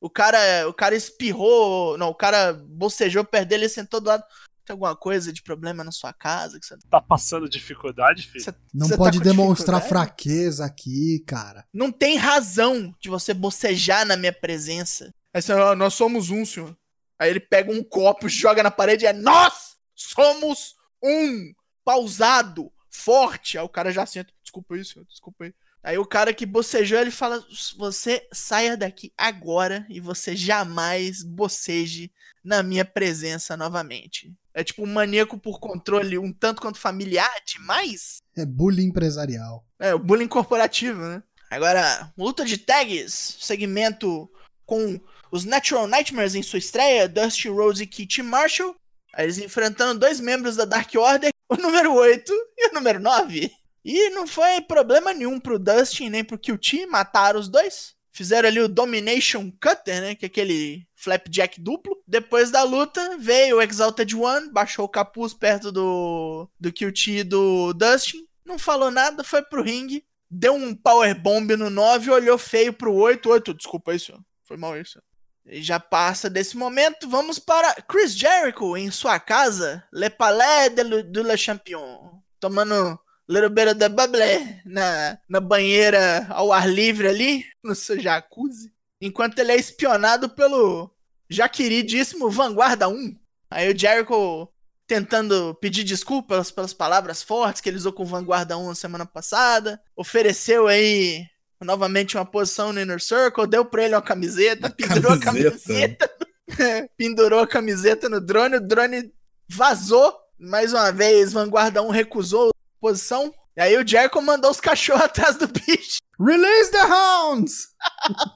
O 0.00 0.08
cara, 0.08 0.68
o 0.68 0.72
cara 0.72 0.94
espirrou, 0.94 1.98
não, 1.98 2.08
o 2.08 2.14
cara 2.14 2.52
bocejou 2.52 3.24
perto 3.24 3.48
dele 3.48 3.66
e 3.66 3.68
sentou 3.68 4.00
do 4.00 4.06
lado. 4.06 4.22
Tem 4.64 4.74
alguma 4.74 4.94
coisa 4.94 5.32
de 5.32 5.42
problema 5.42 5.82
na 5.82 5.90
sua 5.90 6.12
casa 6.12 6.58
que 6.58 6.64
você 6.66 6.76
Tá 6.88 7.00
passando 7.00 7.48
dificuldade, 7.48 8.26
filho? 8.28 8.44
Você- 8.44 8.54
Não 8.72 8.86
você 8.86 8.92
tá 8.92 8.98
pode 8.98 9.18
com 9.18 9.24
demonstrar 9.24 9.82
fraqueza 9.82 10.64
aqui, 10.64 11.18
cara. 11.26 11.66
Não 11.72 11.90
tem 11.90 12.16
razão 12.16 12.94
de 13.00 13.08
você 13.08 13.34
bocejar 13.34 14.06
na 14.06 14.16
minha 14.16 14.32
presença. 14.32 15.12
Aí 15.34 15.42
você, 15.42 15.52
"Ah, 15.52 15.74
nós 15.74 15.94
somos 15.94 16.30
um, 16.30 16.44
senhor. 16.44 16.76
Aí 17.18 17.30
ele 17.30 17.40
pega 17.40 17.72
um 17.72 17.82
copo, 17.82 18.28
joga 18.28 18.62
na 18.62 18.70
parede 18.70 19.04
e 19.04 19.08
é 19.08 19.12
nós 19.12 19.76
somos 19.94 20.74
um. 21.02 21.52
Pausado, 21.84 22.72
forte. 22.88 23.58
Aí 23.58 23.64
o 23.64 23.68
cara 23.68 23.90
já 23.92 24.06
senta. 24.06 24.32
Desculpa 24.42 24.74
aí, 24.74 24.84
senhor, 24.84 25.04
desculpa 25.06 25.44
aí. 25.44 25.54
Aí 25.82 25.98
o 25.98 26.06
cara 26.06 26.32
que 26.32 26.46
bocejou, 26.46 26.98
ele 27.00 27.10
fala: 27.10 27.44
Você 27.76 28.26
saia 28.32 28.76
daqui 28.76 29.12
agora 29.18 29.84
e 29.88 29.98
você 30.00 30.36
jamais 30.36 31.24
boceje 31.24 32.12
na 32.44 32.62
minha 32.62 32.84
presença 32.84 33.56
novamente. 33.56 34.32
É 34.54 34.62
tipo 34.62 34.82
um 34.82 34.92
maníaco 34.92 35.38
por 35.38 35.58
controle 35.58 36.18
um 36.18 36.32
tanto 36.32 36.60
quanto 36.60 36.78
familiar 36.78 37.32
demais. 37.46 38.18
É 38.36 38.44
bullying 38.44 38.86
empresarial. 38.86 39.64
É, 39.78 39.94
o 39.94 39.98
bullying 39.98 40.28
corporativo, 40.28 41.00
né? 41.00 41.22
Agora, 41.50 42.12
luta 42.16 42.44
de 42.44 42.56
tags, 42.58 43.36
segmento 43.40 44.30
com 44.64 45.00
os 45.30 45.44
Natural 45.44 45.86
Nightmares 45.86 46.34
em 46.34 46.42
sua 46.42 46.58
estreia, 46.58 47.08
Dusty 47.08 47.48
Rhodes 47.48 47.80
e 47.80 47.86
Kit 47.86 48.22
Marshall. 48.22 48.74
Eles 49.16 49.38
enfrentando 49.38 50.00
dois 50.00 50.20
membros 50.20 50.56
da 50.56 50.64
Dark 50.64 50.90
Order, 50.94 51.30
o 51.48 51.56
número 51.56 51.94
8 51.94 52.32
e 52.56 52.68
o 52.70 52.74
número 52.74 53.00
9. 53.00 53.50
E 53.84 54.10
não 54.10 54.26
foi 54.26 54.60
problema 54.60 55.12
nenhum 55.12 55.40
pro 55.40 55.58
Dustin 55.58 56.08
nem 56.08 56.24
pro 56.24 56.38
QT, 56.38 56.86
mataram 56.86 57.40
os 57.40 57.48
dois. 57.48 57.91
Fizeram 58.12 58.46
ali 58.46 58.60
o 58.60 58.68
Domination 58.68 59.50
Cutter, 59.50 60.02
né? 60.02 60.14
Que 60.14 60.26
é 60.26 60.28
aquele 60.28 60.86
flapjack 60.94 61.58
duplo. 61.58 61.96
Depois 62.06 62.50
da 62.50 62.62
luta, 62.62 63.16
veio 63.18 63.56
o 63.56 63.62
Exalted 63.62 64.14
One, 64.14 64.52
baixou 64.52 64.84
o 64.84 64.88
capuz 64.88 65.32
perto 65.32 65.72
do, 65.72 66.46
do 66.60 66.70
QT 66.70 67.24
do 67.24 67.72
Dustin. 67.72 68.26
Não 68.44 68.58
falou 68.58 68.90
nada, 68.90 69.24
foi 69.24 69.42
pro 69.42 69.62
ringue. 69.62 70.04
Deu 70.30 70.54
um 70.54 70.74
powerbomb 70.74 71.56
no 71.56 71.70
9, 71.70 72.10
olhou 72.10 72.36
feio 72.36 72.72
pro 72.72 72.94
8. 72.94 73.28
8, 73.28 73.54
desculpa 73.54 73.92
aí, 73.92 73.98
senhor. 73.98 74.20
Foi 74.44 74.58
mal 74.58 74.78
isso. 74.78 75.00
E 75.46 75.62
já 75.62 75.80
passa 75.80 76.30
desse 76.30 76.56
momento, 76.56 77.08
vamos 77.08 77.38
para 77.38 77.74
Chris 77.82 78.16
Jericho 78.16 78.76
em 78.76 78.90
sua 78.90 79.18
casa, 79.18 79.82
Le 79.92 80.08
Palais 80.08 80.72
de, 80.72 81.02
de 81.02 81.22
Le 81.22 81.36
Champion. 81.36 82.20
Tomando 82.38 82.98
little 83.32 83.48
bit 83.48 83.68
of 83.68 83.78
the 83.78 83.88
bubble 83.88 84.20
na, 84.64 85.18
na 85.28 85.40
banheira 85.40 86.26
ao 86.28 86.52
ar 86.52 86.68
livre 86.68 87.08
ali, 87.08 87.44
no 87.64 87.74
seu 87.74 87.98
jacuzzi. 87.98 88.72
Enquanto 89.00 89.38
ele 89.38 89.52
é 89.52 89.56
espionado 89.56 90.28
pelo 90.28 90.90
já 91.28 91.48
queridíssimo 91.48 92.30
Vanguarda 92.30 92.88
1. 92.88 93.16
Aí 93.50 93.72
o 93.72 93.78
Jericho 93.78 94.48
tentando 94.86 95.54
pedir 95.54 95.84
desculpas 95.84 96.50
pelas 96.50 96.74
palavras 96.74 97.22
fortes 97.22 97.62
que 97.62 97.68
ele 97.68 97.78
usou 97.78 97.92
com 97.92 98.02
o 98.02 98.06
Vanguarda 98.06 98.58
1 98.58 98.68
na 98.68 98.74
semana 98.74 99.06
passada. 99.06 99.80
Ofereceu 99.96 100.66
aí 100.66 101.26
novamente 101.62 102.16
uma 102.16 102.26
posição 102.26 102.72
no 102.72 102.80
Inner 102.80 103.00
Circle, 103.00 103.46
deu 103.46 103.64
pra 103.64 103.84
ele 103.84 103.94
uma 103.94 104.02
camiseta, 104.02 104.68
pendurou 104.68 105.12
a 105.12 105.18
camiseta. 105.18 105.58
camiseta. 105.58 106.90
pendurou 106.98 107.40
a 107.40 107.46
camiseta 107.46 108.08
no 108.08 108.20
drone, 108.20 108.56
o 108.56 108.60
drone 108.60 109.12
vazou. 109.48 110.14
Mais 110.38 110.72
uma 110.72 110.90
vez, 110.90 111.32
Vanguarda 111.32 111.82
1 111.82 111.88
recusou 111.90 112.51
posição. 112.82 113.32
E 113.56 113.60
aí 113.60 113.76
o 113.76 113.86
Jericho 113.86 114.20
mandou 114.20 114.50
os 114.50 114.60
cachorros 114.60 115.04
atrás 115.06 115.36
do 115.36 115.46
bicho. 115.46 115.98
Release 116.18 116.70
the 116.70 116.82
hounds! 116.84 117.68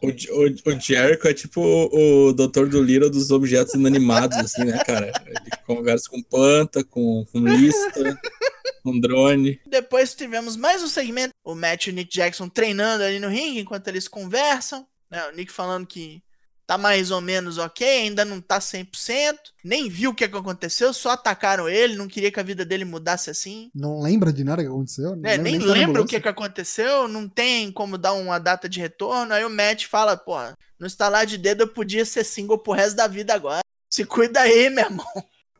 O, 0.03 0.09
o, 0.09 0.75
o 0.75 0.81
Jericho 0.81 1.29
é 1.29 1.35
tipo 1.35 1.61
o, 1.61 2.29
o 2.29 2.33
doutor 2.33 2.69
do 2.69 2.83
Lira 2.83 3.09
dos 3.11 3.31
objetos 3.31 3.75
inanimados, 3.75 4.37
assim, 4.39 4.65
né, 4.65 4.83
cara? 4.85 5.13
Ele 5.27 5.51
conversa 5.67 6.09
com 6.11 6.23
planta, 6.23 6.83
com, 6.85 7.25
com 7.31 7.39
lista, 7.41 8.19
com 8.83 8.99
drone. 8.99 9.61
Depois 9.67 10.15
tivemos 10.15 10.57
mais 10.57 10.83
um 10.83 10.89
segmento. 10.89 11.33
O 11.45 11.55
Matt 11.55 11.87
e 11.87 11.91
o 11.91 11.93
Nick 11.93 12.13
Jackson 12.13 12.49
treinando 12.49 13.05
ali 13.05 13.21
no 13.21 13.29
ringue 13.29 13.61
enquanto 13.61 13.87
eles 13.89 14.09
conversam. 14.09 14.87
né? 15.11 15.25
O 15.29 15.37
Nick 15.37 15.53
falando 15.53 15.87
que 15.87 16.23
tá 16.67 16.77
mais 16.77 17.11
ou 17.11 17.21
menos 17.21 17.59
ok, 17.59 17.87
ainda 17.87 18.25
não 18.25 18.41
tá 18.41 18.59
100%. 18.59 19.37
Nem 19.65 19.89
viu 19.89 20.11
o 20.11 20.15
que, 20.15 20.29
que 20.29 20.37
aconteceu, 20.37 20.93
só 20.93 21.11
atacaram 21.11 21.69
ele, 21.69 21.97
não 21.97 22.09
queria 22.09 22.31
que 22.31 22.41
a 22.41 22.43
vida 22.43 22.65
dele 22.65 22.85
mudasse 22.85 23.31
assim. 23.31 23.71
Não 23.75 24.01
lembra 24.01 24.33
de 24.33 24.43
nada 24.43 24.63
que 24.63 24.69
aconteceu? 24.69 25.19
É, 25.25 25.39
nem 25.39 25.59
que 25.59 25.67
tá 25.67 25.73
lembra 25.73 26.03
o 26.03 26.07
que, 26.07 26.21
que 26.21 26.29
aconteceu, 26.29 27.07
não 27.07 27.29
tem 27.29 27.71
como 27.71 27.97
dar 27.97 28.13
uma 28.15 28.39
data 28.39 28.69
de 28.69 28.81
retorno. 28.81 29.33
Aí 29.33 29.45
o 29.45 29.51
Matt 29.51 29.87
fala, 29.87 30.17
pô, 30.17 30.37
no 30.79 30.87
estalar 30.87 31.25
de 31.25 31.39
dedo 31.39 31.63
eu 31.63 31.69
podia 31.69 32.05
ser 32.05 32.25
single 32.25 32.59
pro 32.59 32.73
resto 32.73 32.97
da 32.97 33.07
vida 33.07 33.33
agora. 33.33 33.61
Se 33.91 34.05
cuida 34.05 34.41
aí, 34.41 34.69
meu 34.69 34.85
irmão. 34.85 35.07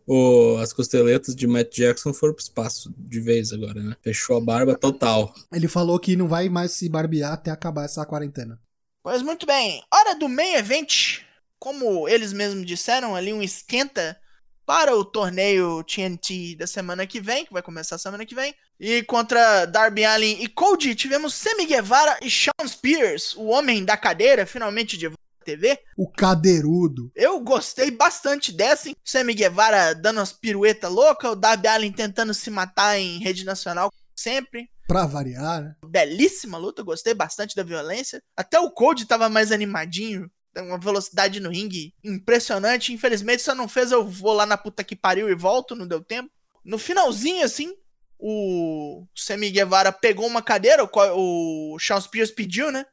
O, 0.09 0.57
as 0.59 0.73
costeletas 0.73 1.35
de 1.35 1.49
Matt 1.49 1.75
Jackson 1.77 2.13
foram 2.15 2.33
pro 2.33 2.43
espaço 2.43 2.95
de 2.97 3.19
vez 3.19 3.53
agora, 3.53 3.83
né? 3.83 3.97
Fechou 4.01 4.37
a 4.37 4.41
barba 4.41 4.77
total. 4.77 5.35
Ele 5.53 5.67
falou 5.67 5.99
que 5.99 6.15
não 6.15 6.29
vai 6.29 6.49
mais 6.49 6.73
se 6.73 6.89
barbear 6.89 7.33
até 7.33 7.51
acabar 7.51 7.85
essa 7.85 8.07
quarentena. 8.07 8.61
Pois 9.07 9.23
muito 9.23 9.47
bem, 9.47 9.85
hora 9.95 10.17
do 10.17 10.29
main 10.29 10.55
event. 10.55 11.21
Como 11.61 12.09
eles 12.09 12.33
mesmos 12.33 12.67
disseram 12.67 13.15
ali, 13.15 13.33
um 13.33 13.41
esquenta 13.41 14.21
para 14.67 14.97
o 14.97 15.05
torneio 15.05 15.85
TNT 15.85 16.57
da 16.57 16.67
semana 16.67 17.07
que 17.07 17.21
vem, 17.21 17.47
que 17.47 17.53
vai 17.53 17.63
começar 17.63 17.99
semana 17.99 18.27
que 18.27 18.35
vem. 18.35 18.53
E 18.81 19.05
contra 19.05 19.65
Darby 19.65 20.05
Allin 20.05 20.39
e 20.41 20.49
Cody, 20.49 20.97
tivemos 20.97 21.35
Sammy 21.35 21.67
Guevara 21.67 22.19
e 22.21 22.29
Shawn 22.29 22.67
Spears, 22.67 23.37
o 23.37 23.45
homem 23.45 23.85
da 23.85 23.97
cadeira, 23.97 24.45
finalmente 24.45 24.99
de 24.99 25.07
volta 25.07 25.23
à 25.41 25.45
TV. 25.45 25.79
O 25.97 26.11
cadeirudo. 26.11 27.13
Eu 27.15 27.39
gostei 27.39 27.93
bastante 27.93 28.51
dessa, 28.51 28.89
hein? 28.89 28.97
Sammy 29.05 29.35
Guevara 29.35 29.95
dando 29.95 30.17
umas 30.17 30.33
piruetas 30.33 30.91
loucas, 30.91 31.31
o 31.31 31.37
Darby 31.37 31.69
Allin 31.69 31.93
tentando 31.93 32.35
se 32.35 32.51
matar 32.51 32.99
em 32.99 33.21
rede 33.21 33.45
nacional, 33.45 33.89
como 33.89 34.03
sempre. 34.17 34.69
Pra 34.87 35.07
variar, 35.07 35.63
né? 35.63 35.77
Belíssima 35.85 36.59
luta, 36.59 36.83
gostei 36.83 37.13
bastante 37.13 37.57
da 37.57 37.63
violência. 37.63 38.23
Até 38.37 38.59
o 38.61 38.71
Cody 38.71 39.05
tava 39.05 39.29
mais 39.29 39.51
animadinho. 39.51 40.31
Uma 40.57 40.79
velocidade 40.79 41.41
no 41.41 41.51
ringue 41.51 41.95
impressionante. 42.03 42.93
Infelizmente, 42.93 43.43
só 43.43 43.55
não 43.55 43.69
fez 43.69 43.93
eu 43.93 44.07
vou 44.07 44.33
lá 44.33 44.47
na 44.47 44.57
puta 44.57 44.85
que 44.85 44.97
pariu 44.97 45.29
e 45.29 45.35
volto, 45.35 45.75
não 45.75 45.87
deu 45.87 46.03
tempo. 46.03 46.31
No 46.65 46.79
finalzinho, 46.79 47.45
assim, 47.45 47.75
o 48.19 49.07
Sammy 49.15 49.51
Guevara 49.51 49.93
pegou 49.93 50.27
uma 50.27 50.43
cadeira, 50.43 50.89
o, 51.15 51.77
Shawn 51.79 52.01
Spears 52.01 52.31
pediu, 52.31 52.71
né? 52.71 52.87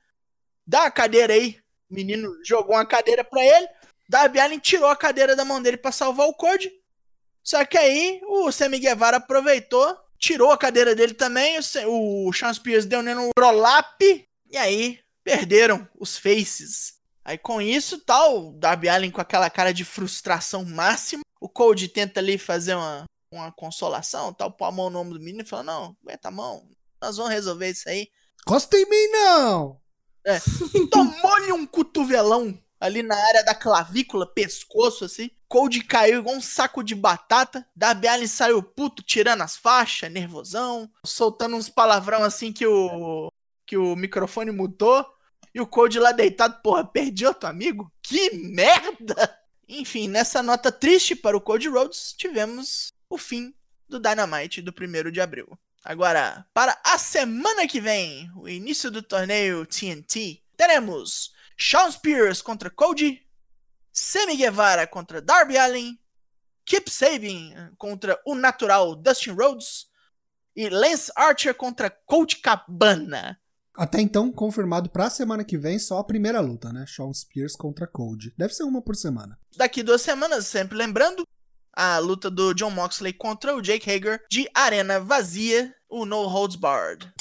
Dá 0.65 0.85
a 0.85 0.91
cadeira 0.91 1.33
aí. 1.33 1.57
O 1.89 1.93
menino 1.93 2.29
jogou 2.43 2.75
uma 2.75 2.85
cadeira 2.85 3.23
pra 3.23 3.43
ele. 3.43 3.67
Darby 4.09 4.39
Allin 4.39 4.59
tirou 4.59 4.89
a 4.89 4.95
cadeira 4.95 5.35
da 5.35 5.45
mão 5.45 5.61
dele 5.61 5.77
pra 5.77 5.91
salvar 5.91 6.27
o 6.27 6.33
Cody. 6.33 6.71
Só 7.41 7.63
que 7.65 7.77
aí 7.77 8.21
o 8.25 8.51
Sammy 8.51 8.79
Guevara 8.79 9.17
aproveitou, 9.17 9.97
tirou 10.23 10.51
a 10.51 10.57
cadeira 10.57 10.95
dele 10.95 11.13
também. 11.13 11.59
O, 11.85 12.31
Shawn 12.31 12.53
Spears 12.53 12.85
deu 12.85 13.03
nele 13.03 13.19
um 13.19 13.29
roll-up. 13.37 14.29
E 14.49 14.57
aí 14.57 14.99
perderam 15.21 15.87
os 15.99 16.17
faces. 16.17 16.93
Aí 17.25 17.37
com 17.37 17.61
isso, 17.61 17.99
tal, 17.99 18.49
o 18.49 18.53
Darby 18.53 18.87
Allin 18.87 19.11
com 19.11 19.21
aquela 19.21 19.49
cara 19.49 19.73
de 19.73 19.83
frustração 19.83 20.63
máxima. 20.63 21.23
O 21.41 21.49
Cody 21.49 21.89
tenta 21.89 22.21
ali 22.21 22.37
fazer 22.37 22.75
uma, 22.75 23.05
uma 23.31 23.51
consolação, 23.51 24.33
tal, 24.33 24.51
pôr 24.51 24.65
a 24.65 24.71
mão 24.71 24.89
no 24.89 24.99
ombro 24.99 25.17
do 25.17 25.23
menino 25.23 25.43
e 25.43 25.47
fala: 25.47 25.63
Não, 25.63 25.97
aguenta 26.01 26.29
a 26.29 26.31
mão, 26.31 26.69
nós 27.01 27.17
vamos 27.17 27.31
resolver 27.31 27.69
isso 27.69 27.87
aí. 27.87 28.07
Costa 28.45 28.77
em 28.77 28.89
mim, 28.89 29.07
não! 29.11 29.79
Tomou-lhe 30.91 31.51
um 31.53 31.65
cotovelão 31.65 32.57
ali 32.79 33.01
na 33.01 33.15
área 33.15 33.43
da 33.43 33.55
clavícula, 33.55 34.25
pescoço, 34.25 35.05
assim. 35.05 35.29
Cold 35.53 35.83
caiu 35.83 36.17
igual 36.17 36.35
um 36.35 36.41
saco 36.41 36.83
de 36.83 36.95
batata. 36.95 37.63
Darby 37.75 38.07
Allin 38.07 38.25
saiu 38.25 38.63
puto, 38.63 39.03
tirando 39.03 39.43
as 39.43 39.55
faixas, 39.55 40.11
nervosão, 40.11 40.89
soltando 41.05 41.55
uns 41.55 41.69
palavrão 41.69 42.23
assim 42.23 42.51
que 42.51 42.65
o 42.65 43.31
que 43.63 43.77
o 43.77 43.95
microfone 43.95 44.49
mudou. 44.49 45.05
E 45.53 45.61
o 45.61 45.67
Cold 45.67 45.99
lá 45.99 46.11
deitado, 46.11 46.59
porra, 46.63 46.83
perdi 46.83 47.23
outro 47.27 47.47
amigo? 47.47 47.93
Que 48.01 48.35
merda! 48.35 49.39
Enfim, 49.69 50.07
nessa 50.07 50.41
nota 50.41 50.71
triste 50.71 51.15
para 51.15 51.37
o 51.37 51.41
Cody 51.41 51.69
Rhodes, 51.69 52.15
tivemos 52.17 52.91
o 53.07 53.15
fim 53.15 53.53
do 53.87 53.99
Dynamite 53.99 54.59
do 54.59 54.73
1 54.73 55.11
de 55.11 55.21
abril. 55.21 55.47
Agora, 55.85 56.47
para 56.51 56.81
a 56.83 56.97
semana 56.97 57.67
que 57.67 57.79
vem, 57.79 58.27
o 58.35 58.49
início 58.49 58.89
do 58.89 59.03
torneio 59.03 59.67
TNT, 59.67 60.41
teremos 60.57 61.31
Shawn 61.55 61.91
Spears 61.91 62.41
contra 62.41 62.71
Cody, 62.71 63.22
Sammy 63.93 64.35
Guevara 64.35 64.87
contra 64.87 65.21
Darby 65.21 65.55
Allin, 65.55 65.97
Kip 66.65 66.89
Sabin 66.89 67.53
contra 67.77 68.19
o 68.25 68.33
natural 68.33 68.95
Dustin 68.95 69.31
Rhodes 69.31 69.85
e 70.55 70.67
Lance 70.67 71.11
Archer 71.15 71.53
contra 71.53 71.89
Colt 71.89 72.41
Cabana. 72.41 73.39
Até 73.75 74.01
então, 74.01 74.31
confirmado 74.31 74.89
pra 74.89 75.09
semana 75.09 75.43
que 75.43 75.57
vem, 75.57 75.79
só 75.79 75.97
a 75.97 76.03
primeira 76.03 76.39
luta, 76.39 76.71
né? 76.71 76.85
Shawn 76.87 77.13
Spears 77.13 77.55
contra 77.55 77.87
Cody. 77.87 78.33
Deve 78.37 78.53
ser 78.53 78.63
uma 78.63 78.81
por 78.81 78.95
semana. 78.95 79.37
Daqui 79.55 79.81
duas 79.81 80.01
semanas, 80.01 80.45
sempre 80.45 80.77
lembrando, 80.77 81.27
a 81.75 81.97
luta 81.97 82.29
do 82.29 82.53
John 82.53 82.69
Moxley 82.69 83.13
contra 83.13 83.55
o 83.55 83.61
Jake 83.61 83.89
Hager 83.89 84.23
de 84.29 84.47
arena 84.53 84.99
vazia, 84.99 85.73
o 85.89 86.05
No 86.05 86.27
Holds 86.27 86.55
Barred. 86.55 87.11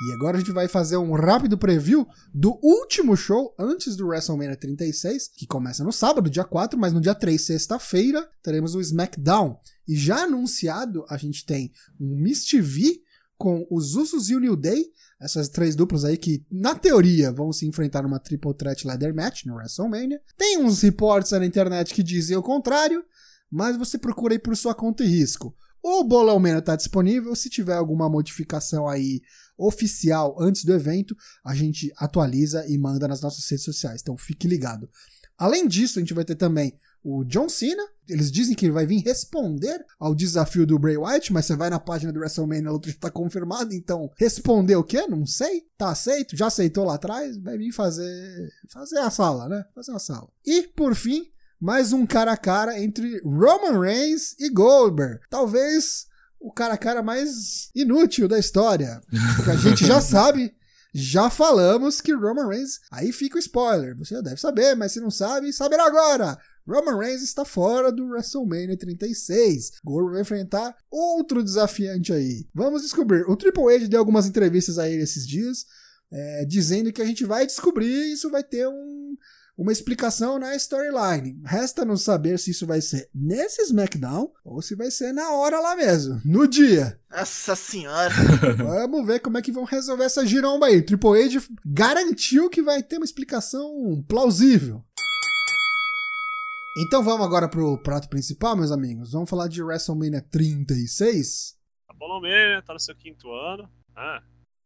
E 0.00 0.12
agora 0.12 0.36
a 0.36 0.40
gente 0.40 0.52
vai 0.52 0.68
fazer 0.68 0.96
um 0.96 1.12
rápido 1.12 1.58
preview 1.58 2.06
do 2.32 2.56
último 2.62 3.16
show 3.16 3.52
antes 3.58 3.96
do 3.96 4.06
WrestleMania 4.06 4.56
36, 4.56 5.28
que 5.36 5.44
começa 5.44 5.82
no 5.82 5.90
sábado, 5.90 6.30
dia 6.30 6.44
4, 6.44 6.78
mas 6.78 6.92
no 6.92 7.00
dia 7.00 7.16
3, 7.16 7.40
sexta-feira, 7.40 8.28
teremos 8.40 8.76
o 8.76 8.80
SmackDown. 8.80 9.58
E 9.88 9.96
já 9.96 10.22
anunciado, 10.22 11.04
a 11.08 11.16
gente 11.16 11.44
tem 11.44 11.72
um 12.00 12.16
Miss 12.16 12.44
TV 12.44 13.02
com 13.36 13.66
os 13.68 13.96
Usos 13.96 14.30
e 14.30 14.36
o 14.36 14.40
New 14.40 14.54
Day, 14.54 14.84
essas 15.20 15.48
três 15.48 15.74
duplas 15.74 16.04
aí 16.04 16.16
que, 16.16 16.46
na 16.48 16.76
teoria, 16.76 17.32
vão 17.32 17.52
se 17.52 17.66
enfrentar 17.66 18.02
numa 18.02 18.20
Triple 18.20 18.54
Threat 18.54 18.86
Ladder 18.86 19.12
Match 19.12 19.46
no 19.46 19.56
WrestleMania. 19.56 20.20
Tem 20.36 20.58
uns 20.58 20.80
reports 20.82 21.32
na 21.32 21.44
internet 21.44 21.92
que 21.92 22.04
dizem 22.04 22.36
o 22.36 22.42
contrário, 22.42 23.04
mas 23.50 23.76
você 23.76 23.98
procura 23.98 24.34
aí 24.34 24.38
por 24.38 24.56
sua 24.56 24.76
conta 24.76 25.02
e 25.02 25.08
risco. 25.08 25.56
O 25.82 26.04
Bolão 26.04 26.38
Mania 26.38 26.58
está 26.58 26.76
disponível, 26.76 27.34
se 27.34 27.48
tiver 27.48 27.74
alguma 27.74 28.08
modificação 28.08 28.88
aí 28.88 29.22
oficial 29.58 30.36
antes 30.40 30.64
do 30.64 30.72
evento, 30.72 31.16
a 31.44 31.54
gente 31.54 31.92
atualiza 31.96 32.64
e 32.68 32.78
manda 32.78 33.08
nas 33.08 33.20
nossas 33.20 33.48
redes 33.50 33.64
sociais, 33.64 34.00
então 34.00 34.16
fique 34.16 34.46
ligado. 34.46 34.88
Além 35.36 35.68
disso, 35.68 35.98
a 35.98 36.02
gente 36.02 36.14
vai 36.14 36.24
ter 36.24 36.34
também 36.34 36.78
o 37.02 37.24
John 37.24 37.48
Cena. 37.48 37.82
Eles 38.08 38.30
dizem 38.30 38.54
que 38.56 38.66
ele 38.66 38.72
vai 38.72 38.86
vir 38.86 39.02
responder 39.02 39.84
ao 39.98 40.14
desafio 40.14 40.66
do 40.66 40.78
Bray 40.78 40.96
Wyatt, 40.96 41.32
mas 41.32 41.46
você 41.46 41.54
vai 41.54 41.70
na 41.70 41.78
página 41.78 42.12
do 42.12 42.18
WrestleMania, 42.18 42.68
a 42.68 42.72
luta 42.72 42.90
já 42.90 42.96
tá 42.98 43.10
confirmada, 43.10 43.74
então 43.74 44.10
responder 44.16 44.76
o 44.76 44.82
quê? 44.82 45.06
Não 45.06 45.24
sei. 45.24 45.62
Tá 45.76 45.90
aceito? 45.90 46.36
Já 46.36 46.46
aceitou 46.48 46.84
lá 46.84 46.94
atrás? 46.94 47.36
Vai 47.36 47.56
vir 47.56 47.70
fazer 47.70 48.50
fazer 48.68 48.98
a 48.98 49.10
sala, 49.10 49.48
né? 49.48 49.64
Fazer 49.74 49.92
a 49.92 49.98
sala. 49.98 50.28
E 50.44 50.62
por 50.62 50.94
fim, 50.96 51.26
mais 51.60 51.92
um 51.92 52.04
cara 52.04 52.32
a 52.32 52.36
cara 52.36 52.80
entre 52.80 53.20
Roman 53.20 53.78
Reigns 53.78 54.34
e 54.40 54.50
Goldberg. 54.50 55.20
Talvez 55.30 56.07
o 56.40 56.52
cara 56.52 56.74
a 56.74 56.78
cara 56.78 57.02
mais 57.02 57.70
inútil 57.74 58.28
da 58.28 58.38
história. 58.38 59.00
Porque 59.36 59.50
a 59.50 59.56
gente 59.56 59.86
já 59.86 60.00
sabe, 60.02 60.54
já 60.94 61.28
falamos 61.28 62.00
que 62.00 62.12
Roman 62.12 62.48
Reigns. 62.48 62.80
Aí 62.90 63.12
fica 63.12 63.36
o 63.36 63.38
spoiler. 63.38 63.96
Você 63.96 64.14
já 64.14 64.20
deve 64.20 64.40
saber, 64.40 64.74
mas 64.74 64.92
se 64.92 65.00
não 65.00 65.10
sabe, 65.10 65.52
saberá 65.52 65.86
agora. 65.86 66.38
Roman 66.66 66.98
Reigns 66.98 67.22
está 67.22 67.44
fora 67.44 67.90
do 67.90 68.06
WrestleMania 68.08 68.76
36. 68.76 69.72
Goldberg 69.84 70.12
vai 70.12 70.22
enfrentar 70.22 70.76
outro 70.90 71.42
desafiante 71.42 72.12
aí. 72.12 72.46
Vamos 72.54 72.82
descobrir. 72.82 73.22
O 73.28 73.36
Triple 73.36 73.74
H 73.74 73.86
deu 73.86 73.98
algumas 73.98 74.26
entrevistas 74.26 74.78
aí 74.78 74.94
esses 74.94 75.26
dias, 75.26 75.64
é, 76.10 76.44
dizendo 76.44 76.92
que 76.92 77.02
a 77.02 77.06
gente 77.06 77.24
vai 77.24 77.46
descobrir 77.46 78.12
isso 78.12 78.30
vai 78.30 78.42
ter 78.42 78.66
um, 78.68 78.97
uma 79.58 79.72
explicação 79.72 80.38
na 80.38 80.54
storyline. 80.54 81.42
Resta 81.44 81.84
nos 81.84 82.02
saber 82.02 82.38
se 82.38 82.52
isso 82.52 82.64
vai 82.64 82.80
ser 82.80 83.10
nesse 83.12 83.60
SmackDown 83.62 84.32
ou 84.44 84.62
se 84.62 84.76
vai 84.76 84.88
ser 84.88 85.12
na 85.12 85.32
hora 85.32 85.58
lá 85.58 85.74
mesmo, 85.74 86.22
no 86.24 86.46
dia. 86.46 87.00
Nossa 87.10 87.56
senhora. 87.56 88.14
Vamos 88.56 89.04
ver 89.04 89.18
como 89.18 89.36
é 89.36 89.42
que 89.42 89.50
vão 89.50 89.64
resolver 89.64 90.04
essa 90.04 90.24
giromba 90.24 90.66
aí. 90.66 90.80
Triple 90.80 91.24
H 91.24 91.48
garantiu 91.66 92.48
que 92.48 92.62
vai 92.62 92.84
ter 92.84 92.98
uma 92.98 93.04
explicação 93.04 94.04
plausível. 94.06 94.84
Então 96.86 97.02
vamos 97.02 97.26
agora 97.26 97.48
pro 97.48 97.76
prato 97.82 98.08
principal, 98.08 98.56
meus 98.56 98.70
amigos. 98.70 99.10
Vamos 99.10 99.28
falar 99.28 99.48
de 99.48 99.60
WrestleMania 99.60 100.22
36. 100.22 101.56
A 101.88 101.94
Bolomania 101.94 102.62
tá 102.64 102.72
no 102.72 102.78
seu 102.78 102.94
quinto 102.94 103.32
ano. 103.32 103.68
Ah, 103.96 104.22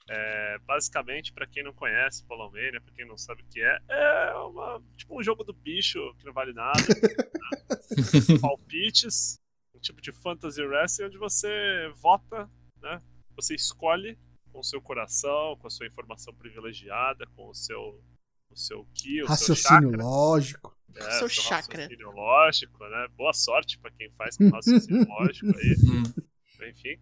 é, 0.09 0.59
basicamente, 0.67 1.33
para 1.33 1.47
quem 1.47 1.63
não 1.63 1.73
conhece 1.73 2.25
Bolomania, 2.25 2.81
para 2.81 2.93
quem 2.95 3.07
não 3.07 3.17
sabe 3.17 3.43
o 3.43 3.47
que 3.47 3.61
é, 3.63 3.79
é 3.89 4.35
uma, 4.35 4.83
tipo 4.97 5.19
um 5.19 5.23
jogo 5.23 5.45
do 5.45 5.53
bicho 5.53 6.15
que 6.19 6.25
não 6.27 6.33
vale 6.33 6.53
nada. 6.53 6.79
né? 6.81 7.69
Palpites, 8.41 9.39
um 9.75 9.79
tipo 9.79 10.01
de 10.01 10.13
fantasy 10.13 10.63
wrestling 10.63 11.07
onde 11.07 11.19
você 11.19 11.89
vota, 11.97 12.49
né? 12.81 13.01
Você 13.37 13.55
escolhe 13.55 14.19
com 14.53 14.61
o 14.61 14.65
seu 14.65 14.81
coração, 14.83 15.57
com 15.57 15.67
a 15.67 15.71
sua 15.71 15.87
informação 15.87 16.35
privilegiada, 16.35 17.27
com 17.35 17.49
o 17.49 17.55
seu 17.55 18.03
o 18.51 18.57
seu 18.57 18.85
ki, 18.95 19.23
o 19.23 19.27
Raciocínio 19.27 19.57
seu 19.57 19.91
chakra. 19.91 20.05
lógico. 20.05 20.77
É, 20.95 21.01
Seu 21.13 21.13
seu 21.21 21.29
chakra. 21.31 21.83
raciocínio 21.85 22.11
lógico, 22.11 22.85
né? 22.87 23.09
Boa 23.17 23.33
sorte 23.33 23.79
pra 23.79 23.91
quem 23.93 24.11
faz 24.11 24.37
com 24.37 24.51
raciocínio 24.51 25.07
lógico 25.09 25.47
aí. 25.57 26.22
Enfim. 26.69 26.99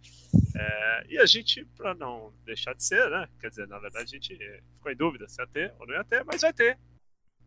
É, 0.56 1.06
e 1.08 1.18
a 1.18 1.26
gente, 1.26 1.64
pra 1.76 1.94
não 1.94 2.32
deixar 2.44 2.74
de 2.74 2.84
ser, 2.84 3.08
né? 3.10 3.28
Quer 3.40 3.50
dizer, 3.50 3.68
na 3.68 3.78
verdade, 3.78 4.04
a 4.04 4.18
gente 4.18 4.36
ficou 4.74 4.92
em 4.92 4.96
dúvida 4.96 5.28
se 5.28 5.40
ia 5.40 5.46
ter 5.46 5.74
ou 5.78 5.86
não 5.86 5.94
ia 5.94 6.04
ter, 6.04 6.24
mas 6.24 6.40
vai 6.40 6.52
ter. 6.52 6.78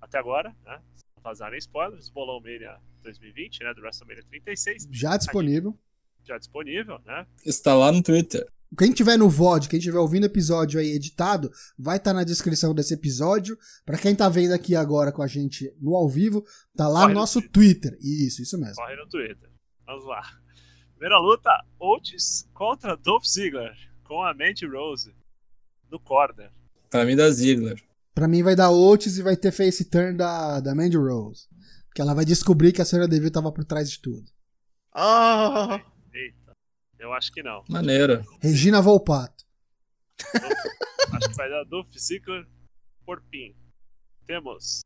Até 0.02 0.18
agora, 0.18 0.56
né? 0.66 0.82
Se 0.94 1.04
não 1.16 1.24
vazarem 1.24 1.58
spoilers, 1.60 2.10
Bolão 2.10 2.40
Mania 2.42 2.78
2020, 3.02 3.64
né? 3.64 3.74
Do 3.74 3.82
WrestleMania 3.82 4.24
36. 4.24 4.88
Já 4.92 5.18
disponível. 5.18 5.78
Já 6.24 6.38
disponível, 6.38 7.00
né? 7.06 7.28
Está 7.46 7.76
lá 7.76 7.92
no 7.92 8.02
Twitter. 8.02 8.46
Quem 8.78 8.92
tiver 8.92 9.18
no 9.18 9.30
VOD, 9.30 9.70
quem 9.70 9.80
tiver 9.80 10.00
ouvindo 10.00 10.24
o 10.24 10.28
episódio 10.28 10.80
aí 10.80 10.94
editado, 10.94 11.52
vai 11.78 11.98
estar 11.98 12.12
na 12.12 12.24
descrição 12.24 12.74
desse 12.74 12.96
episódio. 12.96 13.58
Pra 13.86 13.98
quem 13.98 14.16
tá 14.16 14.28
vendo 14.28 14.54
aqui 14.54 14.76
agora 14.76 15.12
com 15.12 15.22
a 15.22 15.28
gente 15.28 15.72
no 15.80 15.96
ao 15.96 16.10
vivo, 16.10 16.44
tá 16.76 16.88
lá 16.88 17.02
Corre 17.02 17.08
no 17.10 17.14
no 17.14 17.20
nosso 17.20 17.42
Twitter. 17.50 17.96
Isso, 18.02 18.42
isso 18.42 18.58
mesmo. 18.58 18.76
Corre 18.76 18.96
no 18.96 19.08
Twitter. 19.08 19.50
Vamos 19.86 20.06
lá. 20.06 20.24
Primeira 21.04 21.20
luta, 21.20 21.52
Otis 21.78 22.50
contra 22.54 22.96
Dolph 22.96 23.26
Ziggler, 23.26 23.76
com 24.06 24.24
a 24.24 24.34
Mandy 24.34 24.66
Rose 24.66 25.14
no 25.92 26.00
corner. 26.00 26.50
Pra 26.90 27.04
mim, 27.04 27.14
da 27.14 27.30
Ziggler. 27.30 27.84
Pra 28.16 28.26
mim 28.26 28.42
vai 28.42 28.56
dar 28.56 28.72
Otis 28.72 29.18
e 29.18 29.22
vai 29.22 29.36
ter 29.36 29.52
face 29.52 29.84
turn 29.84 30.16
da, 30.16 30.62
da 30.62 30.74
Mandy 30.74 30.96
Rose. 30.96 31.46
Que 31.94 32.02
ela 32.02 32.14
vai 32.14 32.24
descobrir 32.24 32.72
que 32.72 32.82
a 32.82 32.86
senhora 32.86 33.06
Deville 33.06 33.30
tava 33.30 33.52
por 33.52 33.66
trás 33.66 33.92
de 33.92 34.00
tudo. 34.00 34.32
Oh, 34.96 35.74
Eita, 36.14 36.54
eu 36.98 37.12
acho 37.12 37.34
que 37.34 37.44
não. 37.44 37.66
Maneiro. 37.68 38.24
Regina 38.40 38.82
Volpato. 38.82 39.44
Acho 40.34 41.30
que 41.32 41.36
vai 41.36 41.50
dar 41.50 41.66
Dolph 41.66 41.92
Ziggler 41.98 42.48
por 43.06 43.22
pin. 43.24 43.54
Temos 44.26 44.80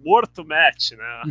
Morto 0.00 0.42
Match, 0.42 0.92
né? 0.92 1.22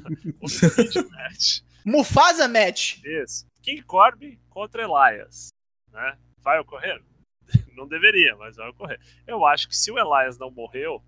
Match. 1.10 1.62
Mufasa 1.84 2.48
match. 2.48 2.98
Isso. 3.04 3.48
King 3.68 3.82
Corbin 3.84 4.40
contra 4.50 4.82
Elias. 4.84 5.50
Né? 5.92 6.18
Vai 6.42 6.58
ocorrer? 6.60 7.04
Não 7.76 7.86
deveria, 7.86 8.34
mas 8.38 8.56
vai 8.56 8.70
ocorrer. 8.70 8.98
Eu 9.28 9.46
acho 9.46 9.68
que 9.68 9.76
se 9.76 9.92
o 9.92 9.98
Elias 10.00 10.38
não 10.40 10.50
morreu, 10.50 11.04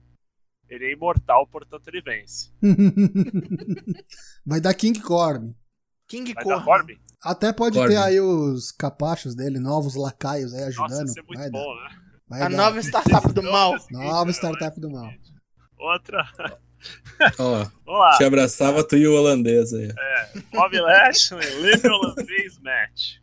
ele 0.70 0.86
é 0.86 0.92
imortal, 0.92 1.48
portanto 1.48 1.88
ele 1.88 2.02
vence. 2.02 2.52
vai 4.46 4.60
dar 4.60 4.74
King 4.74 5.00
Corbin. 5.02 5.56
King 6.08 6.34
Vai 6.34 6.44
dar 6.44 6.64
Corbin. 6.64 6.96
Corbin? 6.96 7.02
Até 7.24 7.54
pode 7.54 7.78
Corbin. 7.78 7.94
ter 7.94 7.98
aí 8.02 8.20
os 8.20 8.72
capachos 8.72 9.36
dele, 9.36 9.58
novos 9.60 9.96
lacaios 9.96 10.54
aí 10.54 10.66
Nossa, 10.66 10.84
ajudando. 10.84 11.08
isso 11.08 11.20
é 11.20 11.24
muito 11.24 11.40
vai 11.40 11.50
dar, 11.50 11.60
bom, 11.60 11.76
né? 11.76 12.02
vai 12.28 12.42
A 12.42 12.50
dar. 12.50 12.58
nova 12.58 12.80
startup 12.82 13.34
do 13.34 13.44
mal. 13.50 13.74
Nova 13.92 14.32
startup 14.32 14.80
do 14.80 14.90
mal. 14.92 15.12
Outra. 15.78 16.24
Ó, 17.38 17.64
Vamos 17.86 18.00
lá. 18.02 18.18
te 18.18 18.24
abraçava 18.24 18.84
tu 18.88 18.96
e 18.96 19.08
o 19.08 19.14
holandês 19.16 19.74
aí. 19.74 19.90
Bob 20.52 20.80
Lashley, 20.80 21.46
Livre 21.62 21.90
Holandês 21.90 22.58
Match. 22.60 23.18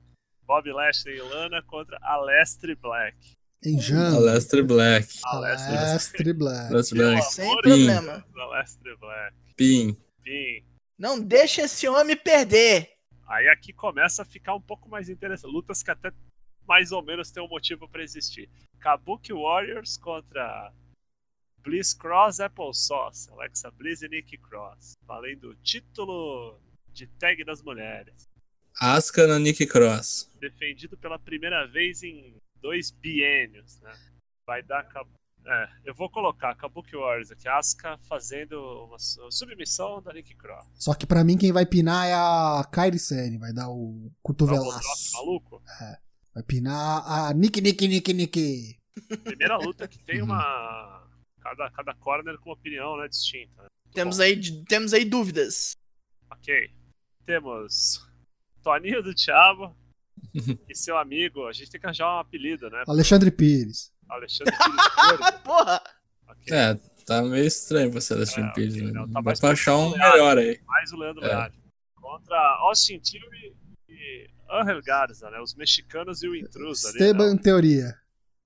Bob 0.46 0.70
Lashley 0.70 1.16
e 1.16 1.22
Lana 1.22 1.62
contra 1.62 1.98
Alestre 2.02 2.74
Black. 2.76 3.16
Enjambre. 3.64 4.16
Alester 4.28 4.64
Black. 4.64 5.08
Alestre 5.24 5.76
Alestre 5.76 6.32
Black. 6.32 6.72
Alester 6.72 6.98
Pelo 6.98 7.10
Black. 7.12 7.32
Sem 7.32 7.50
problema. 7.60 8.24
Alestre 8.36 8.96
Black. 8.96 9.36
Pin. 9.56 9.96
Pin. 10.22 10.64
Não 10.98 11.18
deixa 11.20 11.62
esse 11.62 11.88
homem 11.88 12.16
perder. 12.16 12.90
Aí 13.28 13.48
aqui 13.48 13.72
começa 13.72 14.22
a 14.22 14.24
ficar 14.24 14.54
um 14.54 14.60
pouco 14.60 14.88
mais 14.88 15.08
interessante. 15.08 15.50
Lutas 15.50 15.82
que 15.82 15.90
até 15.90 16.12
mais 16.68 16.92
ou 16.92 17.02
menos 17.02 17.30
tem 17.30 17.42
um 17.42 17.48
motivo 17.48 17.88
pra 17.88 18.02
existir. 18.02 18.48
Kabuki 18.78 19.32
Warriors 19.32 19.96
contra 19.96 20.72
Bliss 21.66 21.92
Cross 21.94 22.38
Apple 22.40 22.72
Sauce. 22.72 23.28
Alexa 23.32 23.70
Bliss 23.72 24.00
e 24.02 24.08
Nick 24.08 24.38
Cross. 24.38 24.92
Valendo 25.04 25.50
o 25.50 25.54
título 25.56 26.58
de 26.92 27.06
tag 27.18 27.44
das 27.44 27.60
mulheres. 27.60 28.28
Asuka 28.80 29.26
na 29.26 29.38
Nick 29.38 29.66
Cross. 29.66 30.30
Defendido 30.38 30.96
pela 30.96 31.18
primeira 31.18 31.66
vez 31.66 32.02
em 32.04 32.36
dois 32.62 32.90
biênios, 32.90 33.80
né? 33.80 33.92
Vai 34.46 34.62
dar. 34.62 34.86
É, 35.48 35.68
eu 35.84 35.94
vou 35.94 36.08
colocar 36.10 36.54
Kabuki 36.54 36.94
Warriors 36.96 37.30
aqui. 37.32 37.48
Asuka 37.48 37.98
fazendo 38.08 38.60
uma 38.86 38.98
su- 38.98 39.30
submissão 39.32 40.00
da 40.02 40.12
Nick 40.12 40.34
Cross. 40.36 40.66
Só 40.74 40.94
que 40.94 41.06
pra 41.06 41.24
mim 41.24 41.36
quem 41.36 41.50
vai 41.52 41.66
pinar 41.66 42.06
é 42.06 42.14
a 42.14 42.64
Kairi 42.70 42.98
Sane, 42.98 43.38
vai 43.38 43.52
dar 43.52 43.68
o 43.70 44.10
cotovelaço. 44.22 45.12
maluco. 45.14 45.60
Vai 46.34 46.42
pinar 46.44 47.02
a 47.06 47.32
Nick, 47.32 47.60
Nick, 47.60 47.88
Nick, 47.88 48.12
Nick. 48.12 48.78
Primeira 49.24 49.56
luta 49.56 49.88
que 49.88 49.98
tem 49.98 50.20
uma. 50.22 51.05
Cada, 51.46 51.70
cada 51.70 51.94
corner 51.94 52.36
com 52.38 52.50
uma 52.50 52.54
opinião 52.56 52.96
né, 52.96 53.06
distinta. 53.08 53.62
né? 53.62 53.68
Temos 53.92 54.16
bom. 54.16 54.22
aí, 54.24 54.64
temos 54.64 54.92
aí 54.92 55.04
dúvidas. 55.04 55.76
Ok. 56.30 56.70
Temos 57.24 58.04
Toninho 58.62 59.00
do 59.02 59.14
Thiago 59.14 59.76
e 60.68 60.74
seu 60.74 60.98
amigo. 60.98 61.46
A 61.46 61.52
gente 61.52 61.70
tem 61.70 61.80
que 61.80 61.86
arranjar 61.86 62.16
um 62.16 62.18
apelido, 62.18 62.68
né? 62.68 62.82
Alexandre 62.88 63.30
Pires. 63.30 63.92
Alexandre 64.08 64.54
Pires. 64.56 65.30
Porra! 65.44 65.80
Ok. 66.28 66.52
É, 66.56 66.74
tá 67.06 67.22
meio 67.22 67.44
estranho 67.46 67.92
você, 67.92 68.12
Alexandre 68.14 68.50
É, 68.50 68.52
Pires. 68.52 68.74
ok, 68.74 68.84
né? 68.86 68.92
não, 68.92 69.08
tá 69.12 69.20
Dá 69.20 69.32
pra 69.34 69.50
achar 69.50 69.76
um 69.76 69.90
controlado. 69.90 70.12
melhor 70.12 70.38
aí. 70.38 70.60
Mais 70.66 70.92
o 70.92 70.96
Leandro 70.96 71.24
É. 71.24 71.28
Leal. 71.28 71.50
Contra 71.94 72.36
Austin 72.60 73.00
Theory 73.00 73.56
e 73.88 74.28
Angel 74.50 74.80
Garza, 74.82 75.30
né? 75.30 75.40
Os 75.40 75.54
mexicanos 75.54 76.22
e 76.22 76.28
o 76.28 76.34
intruso 76.34 76.86
ali. 76.88 76.96
Esteban 76.98 77.34
né? 77.34 77.40
Teoria. 77.42 77.98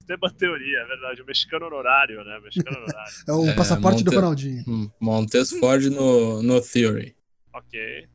Tem 0.07 0.17
uma 0.17 0.31
teoria, 0.33 0.79
é 0.81 0.85
verdade. 0.87 1.23
O 1.23 1.27
mexicano 1.27 1.67
honorário, 1.67 2.25
né? 2.25 2.39
O 2.39 2.43
mexicano 2.43 2.77
honorário. 2.79 3.13
É 3.29 3.33
o 3.33 3.47
É, 3.49 3.53
passaporte 3.55 4.03
do 4.03 4.11
Monte- 4.11 4.21
Ronaldinho. 4.21 4.65
Hum, 4.67 4.91
Montes 5.01 5.51
Ford 5.51 5.85
no, 5.85 6.43
no 6.43 6.61
Theory. 6.61 7.15
ok. 7.55 8.07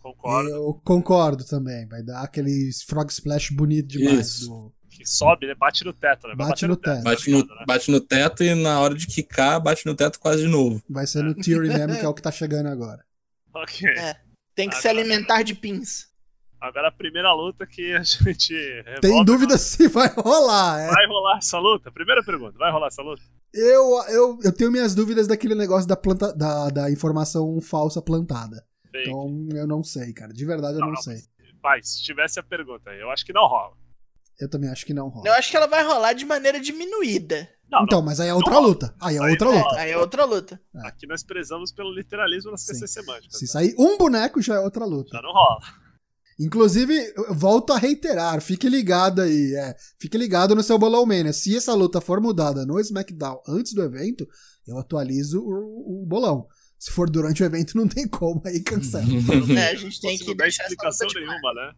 Concordo. 0.00 0.50
Eu 0.50 0.74
concordo 0.84 1.44
também. 1.46 1.88
Vai 1.88 2.02
dar 2.02 2.22
aquele 2.22 2.70
frog 2.86 3.10
splash 3.10 3.50
bonito 3.54 3.88
demais. 3.88 4.28
Isso. 4.40 4.48
do- 4.50 4.74
Que 4.90 5.04
sobe, 5.06 5.46
né? 5.46 5.54
Bate 5.54 5.82
no 5.84 5.92
teto, 5.94 6.28
né? 6.28 6.34
Bate 6.36 6.50
bater 6.50 6.68
no 6.68 6.76
teto. 6.76 7.02
Bate 7.02 7.24
tá 7.24 7.30
no, 7.30 7.36
ligado, 7.38 7.58
né? 7.58 7.64
bate 7.66 7.90
no 7.90 8.00
teto 8.00 8.44
e 8.44 8.54
na 8.54 8.80
hora 8.80 8.94
de 8.94 9.06
quicar, 9.06 9.58
bate 9.60 9.86
no 9.86 9.94
teto 9.96 10.20
quase 10.20 10.42
de 10.42 10.48
novo. 10.48 10.80
Vai 10.88 11.06
ser 11.06 11.24
no 11.24 11.34
Theory 11.34 11.68
mesmo, 11.68 11.98
que 11.98 12.04
é 12.04 12.08
o 12.08 12.14
que 12.14 12.22
tá 12.22 12.30
chegando 12.30 12.68
agora. 12.68 13.02
Ok. 13.54 13.88
É. 13.88 14.16
Tem 14.54 14.68
que 14.68 14.74
Ah, 14.74 14.78
se 14.78 14.82
tá. 14.84 14.90
alimentar 14.90 15.42
de 15.42 15.54
pins. 15.54 16.08
Agora 16.66 16.88
a 16.88 16.92
primeira 16.92 17.32
luta 17.34 17.66
que 17.66 17.92
a 17.92 18.00
gente. 18.02 18.54
Tem 19.00 19.10
revolve- 19.10 19.24
dúvida 19.26 19.58
se 19.58 19.86
vai 19.88 20.08
rolar. 20.08 20.80
é. 20.80 20.88
Vai 20.88 21.06
rolar 21.06 21.38
essa 21.38 21.58
luta? 21.58 21.92
Primeira 21.92 22.22
pergunta, 22.24 22.56
vai 22.58 22.72
rolar 22.72 22.86
essa 22.86 23.02
luta? 23.02 23.22
Eu, 23.52 24.02
eu, 24.08 24.38
eu 24.42 24.52
tenho 24.52 24.72
minhas 24.72 24.94
dúvidas 24.94 25.26
daquele 25.26 25.54
negócio 25.54 25.86
da, 25.86 25.96
planta, 25.96 26.32
da, 26.34 26.70
da 26.70 26.90
informação 26.90 27.60
falsa 27.60 28.00
plantada. 28.02 28.64
Fake. 28.90 29.08
Então 29.10 29.48
eu 29.56 29.66
não 29.66 29.82
sei, 29.84 30.12
cara. 30.12 30.32
De 30.32 30.44
verdade 30.44 30.74
eu 30.74 30.80
Não, 30.80 30.86
não, 30.88 30.94
não, 30.94 31.02
sei. 31.02 31.18
Mas, 31.62 31.88
se 31.88 32.02
tivesse 32.02 32.40
a 32.40 32.42
pergunta, 32.42 32.90
eu 32.92 33.10
acho 33.10 33.24
que 33.24 33.32
não 33.32 33.46
rola. 33.46 33.74
Eu 34.40 34.48
também 34.50 34.68
acho 34.70 34.84
que 34.84 34.92
não 34.94 35.08
rola. 35.08 35.28
Eu 35.28 35.34
acho 35.34 35.50
que 35.50 35.56
ela 35.56 35.66
vai 35.68 35.84
rolar 35.84 36.12
de 36.14 36.24
maneira 36.24 36.58
diminuída. 36.58 37.48
Não, 37.70 37.84
então, 37.84 37.98
não. 37.98 38.04
mas 38.06 38.20
aí 38.20 38.28
é 38.28 38.34
outra 38.34 38.58
luta. 38.58 38.94
Aí 39.00 39.16
é 39.16 39.20
Aí 39.22 39.30
outra 39.30 39.48
luta. 39.50 39.76
Aí 39.80 39.90
é 39.90 39.98
outra 39.98 40.24
luta. 40.24 40.60
Aqui 40.84 41.06
nós 41.06 41.22
prezamos 41.22 41.72
pelo 41.72 41.92
literalismo 41.94 42.50
nas 42.50 42.66
questões 42.66 42.90
semânticas. 42.92 43.38
Se 43.38 43.44
né? 43.44 43.50
sair 43.50 43.74
um 43.78 43.96
boneco 43.96 44.40
já 44.42 44.56
é 44.56 44.60
outra 44.60 44.84
luta. 44.84 45.10
Já 45.12 45.22
não 45.22 45.32
rola. 45.32 45.60
Inclusive, 46.38 47.12
eu 47.16 47.34
volto 47.34 47.72
a 47.72 47.78
reiterar, 47.78 48.40
fique 48.40 48.68
ligado 48.68 49.22
aí, 49.22 49.54
é, 49.54 49.76
fique 49.98 50.18
ligado 50.18 50.54
no 50.54 50.62
seu 50.62 50.76
Bolão 50.78 51.06
Mania. 51.06 51.32
Se 51.32 51.56
essa 51.56 51.74
luta 51.74 52.00
for 52.00 52.20
mudada 52.20 52.66
no 52.66 52.80
SmackDown 52.80 53.40
antes 53.48 53.72
do 53.72 53.82
evento, 53.82 54.26
eu 54.66 54.78
atualizo 54.78 55.40
o, 55.40 56.02
o 56.02 56.06
bolão. 56.06 56.46
Se 56.78 56.90
for 56.90 57.08
durante 57.08 57.42
o 57.42 57.46
evento, 57.46 57.74
não 57.78 57.86
tem 57.88 58.06
como, 58.08 58.42
aí 58.44 58.60
cancela. 58.62 59.04
É, 59.56 59.70
a 59.70 59.74
gente 59.74 60.00
tem 60.00 60.16
Você 60.18 60.24
que 60.24 60.30
não 60.30 60.36
dá 60.36 60.44
deixar 60.44 60.64
essa 60.64 60.72
explicação 60.72 61.08
nenhuma, 61.14 61.54
né? 61.54 61.72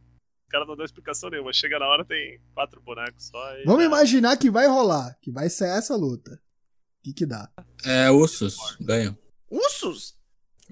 O 0.47 0.49
cara 0.49 0.65
não 0.65 0.77
dá 0.77 0.85
explicação 0.85 1.29
nenhuma. 1.29 1.53
Chega 1.53 1.79
na 1.79 1.87
hora, 1.87 2.05
tem 2.05 2.41
quatro 2.55 2.81
bonecos 2.81 3.27
só. 3.29 3.57
E 3.59 3.65
Vamos 3.65 3.81
já- 3.83 3.87
imaginar 3.87 4.37
que 4.37 4.51
vai 4.51 4.67
rolar, 4.69 5.17
que 5.21 5.31
vai 5.31 5.51
ser 5.51 5.69
essa 5.69 5.95
luta. 5.97 6.31
O 6.33 7.03
que 7.05 7.13
que 7.13 7.27
dá? 7.27 7.51
É, 7.85 8.11
Usos. 8.11 8.57
Ganham. 8.81 9.17
Usos? 9.51 10.15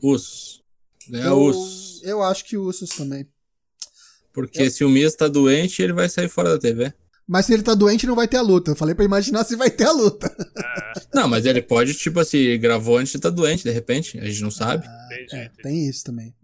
Usos. 0.02 0.62
Ganha 1.08 1.26
eu, 1.26 1.38
Usos. 1.38 2.02
eu 2.02 2.22
acho 2.22 2.44
que 2.44 2.56
Usos 2.56 2.88
também. 2.90 3.28
Porque 4.34 4.68
se 4.68 4.84
o 4.84 4.88
Miz 4.90 5.14
tá 5.14 5.28
doente, 5.28 5.80
ele 5.80 5.92
vai 5.94 6.08
sair 6.10 6.28
fora 6.28 6.50
da 6.50 6.58
TV. 6.58 6.92
Mas 7.26 7.46
se 7.46 7.54
ele 7.54 7.62
tá 7.62 7.72
doente, 7.74 8.06
não 8.06 8.14
vai 8.14 8.28
ter 8.28 8.36
a 8.36 8.42
luta. 8.42 8.72
Eu 8.72 8.76
falei 8.76 8.94
pra 8.94 9.04
imaginar 9.04 9.44
se 9.44 9.56
vai 9.56 9.70
ter 9.70 9.84
a 9.84 9.92
luta. 9.92 10.30
Não, 11.14 11.26
mas 11.26 11.46
ele 11.46 11.62
pode, 11.62 11.94
tipo 11.94 12.20
assim, 12.20 12.58
gravou 12.60 12.98
antes 12.98 13.12
de 13.14 13.18
tá 13.20 13.30
doente, 13.30 13.62
de 13.64 13.70
repente. 13.70 14.18
A 14.18 14.24
gente 14.26 14.42
não 14.42 14.50
sabe. 14.50 14.86
Entendi, 15.06 15.34
É, 15.36 15.48
tem 15.62 15.88
isso 15.88 16.04
também. 16.04 16.34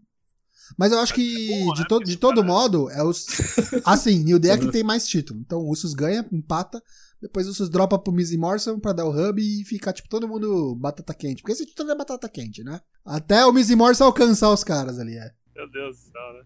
Mas 0.79 0.93
eu 0.93 1.01
acho 1.01 1.13
que, 1.13 1.49
bom, 1.65 1.75
de, 1.75 1.81
né? 1.81 1.87
to- 1.89 2.05
de 2.05 2.17
todo 2.17 2.37
cara- 2.37 2.47
modo, 2.47 2.89
é 2.91 3.03
os. 3.03 3.27
Assim, 3.85 4.21
New 4.23 4.39
Day 4.39 4.53
é 4.53 4.57
que 4.57 4.71
tem 4.71 4.85
mais 4.85 5.07
título. 5.07 5.41
Então 5.41 5.59
o 5.59 5.69
Usos 5.71 5.93
ganha, 5.93 6.25
empata. 6.33 6.81
Depois 7.21 7.47
o 7.47 7.51
Usos 7.51 7.69
dropa 7.69 7.99
pro 7.99 8.13
Miz 8.13 8.31
e 8.31 8.39
Morrison 8.39 8.79
pra 8.79 8.93
dar 8.95 9.05
o 9.05 9.11
hub 9.11 9.43
e 9.43 9.65
ficar, 9.65 9.93
tipo, 9.93 10.09
todo 10.09 10.29
mundo 10.29 10.75
batata 10.77 11.13
quente. 11.13 11.43
Porque 11.43 11.53
esse 11.53 11.67
título 11.67 11.91
é 11.91 11.95
batata 11.97 12.29
quente, 12.29 12.63
né? 12.63 12.81
Até 13.05 13.45
o 13.45 13.53
Miz 13.53 13.69
e 13.69 13.77
Morrison 13.77 14.05
alcançar 14.05 14.51
os 14.51 14.65
caras 14.65 14.99
ali, 14.99 15.17
é. 15.19 15.31
Meu 15.55 15.69
Deus 15.71 15.97
do 15.97 16.03
céu, 16.05 16.33
né? 16.39 16.45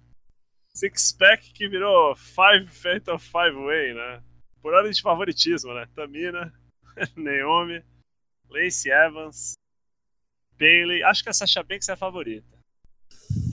Six 0.75 1.13
Pack 1.13 1.53
que 1.53 1.69
virou 1.69 2.17
Five 2.17 2.67
Fatal 2.69 3.19
Five 3.19 3.55
Way, 3.65 3.95
né? 3.95 4.23
Por 4.61 4.75
ordem 4.75 4.93
de 4.93 5.03
favoritismo, 5.03 5.73
né? 5.73 5.87
Tamina, 5.95 6.53
Naomi, 7.17 7.83
Lacey 8.51 8.91
Evans, 8.91 9.55
Bailey. 10.59 11.03
Acho 11.05 11.23
que 11.23 11.29
a 11.29 11.33
Sasha 11.33 11.63
Banks 11.63 11.89
é 11.89 11.93
a 11.93 11.97
favorita. 11.97 12.55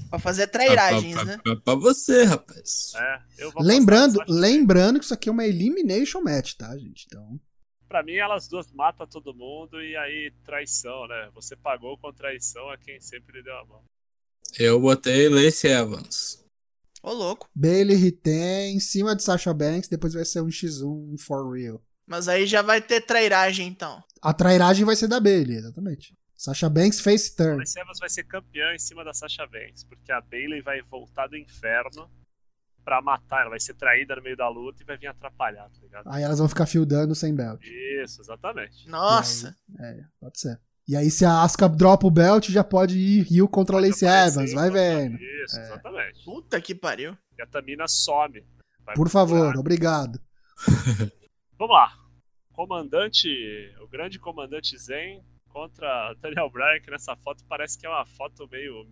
Pra 0.09 0.19
fazer 0.19 0.47
trairagens, 0.47 1.13
pra, 1.13 1.25
né? 1.25 1.37
pra, 1.43 1.55
pra 1.55 1.75
você, 1.75 2.23
rapaz. 2.23 2.93
É, 2.95 3.21
eu 3.37 3.51
vou 3.51 3.63
Lembrando, 3.63 4.19
lembrando 4.27 4.99
que 4.99 5.05
isso 5.05 5.13
aqui 5.13 5.29
é 5.29 5.31
uma 5.31 5.45
Elimination 5.45 6.21
Match, 6.21 6.55
tá, 6.55 6.77
gente? 6.77 7.05
Então. 7.07 7.39
Pra 7.87 8.03
mim, 8.03 8.15
elas 8.15 8.47
duas 8.47 8.71
matam 8.71 9.07
todo 9.07 9.33
mundo 9.33 9.81
e 9.81 9.95
aí 9.95 10.33
traição, 10.43 11.07
né? 11.07 11.29
Você 11.33 11.55
pagou 11.55 11.97
com 11.97 12.11
traição 12.11 12.69
a 12.69 12.77
quem 12.77 12.99
sempre 12.99 13.37
lhe 13.37 13.43
deu 13.43 13.55
a 13.57 13.65
mão. 13.65 13.83
Eu 14.59 14.79
botei 14.79 15.29
Lacey 15.29 15.71
Evans. 15.71 16.40
Ô, 17.03 17.11
louco. 17.13 17.49
Bailey 17.55 17.95
retém 17.95 18.75
em 18.75 18.79
cima 18.79 19.15
de 19.15 19.23
Sasha 19.23 19.53
Banks, 19.53 19.89
depois 19.89 20.13
vai 20.13 20.25
ser 20.25 20.41
um 20.41 20.47
X1 20.47 21.19
for 21.19 21.51
real. 21.53 21.81
Mas 22.05 22.27
aí 22.27 22.45
já 22.45 22.61
vai 22.61 22.81
ter 22.81 23.01
trairagem, 23.01 23.67
então. 23.67 24.03
A 24.21 24.33
trairagem 24.33 24.85
vai 24.85 24.95
ser 24.95 25.07
da 25.07 25.19
Bailey, 25.19 25.57
exatamente. 25.57 26.15
Sasha 26.35 26.69
Banks 26.69 26.99
face 26.99 27.35
turn. 27.35 27.57
Lacey 27.57 27.81
Evans 27.81 27.99
vai 27.99 28.09
ser 28.09 28.23
campeã 28.23 28.73
em 28.73 28.79
cima 28.79 29.03
da 29.03 29.13
Sasha 29.13 29.45
Banks, 29.47 29.83
porque 29.83 30.11
a 30.11 30.19
Bailey 30.21 30.61
vai 30.61 30.81
voltar 30.81 31.27
do 31.27 31.37
inferno 31.37 32.09
pra 32.83 33.01
matar. 33.01 33.41
Ela 33.41 33.51
vai 33.51 33.59
ser 33.59 33.75
traída 33.75 34.15
no 34.15 34.23
meio 34.23 34.35
da 34.35 34.49
luta 34.49 34.81
e 34.81 34.85
vai 34.85 34.97
vir 34.97 35.07
atrapalhar, 35.07 35.69
tá 35.69 35.79
ligado? 35.81 36.07
Aí 36.07 36.23
elas 36.23 36.39
vão 36.39 36.49
ficar 36.49 36.65
fieldando 36.65 37.13
sem 37.15 37.33
belt. 37.35 37.61
Isso, 37.63 38.21
exatamente. 38.21 38.89
Nossa. 38.89 39.55
É, 39.79 40.03
pode 40.19 40.39
ser. 40.39 40.59
E 40.91 40.97
aí, 40.97 41.09
se 41.09 41.23
a 41.23 41.41
Asuka 41.41 41.69
dropa 41.69 42.05
o 42.05 42.11
belt, 42.11 42.49
já 42.49 42.65
pode 42.65 42.99
ir 42.99 43.21
Rio 43.21 43.47
contra 43.47 43.77
a 43.77 43.79
Pode 43.79 43.91
Lacey 43.91 44.09
Evans, 44.09 44.51
vai 44.51 44.69
vendo. 44.69 45.15
Isso, 45.15 45.57
exatamente. 45.57 46.21
Puta 46.25 46.59
que 46.59 46.75
pariu. 46.75 47.17
E 47.37 47.41
a 47.41 47.47
Tamina 47.47 47.87
some. 47.87 48.43
Vai 48.85 48.93
Por 48.97 49.09
procurar. 49.09 49.09
favor, 49.09 49.57
obrigado. 49.57 50.19
Vamos 51.57 51.73
lá. 51.73 51.97
Comandante, 52.51 53.29
o 53.79 53.87
grande 53.87 54.19
comandante 54.19 54.77
Zen 54.77 55.23
contra 55.47 56.13
Daniel 56.19 56.49
Bryan, 56.49 56.81
que 56.81 56.91
nessa 56.91 57.15
foto 57.15 57.41
parece 57.47 57.79
que 57.79 57.85
é 57.85 57.89
uma 57.89 58.05
foto 58.05 58.45
meio. 58.51 58.85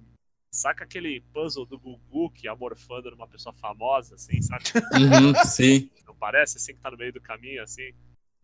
Saca 0.54 0.86
aquele 0.86 1.20
puzzle 1.34 1.66
do 1.66 1.78
Gugu 1.78 2.30
que 2.32 2.48
ia 2.48 2.56
morfando 2.56 3.12
numa 3.12 3.28
pessoa 3.28 3.52
famosa, 3.52 4.16
assim, 4.16 4.42
sabe? 4.42 4.64
Uhum, 4.96 5.36
sim. 5.44 5.92
Não 6.08 6.16
parece 6.16 6.56
assim 6.56 6.74
que 6.74 6.80
tá 6.80 6.90
no 6.90 6.96
meio 6.98 7.12
do 7.12 7.20
caminho, 7.20 7.62
assim? 7.62 7.92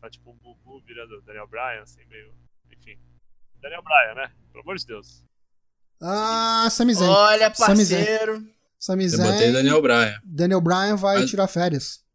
Tá 0.01 0.09
tipo 0.09 0.29
um 0.29 0.37
Gugu 0.39 0.81
virando 0.85 1.21
Daniel 1.21 1.47
Bryan, 1.47 1.83
assim, 1.83 2.03
meio. 2.09 2.33
Daniel 3.65 3.81
Bryan, 3.81 4.13
né? 4.21 4.31
Pelo 4.51 4.63
amor 4.63 4.77
de 4.77 4.85
Deus. 4.85 5.23
Ah, 5.99 6.67
Sami 6.69 6.93
Zayn. 6.93 7.09
Olha, 7.09 7.49
parceiro. 7.49 8.45
Sami 8.77 9.05
Eu 9.05 9.17
botei 9.17 9.51
Daniel 9.51 9.81
Bryan. 9.81 10.13
Daniel 10.23 10.61
Bryan 10.61 10.95
vai 10.95 11.21
Mas- 11.21 11.29
tirar 11.31 11.47
férias. 11.47 12.05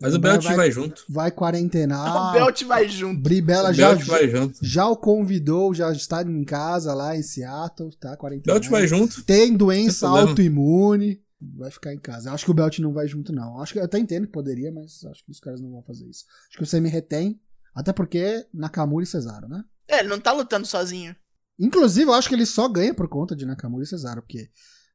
Mas 0.00 0.14
o 0.14 0.18
Bryan 0.18 0.38
Belt 0.38 0.56
vai 0.56 0.70
junto. 0.70 1.04
Vai 1.10 1.30
quarentenar. 1.30 2.30
o 2.30 2.32
Belt 2.32 2.62
vai 2.64 2.88
junto. 2.88 3.20
Bri 3.20 3.42
Bella 3.42 3.70
O 3.70 3.72
já, 3.74 3.94
Belt 3.94 4.06
vai 4.06 4.28
junto. 4.30 4.58
já 4.62 4.86
o 4.88 4.96
convidou, 4.96 5.74
já 5.74 5.92
está 5.92 6.22
em 6.22 6.44
casa 6.44 6.94
lá 6.94 7.14
em 7.16 7.22
Seattle, 7.22 7.94
tá? 7.98 8.16
Quarentenado. 8.16 8.60
Belt 8.60 8.70
vai 8.70 8.86
junto. 8.86 9.22
Tem 9.24 9.54
doença 9.54 10.08
autoimune. 10.08 11.22
Vai 11.40 11.70
ficar 11.70 11.92
em 11.92 11.98
casa. 11.98 12.32
Acho 12.32 12.46
que 12.46 12.50
o 12.50 12.54
Belt 12.54 12.78
não 12.78 12.92
vai 12.94 13.06
junto, 13.06 13.30
não. 13.32 13.60
Acho 13.60 13.74
que 13.74 13.78
eu 13.78 13.84
até 13.84 13.98
entendo 13.98 14.26
que 14.26 14.32
poderia, 14.32 14.72
mas 14.72 15.04
acho 15.04 15.22
que 15.24 15.30
os 15.30 15.38
caras 15.40 15.60
não 15.60 15.70
vão 15.70 15.82
fazer 15.82 16.06
isso. 16.08 16.24
Acho 16.48 16.56
que 16.58 16.64
o 16.64 16.66
Semi 16.66 16.88
retém. 16.88 17.38
Até 17.74 17.92
porque 17.92 18.46
Nakamura 18.54 19.04
e 19.04 19.06
Cesaro, 19.06 19.46
né? 19.48 19.62
É, 19.88 20.00
ele 20.00 20.08
não 20.08 20.20
tá 20.20 20.32
lutando 20.32 20.66
sozinho. 20.66 21.14
Inclusive, 21.58 22.08
eu 22.10 22.14
acho 22.14 22.28
que 22.28 22.34
ele 22.34 22.46
só 22.46 22.68
ganha 22.68 22.92
por 22.94 23.08
conta 23.08 23.34
de 23.34 23.46
Nakamura 23.46 23.82
e 23.84 23.86
Cesaro, 23.86 24.20
porque 24.22 24.50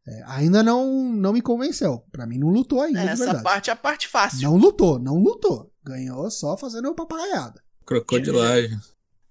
é, 0.08 0.24
ainda 0.28 0.62
não, 0.62 1.12
não 1.14 1.34
me 1.34 1.42
convenceu. 1.42 2.00
Pra 2.12 2.26
mim, 2.28 2.38
não 2.38 2.50
lutou 2.50 2.82
ainda, 2.82 3.02
É, 3.02 3.06
essa 3.08 3.24
verdade. 3.26 3.44
parte 3.44 3.70
é 3.70 3.74
a 3.74 3.76
parte 3.76 4.08
fácil. 4.08 4.42
Não 4.44 4.58
lutou, 4.58 5.00
não 5.00 5.18
lutou. 5.18 5.74
Ganhou 5.84 6.30
só 6.30 6.56
fazendo 6.58 6.94
papagaiada. 6.94 7.64
Crocodilagem. 7.86 8.80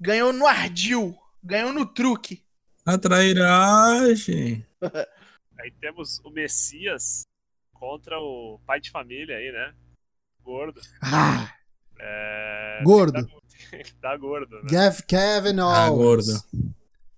Ganhou 0.00 0.32
no 0.32 0.46
ardil. 0.46 1.16
Ganhou 1.42 1.72
no 1.72 1.86
truque. 1.86 2.44
A 2.84 2.98
trairagem. 2.98 4.66
Aí 5.60 5.70
temos 5.80 6.18
o 6.24 6.30
Messias 6.30 7.26
contra 7.74 8.18
o 8.18 8.58
pai 8.66 8.80
de 8.80 8.90
família 8.90 9.36
aí, 9.36 9.52
né? 9.52 9.74
Gordo. 10.42 10.80
Ah, 11.02 11.52
É... 11.98 12.80
gordo. 12.82 13.26
Tá 14.00 14.16
gordo, 14.16 14.56
né? 14.62 14.70
Gav, 14.70 15.00
Kevin 15.02 15.58
Ah, 15.60 15.90
Owens. 15.90 16.26
gordo. 16.26 16.44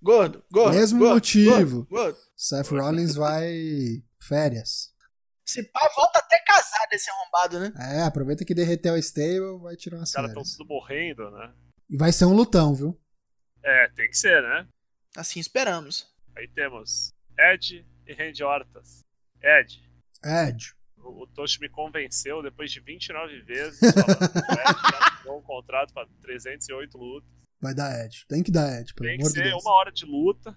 Gordo, 0.03 0.45
gordo. 0.53 0.75
Mesmo 0.77 0.99
gordo, 0.99 1.15
motivo. 1.15 1.85
Gordo, 1.85 1.87
gordo. 1.91 2.19
Seth 2.37 2.69
Rollins 2.71 3.15
vai 3.15 4.03
férias. 4.21 4.93
Esse 5.47 5.63
pai 5.65 5.89
volta 5.95 6.19
até 6.19 6.39
casado 6.41 6.93
esse 6.93 7.11
arrombado, 7.11 7.61
né? 7.61 7.73
É, 7.79 8.03
aproveita 8.03 8.45
que 8.45 8.55
derreteu 8.55 8.95
a 8.95 8.99
stable, 8.99 9.59
vai 9.61 9.77
tirar 9.77 9.99
umas 9.99 10.09
Os 10.09 10.15
caras 10.15 10.31
estão 10.31 10.43
tudo 10.43 10.67
morrendo, 10.69 11.31
né? 11.31 11.53
E 11.91 11.97
vai 11.97 12.11
ser 12.13 12.25
um 12.25 12.33
lutão, 12.35 12.75
viu? 12.75 12.99
É, 13.63 13.89
tem 13.91 14.09
que 14.09 14.17
ser, 14.17 14.43
né? 14.43 14.67
Assim 15.17 15.39
esperamos. 15.41 16.09
Aí 16.37 16.49
temos 16.49 17.13
Ed 17.39 17.87
e 18.07 18.13
Randy 18.15 18.43
Ortas. 18.43 19.01
Ed, 19.43 19.83
Ed. 20.25 20.75
O, 21.03 21.23
o 21.23 21.27
Toshi 21.27 21.61
me 21.61 21.69
convenceu 21.69 22.43
depois 22.43 22.71
de 22.71 22.81
29 22.81 23.41
vezes 23.43 23.79
falando 23.79 24.33
que 24.33 24.39
o 24.39 24.53
Ed 24.53 24.81
já 24.91 25.23
deu 25.25 25.37
um 25.37 25.43
contrato 25.43 25.93
pra 25.93 26.07
308 26.23 26.97
lutas. 26.99 27.31
Vai 27.61 27.75
dar 27.75 28.05
Ed. 28.05 28.25
Tem 28.29 28.43
que 28.43 28.51
dar 28.51 28.81
Ed, 28.81 28.93
pelo 28.95 29.09
Tem 29.09 29.19
que 29.19 29.23
amor 29.23 29.33
de 29.33 29.39
ser 29.39 29.45
Deus. 29.45 29.63
uma 29.63 29.73
hora 29.73 29.93
de 29.93 30.05
luta. 30.05 30.57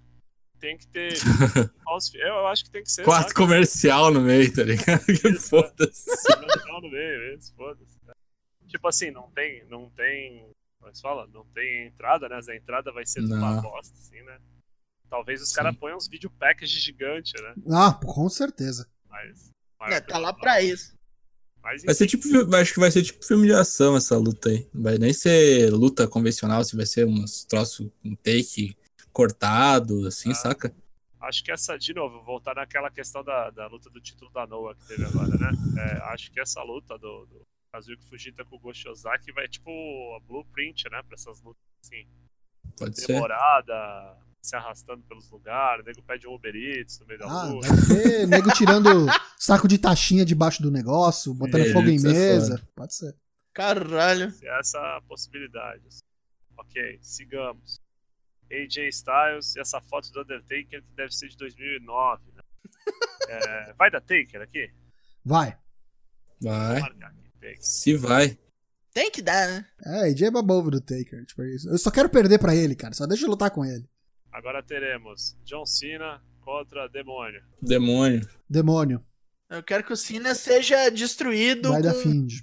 Tem 0.60 0.78
que 0.78 0.88
ter. 0.88 1.14
eu 2.16 2.48
acho 2.48 2.64
que 2.64 2.72
tem 2.72 2.82
que 2.84 2.92
ser. 2.92 3.04
Quarto 3.04 3.28
sabe? 3.28 3.36
comercial 3.36 4.12
no 4.12 4.22
meio, 4.22 4.52
tá 4.54 4.64
ligado? 4.64 5.06
Que 5.06 5.28
Isso, 5.28 5.50
foda-se. 5.50 6.06
Não, 6.68 6.82
no 6.82 6.90
meio, 6.90 7.40
foda-se. 7.56 7.96
Tipo 8.68 8.88
assim, 8.88 9.12
não 9.12 9.30
tem. 9.32 9.64
Não 9.68 9.90
tem. 9.92 10.50
Como 10.80 10.90
é 10.90 10.94
que 10.94 11.02
fala? 11.02 11.28
Não 11.28 11.46
tem 11.54 11.88
entrada, 11.88 12.28
né? 12.28 12.40
A 12.50 12.56
entrada 12.56 12.92
vai 12.92 13.06
ser 13.06 13.20
uma 13.20 13.56
Não. 13.56 13.62
bosta, 13.62 13.94
assim, 13.98 14.22
né? 14.24 14.40
Talvez 15.10 15.42
os 15.42 15.52
caras 15.52 15.76
ponham 15.76 15.98
uns 15.98 16.08
video 16.08 16.30
packages 16.32 16.82
gigantes, 16.82 17.34
né? 17.42 17.54
Ah, 17.72 17.94
com 17.94 18.28
certeza. 18.30 18.90
Mas. 19.08 19.55
É, 19.82 20.00
tá 20.00 20.18
lá 20.18 20.34
pra 20.34 20.62
isso. 20.62 20.94
Mas, 21.62 21.84
Vai 21.84 21.96
ser 21.96 22.06
tipo. 22.08 22.28
Acho 22.56 22.74
que 22.74 22.80
vai 22.80 22.92
ser 22.92 23.02
tipo 23.04 23.26
filme 23.26 23.48
de 23.48 23.54
ação 23.54 23.96
essa 23.98 24.18
luta 24.18 24.50
aí. 24.50 24.68
Não 24.74 24.84
vai 24.84 24.98
nem 24.98 25.12
ser 25.14 25.72
luta 25.72 26.08
convencional, 26.08 26.64
se 26.64 26.76
vai 26.76 26.86
ser 26.86 27.06
uns 27.08 27.44
troços, 27.46 27.90
um 28.04 28.16
take 28.16 28.78
cortado, 29.12 30.06
assim, 30.08 30.32
Ah. 30.32 30.36
saca? 30.36 30.76
Acho 31.22 31.44
que 31.44 31.52
essa, 31.52 31.76
de 31.76 31.92
novo, 31.92 32.22
voltar 32.24 32.54
naquela 32.54 32.92
questão 32.92 33.24
da, 33.24 33.50
da 33.50 33.66
luta 33.66 33.90
do 33.90 34.00
título 34.00 34.30
da 34.32 34.46
Noah 34.46 34.76
que 34.76 34.86
teve 34.88 35.06
agora, 35.06 35.30
né? 35.30 35.52
É, 35.80 36.14
acho 36.14 36.32
que 36.32 36.40
essa 36.40 36.62
luta 36.62 37.00
do, 37.00 37.26
do 37.26 37.42
Kazuki 37.72 38.04
Fujita 38.08 38.46
com 38.46 38.58
o 38.58 38.60
Ghost 38.60 38.88
Ozaki 38.88 39.32
vai 39.32 39.48
tipo 39.48 39.72
a 40.16 40.20
blueprint, 40.20 40.84
né? 40.92 41.02
Pra 41.02 41.16
essas 41.16 41.42
lutas 41.42 41.64
assim, 41.84 42.06
Pode 42.78 43.02
ser. 43.02 43.20
Se 44.46 44.56
arrastando 44.56 45.04
pelos 45.04 45.30
lugares, 45.30 45.84
o 45.84 45.88
nego 45.88 46.02
pede 46.04 46.28
um 46.28 46.34
Uber 46.36 46.56
Eats 46.56 47.00
no 47.00 47.06
meio 47.08 47.20
da 47.20 47.26
Ah, 47.28 47.44
luta. 47.46 47.68
deve 47.68 48.26
nego 48.28 48.52
tirando 48.54 48.90
saco 49.38 49.68
de 49.68 49.78
taxinha 49.78 50.24
debaixo 50.26 50.62
do 50.62 50.72
negócio, 50.72 51.34
botando 51.34 51.72
fogo 51.74 51.90
em 51.90 51.98
é 51.98 52.02
mesa. 52.02 52.62
Pode 52.76 52.94
ser. 52.96 53.16
Caralho. 53.54 54.32
Se 54.32 54.48
é 54.48 54.60
essa 54.60 54.78
a 54.98 55.02
possibilidade. 55.08 55.82
assim. 55.88 56.02
Ok, 56.58 57.00
sigamos. 57.02 57.80
AJ 58.52 58.90
Styles 58.90 59.56
e 59.56 59.60
essa 59.60 59.82
foto 59.82 60.12
do 60.12 60.22
Undertaker 60.22 60.82
que 60.84 60.96
deve 60.96 61.12
ser 61.14 61.28
de 61.30 61.38
2009, 61.38 62.24
né? 62.36 62.42
É, 63.28 63.74
vai 63.74 63.90
da 63.90 64.00
Taker 64.00 64.40
aqui? 64.42 64.70
Vai. 65.24 65.58
Vai. 66.40 66.80
Vou 66.80 66.90
marcar 66.90 67.08
aqui, 67.08 67.32
Taker. 67.40 67.58
Se 67.60 67.96
vai. 67.96 68.38
Tem 68.94 69.10
que 69.10 69.22
dar, 69.22 69.48
né? 69.48 69.66
É, 69.84 70.00
AJ 70.12 70.24
é 70.28 70.32
babovo 70.32 70.70
do 70.70 70.80
Taker. 70.80 71.26
Tipo, 71.26 71.42
é 71.42 71.56
isso. 71.56 71.68
Eu 71.70 71.78
só 71.80 71.90
quero 71.90 72.08
perder 72.08 72.38
pra 72.40 72.56
ele, 72.56 72.76
cara. 72.76 72.94
Só 72.94 73.08
deixa 73.08 73.26
eu 73.26 73.30
lutar 73.30 73.50
com 73.50 73.66
ele. 73.66 73.90
Agora 74.36 74.62
teremos 74.62 75.40
John 75.46 75.66
Cena 75.66 76.22
contra 76.42 76.90
Demônio. 76.90 77.42
Demônio. 77.62 78.28
Demônio. 78.50 79.02
Eu 79.50 79.64
quero 79.64 79.86
que 79.86 79.94
o 79.94 79.96
Cena 79.96 80.36
seja 80.36 80.90
destruído. 80.90 81.70
Vai 81.70 81.82
com... 81.82 81.88
da 81.88 81.94
Find. 81.94 82.34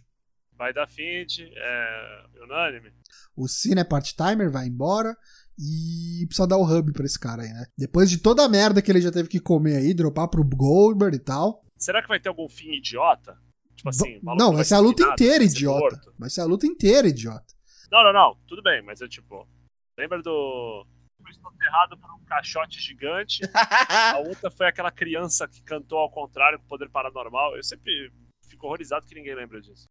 Vai 0.56 0.72
da 0.72 0.86
Find, 0.86 1.40
é 1.54 2.24
unânime. 2.44 2.94
O 3.36 3.46
Cena 3.46 3.82
é 3.82 3.84
part-timer, 3.84 4.50
vai 4.50 4.68
embora. 4.68 5.14
E 5.58 6.24
precisa 6.28 6.48
dar 6.48 6.56
o 6.56 6.64
hub 6.64 6.94
pra 6.94 7.04
esse 7.04 7.20
cara 7.20 7.42
aí, 7.42 7.52
né? 7.52 7.66
Depois 7.76 8.08
de 8.08 8.16
toda 8.16 8.42
a 8.42 8.48
merda 8.48 8.80
que 8.80 8.90
ele 8.90 9.02
já 9.02 9.12
teve 9.12 9.28
que 9.28 9.38
comer 9.38 9.76
aí, 9.76 9.92
dropar 9.92 10.28
pro 10.28 10.42
Goldberg 10.42 11.16
e 11.16 11.20
tal. 11.20 11.62
Será 11.76 12.00
que 12.00 12.08
vai 12.08 12.18
ter 12.18 12.30
algum 12.30 12.48
fim 12.48 12.72
idiota? 12.72 13.36
Tipo 13.76 13.90
assim, 13.90 14.18
maluco 14.22 14.42
não, 14.42 14.54
vai 14.54 14.64
ser 14.64 14.76
a 14.76 14.78
luta 14.78 15.02
inteira 15.02 15.44
idiota. 15.44 15.78
morto. 15.78 16.14
Vai 16.18 16.30
ser 16.30 16.40
a 16.40 16.46
luta 16.46 16.66
inteira 16.66 17.06
idiota. 17.06 17.52
Não, 17.90 18.02
não, 18.02 18.14
não. 18.14 18.36
Tudo 18.46 18.62
bem, 18.62 18.80
mas 18.82 19.02
eu 19.02 19.08
tipo. 19.10 19.46
Lembra 19.98 20.22
do. 20.22 20.86
Foi 21.22 21.32
soterrado 21.34 21.96
por 21.98 22.10
um 22.14 22.24
caixote 22.24 22.80
gigante. 22.80 23.40
A 23.88 24.18
outra 24.18 24.50
foi 24.50 24.66
aquela 24.66 24.90
criança 24.90 25.46
que 25.48 25.62
cantou 25.62 25.98
ao 25.98 26.10
contrário 26.10 26.58
com 26.58 26.66
poder 26.66 26.88
paranormal. 26.90 27.56
Eu 27.56 27.62
sempre 27.62 28.12
fico 28.48 28.66
horrorizado 28.66 29.06
que 29.06 29.14
ninguém 29.14 29.34
lembra 29.34 29.60
disso. 29.60 29.86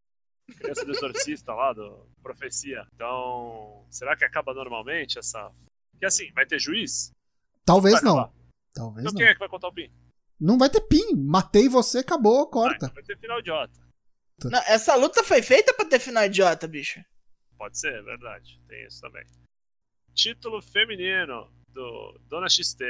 Criança 0.58 0.84
do 0.86 0.92
exorcista 0.92 1.54
lá, 1.54 1.72
do 1.74 2.08
Profecia. 2.22 2.86
Então, 2.94 3.86
será 3.90 4.16
que 4.18 4.26
acaba 4.26 4.54
normalmente 4.54 5.18
essa. 5.18 5.50
Que 5.98 6.06
assim, 6.06 6.32
vai 6.34 6.46
ter 6.46 6.60
juiz? 6.60 7.12
Talvez 7.66 7.96
Vai 7.96 8.04
não. 8.04 8.20
acabar. 8.20 8.34
Talvez 8.74 9.04
Então 9.06 9.14
não. 9.14 9.18
quem 9.20 9.28
é 9.28 9.34
que 9.34 9.40
vai 9.40 9.50
contar 9.50 9.68
o 9.70 9.74
pin? 9.74 9.90
Não 10.40 10.58
vai 10.58 10.70
ter 10.70 10.82
pin. 10.82 11.14
Matei 11.16 11.70
você, 11.70 12.00
acabou, 12.00 12.42
Ah, 12.44 12.48
corta. 12.52 12.86
então 12.88 12.94
vai 12.96 13.04
ter 13.04 13.18
final 13.18 13.40
idiota. 13.40 13.74
Não, 14.44 14.60
essa 14.66 14.96
luta 14.96 15.24
foi 15.24 15.42
feita 15.44 15.74
pra 15.74 15.86
ter 15.86 16.00
final 16.00 16.26
idiota, 16.26 16.68
bicho. 16.68 17.00
Pode 17.58 17.78
ser, 17.78 17.94
é 17.94 18.02
verdade. 18.02 18.60
Tem 18.68 18.84
isso 18.88 19.00
também. 19.00 19.24
Título 20.14 20.62
feminino 20.62 21.52
do 21.70 22.20
Dona 22.28 22.50
XT. 22.50 22.84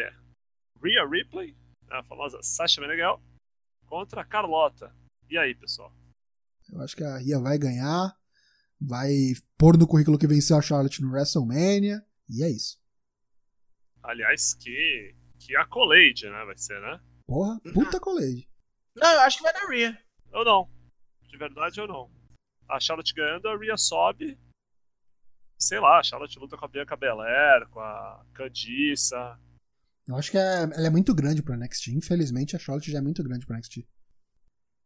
Rhea 0.83 1.05
Ripley, 1.07 1.55
a 1.89 2.03
famosa 2.03 2.41
Sasha 2.41 2.81
Meneghel, 2.81 3.21
contra 3.85 4.25
Carlota. 4.25 4.93
E 5.29 5.37
aí, 5.37 5.53
pessoal? 5.53 5.93
Eu 6.71 6.81
acho 6.81 6.95
que 6.95 7.03
a 7.03 7.17
Ria 7.17 7.39
vai 7.39 7.57
ganhar. 7.57 8.17
Vai 8.79 9.33
pôr 9.57 9.77
no 9.77 9.87
currículo 9.87 10.17
que 10.17 10.27
venceu 10.27 10.57
a 10.57 10.61
Charlotte 10.61 11.01
no 11.01 11.11
WrestleMania. 11.11 12.03
E 12.27 12.43
é 12.43 12.49
isso. 12.49 12.81
Aliás, 14.01 14.55
que, 14.55 15.15
que 15.37 15.55
accolade, 15.55 16.25
né? 16.25 16.43
Vai 16.45 16.57
ser, 16.57 16.81
né? 16.81 16.99
Porra, 17.27 17.59
puta 17.73 17.99
colete. 17.99 18.49
Não, 18.95 19.11
eu 19.11 19.19
acho 19.21 19.37
que 19.37 19.43
vai 19.43 19.53
na 19.53 19.69
Rhea. 19.69 20.03
Ou 20.33 20.43
não. 20.43 20.69
De 21.29 21.37
verdade 21.37 21.79
ou 21.79 21.87
não. 21.87 22.11
A 22.67 22.79
Charlotte 22.79 23.13
ganhando, 23.13 23.47
a 23.47 23.57
Rhea 23.57 23.77
sobe. 23.77 24.39
Sei 25.61 25.79
lá, 25.79 25.99
a 25.99 26.03
Charlotte 26.03 26.39
luta 26.39 26.57
com 26.57 26.65
a 26.65 26.67
Bianca 26.67 26.95
Belair, 26.97 27.67
com 27.69 27.79
a 27.79 28.25
Candiça. 28.33 29.37
Eu 30.07 30.15
acho 30.15 30.31
que 30.31 30.37
é- 30.37 30.63
ela 30.63 30.87
é 30.87 30.89
muito 30.89 31.13
grande 31.13 31.43
pro 31.43 31.53
NXT. 31.55 31.91
Infelizmente, 31.91 32.55
a 32.55 32.59
Charlotte 32.59 32.91
já 32.91 32.97
é 32.97 33.01
muito 33.01 33.23
grande 33.23 33.45
pro 33.45 33.55
NXT. 33.55 33.85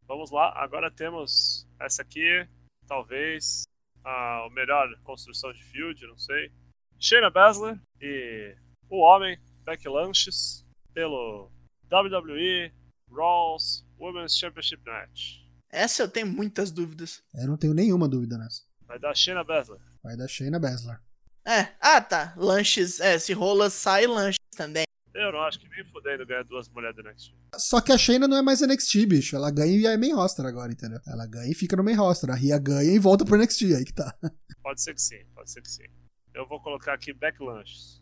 Vamos 0.08 0.30
lá, 0.32 0.54
agora 0.62 0.92
temos 0.92 1.68
essa 1.80 2.02
aqui, 2.02 2.48
talvez 2.88 3.64
a 4.04 4.48
melhor 4.52 4.88
construção 5.04 5.52
de 5.54 5.64
field, 5.64 6.06
não 6.06 6.18
sei. 6.18 6.52
Shayna 7.00 7.30
Baszler 7.32 7.80
e 8.00 8.56
o 8.90 8.98
homem 9.00 9.40
Becky 9.66 9.88
Lanches 9.90 10.64
pelo 10.94 11.50
WWE 11.90 12.72
Raw's 13.10 13.84
Women's 13.98 14.38
Championship 14.38 14.84
Match. 14.86 15.38
Essa 15.72 16.04
eu 16.04 16.08
tenho 16.12 16.28
muitas 16.28 16.70
dúvidas. 16.72 17.24
Eu 17.34 17.48
não 17.48 17.58
tenho 17.58 17.74
nenhuma 17.74 18.08
dúvida 18.08 18.38
nessa. 18.38 18.62
Vai 18.86 19.00
dar 19.00 19.16
Shayna 19.16 19.44
Baszler. 19.44 19.80
Vai 20.06 20.16
dar 20.16 20.28
Shayna 20.28 20.60
Baszler. 20.60 20.99
É, 21.43 21.74
ah 21.82 21.99
tá. 21.99 22.36
Lanches, 22.38 22.99
é, 22.99 23.18
se 23.18 23.34
rola, 23.34 23.72
sai 23.72 24.06
lanches 24.06 24.38
também. 24.56 24.84
Eu 25.16 25.32
não 25.32 25.41
acho 25.41 25.60
que 25.60 25.68
nem 25.68 25.84
fudendo 25.86 26.28
ganhar 26.28 26.43
duas 26.43 26.70
mulheres 26.70 26.95
do 26.95 27.01
NXT. 27.01 27.34
Só 27.56 27.82
que 27.82 27.91
a 27.91 27.97
Shayna 27.97 28.28
não 28.28 28.38
é 28.38 28.41
mais 28.43 28.62
NXT, 28.62 29.08
bicho. 29.08 29.36
Ela 29.36 29.49
ganha 29.49 29.76
e 29.76 29.88
é 29.88 29.97
main 29.97 30.14
roster 30.14 30.45
agora, 30.45 30.72
entendeu? 30.72 30.99
Ela 31.08 31.26
ganha 31.26 31.51
e 31.51 31.56
fica 31.56 31.76
no 31.76 31.84
main 31.84 31.95
roster. 31.95 32.30
A 32.30 32.36
Ria 32.36 32.60
ganha 32.60 32.93
e 32.93 32.99
volta 32.99 33.26
pro 33.26 33.36
NXT. 33.36 33.64
Aí 33.76 33.84
que 33.84 33.93
tá. 33.93 34.16
Pode 34.62 34.82
ser 34.82 34.93
que 34.93 35.01
sim, 35.01 35.24
pode 35.34 35.51
ser 35.51 35.62
que 35.62 35.70
sim. 35.70 35.86
Eu 36.34 36.47
vou 36.47 36.60
colocar 36.60 36.93
aqui 36.93 37.14
Becky 37.14 37.43
Lanches. 37.43 38.01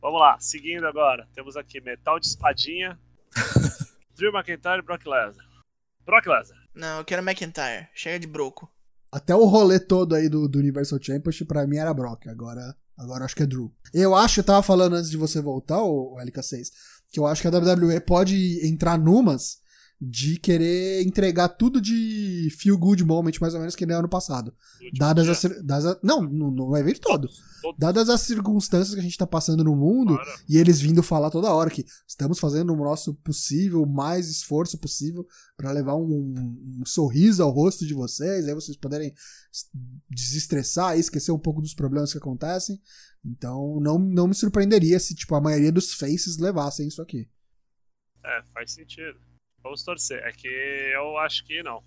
Vamos 0.00 0.20
lá, 0.20 0.38
seguindo 0.40 0.86
agora. 0.86 1.28
Temos 1.34 1.56
aqui 1.56 1.80
Metal 1.80 2.18
de 2.18 2.26
Espadinha, 2.26 2.98
Drew 4.16 4.32
McIntyre 4.32 4.78
e 4.78 4.82
Brock 4.82 5.04
Lesnar. 5.04 5.46
Brock 6.04 6.26
Lesnar. 6.26 6.58
Não, 6.74 6.98
eu 6.98 7.04
quero 7.04 7.22
McIntyre. 7.22 7.88
Chega 7.92 8.20
de 8.20 8.26
broco. 8.28 8.72
Até 9.12 9.34
o 9.34 9.44
rolê 9.44 9.80
todo 9.80 10.14
aí 10.14 10.28
do, 10.28 10.48
do 10.48 10.58
Universal 10.58 10.98
Championship, 11.02 11.46
pra 11.46 11.66
mim 11.66 11.76
era 11.76 11.92
Brock. 11.92 12.28
Agora, 12.28 12.74
agora 12.96 13.24
acho 13.24 13.34
que 13.34 13.42
é 13.42 13.46
Drew. 13.46 13.72
Eu 13.92 14.14
acho, 14.14 14.40
eu 14.40 14.44
tava 14.44 14.62
falando 14.62 14.94
antes 14.94 15.10
de 15.10 15.16
você 15.16 15.40
voltar, 15.40 15.82
o 15.82 16.16
LK6, 16.16 16.68
que 17.10 17.18
eu 17.18 17.26
acho 17.26 17.42
que 17.42 17.48
a 17.48 17.50
WWE 17.50 18.00
pode 18.00 18.64
entrar 18.66 18.98
numas 18.98 19.58
de 20.02 20.38
querer 20.38 21.02
entregar 21.02 21.48
tudo 21.50 21.78
de 21.78 22.48
feel 22.58 22.78
good 22.78 23.04
moment, 23.04 23.32
mais 23.38 23.52
ou 23.52 23.60
menos, 23.60 23.76
que 23.76 23.84
nem 23.84 23.94
ano 23.94 24.08
passado. 24.08 24.54
Dadas 24.96 25.28
as, 25.28 25.44
a- 25.84 26.00
não, 26.02 26.22
no, 26.22 26.50
no 26.50 26.74
evento 26.76 27.00
todo. 27.00 27.28
Dadas 27.76 28.08
as 28.08 28.22
circunstâncias 28.22 28.94
que 28.94 29.00
a 29.00 29.02
gente 29.02 29.18
tá 29.18 29.26
passando 29.26 29.62
no 29.62 29.76
mundo, 29.76 30.14
claro. 30.14 30.30
e 30.48 30.56
eles 30.56 30.80
vindo 30.80 31.02
falar 31.02 31.28
toda 31.28 31.52
hora 31.52 31.68
que 31.68 31.84
estamos 32.08 32.38
fazendo 32.38 32.72
o 32.72 32.76
nosso 32.76 33.12
possível, 33.16 33.82
o 33.82 33.86
mais 33.86 34.30
esforço 34.30 34.78
possível 34.78 35.26
para 35.54 35.70
levar 35.70 35.94
um, 35.96 36.34
um 36.80 36.86
sorriso 36.86 37.42
ao 37.42 37.50
rosto 37.50 37.86
de 37.86 37.92
vocês, 37.92 38.48
aí 38.48 38.54
vocês 38.54 38.78
poderem 38.78 39.12
desestressar 40.08 40.96
e 40.96 41.00
esquecer 41.00 41.32
um 41.32 41.38
pouco 41.38 41.60
dos 41.60 41.74
problemas 41.74 42.10
que 42.12 42.18
acontecem. 42.18 42.80
Então 43.22 43.78
não, 43.80 43.98
não 43.98 44.26
me 44.28 44.34
surpreenderia 44.34 44.98
se 44.98 45.14
tipo 45.14 45.34
a 45.34 45.40
maioria 45.42 45.70
dos 45.70 45.92
faces 45.92 46.38
levassem 46.38 46.88
isso 46.88 47.02
aqui. 47.02 47.28
É, 48.24 48.42
faz 48.54 48.72
sentido. 48.72 49.18
Vamos 49.62 49.82
torcer. 49.82 50.18
É 50.24 50.32
que 50.32 50.48
eu 50.48 51.16
acho 51.18 51.44
que 51.44 51.62
não. 51.62 51.82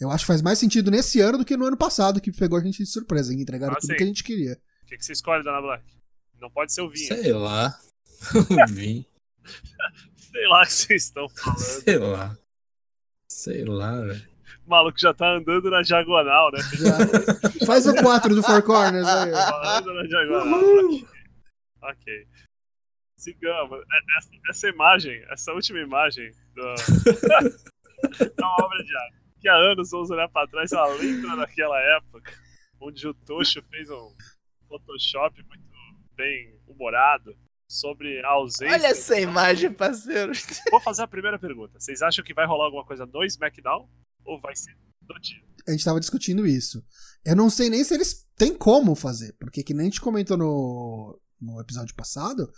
Eu 0.00 0.10
acho 0.10 0.24
que 0.24 0.28
faz 0.28 0.42
mais 0.42 0.58
sentido 0.58 0.90
nesse 0.90 1.20
ano 1.20 1.38
do 1.38 1.44
que 1.44 1.56
no 1.56 1.66
ano 1.66 1.76
passado, 1.76 2.20
que 2.20 2.32
pegou 2.32 2.58
a 2.58 2.62
gente 2.62 2.78
de 2.78 2.86
surpresa, 2.86 3.32
e 3.32 3.36
entregaram 3.40 3.74
Ah, 3.74 3.78
tudo 3.80 3.90
sim. 3.92 3.96
que 3.96 4.02
a 4.02 4.06
gente 4.06 4.24
queria. 4.24 4.58
O 4.82 4.86
que, 4.86 4.96
que 4.96 5.04
você 5.04 5.12
escolhe, 5.12 5.42
Dona 5.44 5.60
Black? 5.62 5.84
Não 6.40 6.50
pode 6.50 6.72
ser 6.72 6.82
o 6.82 6.90
vinho. 6.90 7.06
Sei 7.06 7.32
lá. 7.32 7.78
Vim. 8.68 9.06
Sei 10.32 10.46
lá 10.48 10.62
o 10.62 10.66
que 10.66 10.72
vocês 10.72 11.02
estão 11.04 11.28
falando. 11.28 11.58
Sei 11.58 11.98
lá. 11.98 12.36
Sei 13.28 13.64
lá, 13.64 14.00
velho. 14.00 14.28
O 14.66 14.70
maluco 14.70 14.98
já 14.98 15.12
tá 15.14 15.36
andando 15.36 15.70
na 15.70 15.82
diagonal, 15.82 16.50
né? 16.52 16.58
Já. 16.74 17.66
Faz 17.66 17.86
o 17.86 17.94
4 17.94 18.34
do 18.34 18.42
Four 18.42 18.62
Corners 18.62 19.06
aí. 19.06 19.32
ó. 19.32 19.36
Falando 19.36 19.94
na 19.94 20.02
diagonal. 20.02 20.58
Ok. 20.90 21.06
Ok. 21.82 22.26
Sigamos. 23.24 23.80
É- 23.80 24.18
Essa, 24.18 24.30
essa 24.50 24.68
imagem, 24.68 25.24
essa 25.30 25.52
última 25.52 25.80
imagem 25.80 26.30
do... 26.54 26.62
é 28.20 28.42
uma 28.44 28.64
obra 28.64 28.84
de 28.84 28.96
arte. 28.96 29.24
Que 29.40 29.48
há 29.48 29.54
anos 29.54 29.90
vamos 29.90 30.10
olhar 30.10 30.28
pra 30.28 30.46
trás, 30.46 30.72
ela 30.72 30.86
lembra 30.94 31.36
daquela 31.36 31.78
época 31.96 32.32
onde 32.80 33.08
o 33.08 33.14
Tocho 33.14 33.62
fez 33.70 33.90
um 33.90 34.14
Photoshop 34.68 35.42
muito 35.44 35.64
bem 36.14 36.54
humorado 36.66 37.34
sobre 37.68 38.20
a 38.24 38.28
ausência. 38.28 38.72
Olha 38.72 38.88
essa 38.88 39.18
imagem, 39.18 39.72
parceiro. 39.72 40.32
Vou 40.70 40.80
fazer 40.80 41.02
a 41.02 41.08
primeira 41.08 41.38
pergunta. 41.38 41.78
Vocês 41.80 42.02
acham 42.02 42.24
que 42.24 42.34
vai 42.34 42.46
rolar 42.46 42.66
alguma 42.66 42.84
coisa 42.84 43.06
no 43.06 43.24
SmackDown? 43.24 43.88
Ou 44.24 44.40
vai 44.40 44.54
ser 44.54 44.76
No 45.08 45.18
dia. 45.20 45.42
A 45.66 45.70
gente 45.72 45.84
tava 45.84 46.00
discutindo 46.00 46.46
isso. 46.46 46.84
Eu 47.24 47.34
não 47.34 47.48
sei 47.48 47.70
nem 47.70 47.82
se 47.82 47.94
eles 47.94 48.26
têm 48.36 48.54
como 48.54 48.94
fazer, 48.94 49.34
porque 49.38 49.62
que 49.62 49.72
nem 49.72 49.82
a 49.86 49.90
gente 49.90 50.00
comentou 50.00 50.36
no, 50.36 51.18
no 51.40 51.60
episódio 51.60 51.94
passado, 51.94 52.50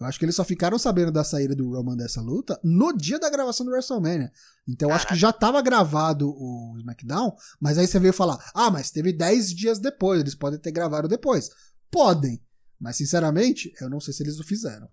eu 0.00 0.06
acho 0.06 0.18
que 0.18 0.24
eles 0.24 0.34
só 0.34 0.44
ficaram 0.44 0.78
sabendo 0.78 1.12
da 1.12 1.22
saída 1.24 1.54
do 1.54 1.70
Roman 1.70 1.96
dessa 1.96 2.20
luta 2.20 2.58
no 2.64 2.92
dia 2.96 3.18
da 3.18 3.30
gravação 3.30 3.64
do 3.64 3.72
WrestleMania. 3.72 4.30
Então 4.68 4.88
eu 4.88 4.94
acho 4.94 5.06
que 5.06 5.14
já 5.14 5.32
tava 5.32 5.60
gravado 5.62 6.28
o 6.30 6.74
SmackDown, 6.78 7.34
mas 7.60 7.78
aí 7.78 7.86
você 7.86 7.98
veio 8.00 8.12
falar: 8.12 8.38
ah, 8.54 8.70
mas 8.70 8.90
teve 8.90 9.12
10 9.12 9.54
dias 9.54 9.78
depois, 9.78 10.20
eles 10.20 10.34
podem 10.34 10.58
ter 10.58 10.72
gravado 10.72 11.06
depois. 11.08 11.48
Podem, 11.90 12.42
mas 12.80 12.96
sinceramente, 12.96 13.72
eu 13.80 13.88
não 13.88 14.00
sei 14.00 14.12
se 14.12 14.22
eles 14.22 14.38
o 14.40 14.44
fizeram. 14.44 14.88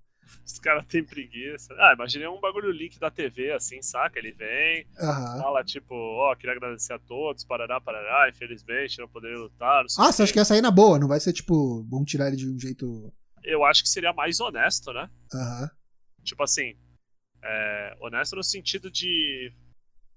Os 0.45 0.59
caras 0.59 0.85
têm 0.87 1.03
preguiça. 1.03 1.73
Ah, 1.77 1.93
imaginei 1.93 2.27
um 2.27 2.39
bagulho 2.39 2.71
link 2.71 2.97
da 2.99 3.11
TV, 3.11 3.51
assim, 3.51 3.81
saca? 3.81 4.17
Ele 4.17 4.31
vem, 4.31 4.85
Aham. 4.99 5.39
fala 5.41 5.63
tipo, 5.63 5.93
ó, 5.93 6.35
queria 6.35 6.55
agradecer 6.55 6.93
a 6.93 6.99
todos, 6.99 7.43
parará, 7.43 7.81
parará, 7.81 8.29
infelizmente 8.29 8.99
não 8.99 9.07
poderia 9.09 9.37
lutar. 9.37 9.81
não 9.81 9.89
sei 9.89 10.03
Ah, 10.05 10.11
você 10.11 10.23
acha 10.23 10.31
que 10.33 10.39
ia 10.39 10.45
sair 10.45 10.61
na 10.61 10.71
boa? 10.71 10.97
Não 10.99 11.07
vai 11.07 11.19
ser 11.19 11.33
tipo, 11.33 11.83
vamos 11.89 12.09
tirar 12.09 12.27
ele 12.27 12.37
de 12.37 12.49
um 12.49 12.57
jeito. 12.57 13.11
Eu 13.43 13.65
acho 13.65 13.83
que 13.83 13.89
seria 13.89 14.13
mais 14.13 14.39
honesto, 14.39 14.91
né? 14.93 15.09
Aham. 15.33 15.69
Tipo 16.23 16.43
assim, 16.43 16.75
é, 17.43 17.95
honesto 17.99 18.35
no 18.35 18.43
sentido 18.43 18.91
de 18.91 19.51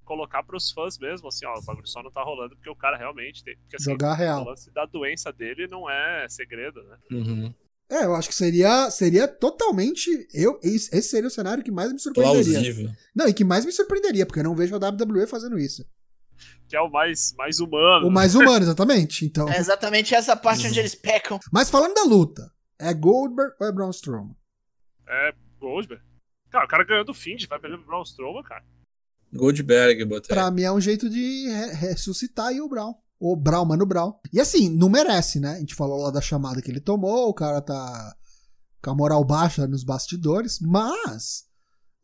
colocar 0.05 0.43
pros 0.43 0.71
fãs 0.71 0.99
mesmo, 0.99 1.29
assim, 1.29 1.47
ó, 1.47 1.59
o 1.59 1.63
bagulho 1.63 1.87
só 1.87 2.03
não 2.03 2.11
tá 2.11 2.23
rolando 2.23 2.55
porque 2.57 2.69
o 2.69 2.77
cara 2.77 2.97
realmente 2.97 3.43
tem. 3.43 3.57
Porque 3.57 3.77
assim, 3.77 3.93
Jogar 3.93 4.13
o 4.13 4.17
real. 4.17 4.45
lance 4.45 4.71
da 4.73 4.85
doença 4.85 5.33
dele 5.33 5.67
não 5.67 5.89
é 5.89 6.27
segredo, 6.29 6.83
né? 6.83 6.99
Uhum. 7.11 7.55
É, 7.91 8.05
eu 8.05 8.15
acho 8.15 8.29
que 8.29 8.35
seria, 8.35 8.91
seria 8.91 9.29
totalmente. 9.29 10.27
Eu, 10.33 10.59
esse 10.63 11.03
seria 11.03 11.29
o 11.29 11.31
cenário 11.31 11.63
que 11.63 11.71
mais 11.71 11.93
me 11.93 11.99
surpreenderia. 11.99 12.53
Plausível. 12.53 12.91
Não, 13.15 13.29
e 13.29 13.35
que 13.35 13.45
mais 13.45 13.65
me 13.65 13.73
surpreenderia, 13.73 14.25
porque 14.27 14.41
eu 14.41 14.45
não 14.45 14.55
vejo 14.55 14.75
a 14.75 14.79
WWE 14.79 15.27
fazendo 15.27 15.59
isso. 15.59 15.85
Que 16.69 16.77
é 16.77 16.81
o 16.81 16.91
mais, 16.91 17.35
mais 17.37 17.61
humano. 17.61 18.09
O 18.09 18.11
mais 18.11 18.35
humano, 18.35 18.65
exatamente. 18.65 19.25
Então. 19.27 19.49
É 19.49 19.59
exatamente 19.59 20.15
essa 20.15 20.35
parte 20.35 20.67
onde 20.67 20.79
eles 20.79 20.95
pecam. 20.95 21.39
Mas 21.53 21.71
falando 21.71 21.95
da 21.95 22.05
luta, 22.05 22.51
é 22.89 22.95
Goldberg 22.95 23.55
ou 23.61 23.67
é 23.67 23.73
Braun 23.73 23.91
Strowman? 23.91 24.37
É 25.07 25.33
Goldberg. 25.61 26.03
Cara, 26.51 26.65
o 26.65 26.69
cara 26.69 26.85
ganhou 26.85 27.05
do 27.05 27.15
Find, 27.15 27.47
vai 27.49 27.59
perder 27.59 27.79
pro 27.79 27.87
Braun 27.87 28.03
Strowman, 28.03 28.43
cara. 28.43 28.65
Goldberg, 29.33 30.05
botei. 30.05 30.29
Pra 30.35 30.51
mim 30.51 30.63
é 30.63 30.73
um 30.73 30.81
jeito 30.81 31.11
de 31.11 31.49
re- 31.49 31.73
ressuscitar 31.75 32.47
aí 32.49 32.61
o 32.61 32.69
Brown. 32.69 32.95
O 33.19 33.35
Brown, 33.37 33.65
mano, 33.65 33.87
Brown. 33.87 34.15
E 34.33 34.41
assim, 34.41 34.69
não 34.69 34.89
merece, 34.89 35.41
né? 35.41 35.53
A 35.55 35.59
gente 35.59 35.75
falou 35.75 36.03
lá 36.03 36.11
da 36.11 36.21
chamada 36.21 36.61
que 36.63 36.71
ele 36.71 36.81
tomou, 36.81 37.29
o 37.29 37.35
cara 37.35 37.61
tá 37.61 38.15
com 38.83 38.91
a 38.91 38.95
moral 38.95 39.25
baixa 39.25 39.67
nos 39.67 39.83
bastidores, 39.83 40.61
mas 40.61 41.47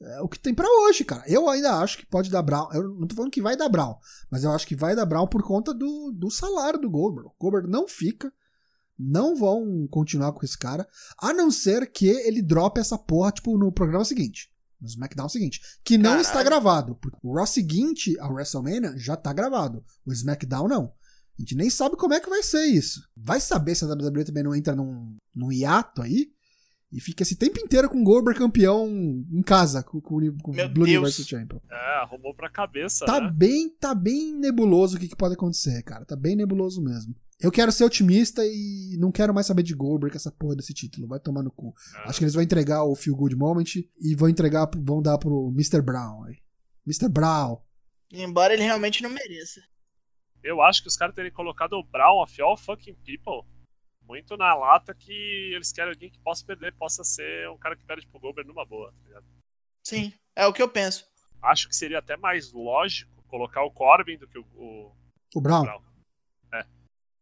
é 0.03 0.20
o 0.22 0.28
que 0.28 0.39
tem 0.39 0.55
pra 0.55 0.66
hoje, 0.66 1.05
cara. 1.05 1.22
Eu 1.26 1.49
ainda 1.49 1.74
acho 1.74 1.99
que 1.99 2.07
pode 2.07 2.31
dar 2.31 2.43
Brown. 2.43 2.68
Eu 2.72 2.89
não 2.95 3.07
tô 3.07 3.14
falando 3.14 3.31
que 3.31 3.43
vai 3.43 3.55
dar 3.57 3.68
Brown, 3.68 3.95
mas 4.31 4.43
eu 4.45 4.51
acho 4.51 4.66
que 4.66 4.74
vai 4.74 4.97
dar 4.97 5.05
Brown 5.07 5.26
por 5.26 5.43
conta 5.43 5.74
do, 5.74 6.11
do 6.11 6.31
salário 6.31 6.81
do 6.81 6.91
Goldberg. 6.91 7.28
O 7.28 7.35
Goldberg 7.39 7.68
não 7.70 7.87
fica. 7.87 8.33
Não 9.03 9.35
vão 9.37 9.87
continuar 9.89 10.33
com 10.33 10.45
esse 10.45 10.59
cara, 10.59 10.87
a 11.19 11.33
não 11.33 11.51
ser 11.51 11.91
que 11.91 12.07
ele 12.07 12.43
drope 12.43 12.81
essa 12.81 12.99
porra, 12.99 13.33
tipo, 13.33 13.57
no 13.57 13.73
programa 13.73 14.05
seguinte. 14.05 14.51
No 14.81 14.87
SmackDown 14.87 15.29
seguinte. 15.29 15.61
Que 15.85 15.97
não 15.97 16.05
Caralho. 16.11 16.21
está 16.23 16.43
gravado. 16.43 16.99
O 17.23 17.35
Raw 17.35 17.47
seguinte 17.47 18.19
ao 18.19 18.33
WrestleMania 18.35 18.95
já 18.97 19.17
tá 19.17 19.33
gravado. 19.33 19.83
O 20.07 20.13
SmackDown 20.13 20.69
não. 20.69 20.85
A 21.39 21.41
gente 21.43 21.55
nem 21.55 21.71
sabe 21.71 21.97
como 21.97 22.13
é 22.15 22.21
que 22.21 22.29
vai 22.29 22.43
ser 22.43 22.65
isso. 22.67 23.01
Vai 23.17 23.41
saber 23.41 23.75
se 23.75 23.85
a 23.85 23.89
WWE 23.89 24.25
também 24.25 24.43
não 24.43 24.55
entra 24.55 24.77
num, 24.77 25.17
num 25.35 25.51
hiato 25.51 26.03
aí 26.03 26.29
e 26.93 27.01
fica 27.01 27.23
esse 27.23 27.37
tempo 27.37 27.59
inteiro 27.61 27.89
com 27.89 28.01
o 28.01 28.05
Goldberg 28.05 28.39
campeão 28.39 28.87
em 28.89 29.43
casa, 29.43 29.83
com, 29.83 30.01
com, 30.01 30.17
o- 30.17 30.37
com 30.43 30.53
Meu 30.53 30.69
Blue 30.69 30.85
Deus. 30.85 30.97
Universal 30.99 31.25
Champion. 31.27 31.61
É, 31.71 32.03
arrumou 32.03 32.35
pra 32.35 32.51
cabeça, 32.51 33.07
Tá 33.07 33.21
né? 33.21 33.31
bem, 33.33 33.71
tá 33.79 33.95
bem 33.95 34.37
nebuloso 34.39 34.97
o 34.97 35.01
que, 35.01 35.09
que 35.09 35.17
pode 35.17 35.35
acontecer, 35.35 35.83
cara. 35.83 36.05
Tá 36.05 36.17
bem 36.17 36.35
nebuloso 36.37 36.83
mesmo. 36.83 37.15
Eu 37.41 37.51
quero 37.51 37.72
ser 37.72 37.84
otimista 37.84 38.43
e 38.45 38.97
não 38.99 39.11
quero 39.11 39.32
mais 39.32 39.47
saber 39.47 39.62
de 39.62 39.74
Goldberg 39.74 40.14
essa 40.14 40.30
porra 40.30 40.57
desse 40.57 40.74
título. 40.74 41.09
Vai 41.09 41.18
tomar 41.18 41.43
no 41.43 41.51
cu. 41.51 41.74
É. 41.97 42.09
Acho 42.09 42.18
que 42.18 42.24
eles 42.24 42.34
vão 42.34 42.43
entregar 42.43 42.84
o 42.84 42.95
Feel 42.95 43.16
Good 43.16 43.34
Moment 43.34 43.76
e 43.99 44.14
vão 44.14 44.28
entregar, 44.28 44.68
vão 44.76 45.01
dar 45.01 45.16
pro 45.16 45.49
Mr. 45.49 45.80
Brown. 45.80 46.24
aí. 46.24 46.36
Mr. 46.86 47.09
Brown. 47.09 47.59
Embora 48.12 48.53
ele 48.53 48.62
realmente 48.62 49.03
não 49.03 49.11
mereça. 49.11 49.62
Eu 50.43 50.61
acho 50.61 50.82
que 50.82 50.88
os 50.88 50.97
caras 50.97 51.14
terem 51.14 51.32
colocado 51.32 51.74
o 51.74 51.84
Brown 51.84 52.22
of 52.22 52.43
all 52.43 52.57
fucking 52.57 52.97
people 53.05 53.47
muito 54.11 54.36
na 54.36 54.53
lata 54.55 54.93
que 54.93 55.53
eles 55.55 55.70
querem 55.72 55.93
alguém 55.93 56.11
que 56.11 56.18
possa 56.18 56.45
perder, 56.45 56.74
possa 56.74 57.05
ser 57.05 57.49
um 57.49 57.57
cara 57.57 57.76
que 57.76 57.84
perde 57.84 58.07
pro 58.09 58.18
Goldberg 58.18 58.49
numa 58.49 58.66
boa, 58.66 58.91
tá 58.93 58.99
ligado? 59.07 59.24
Sim, 59.84 60.12
é 60.34 60.47
o 60.47 60.53
que 60.53 60.61
eu 60.61 60.68
penso. 60.68 61.07
Acho 61.41 61.68
que 61.68 61.76
seria 61.76 62.01
até 62.01 62.16
mais 62.16 62.53
lógico 62.53 63.22
colocar 63.28 63.62
o 63.62 63.70
Corbin 63.70 64.18
do 64.18 64.26
que 64.26 64.38
o, 64.38 64.45
o 64.57 64.93
O 65.36 65.41
Brown. 65.41 65.62
Brown. 65.62 65.89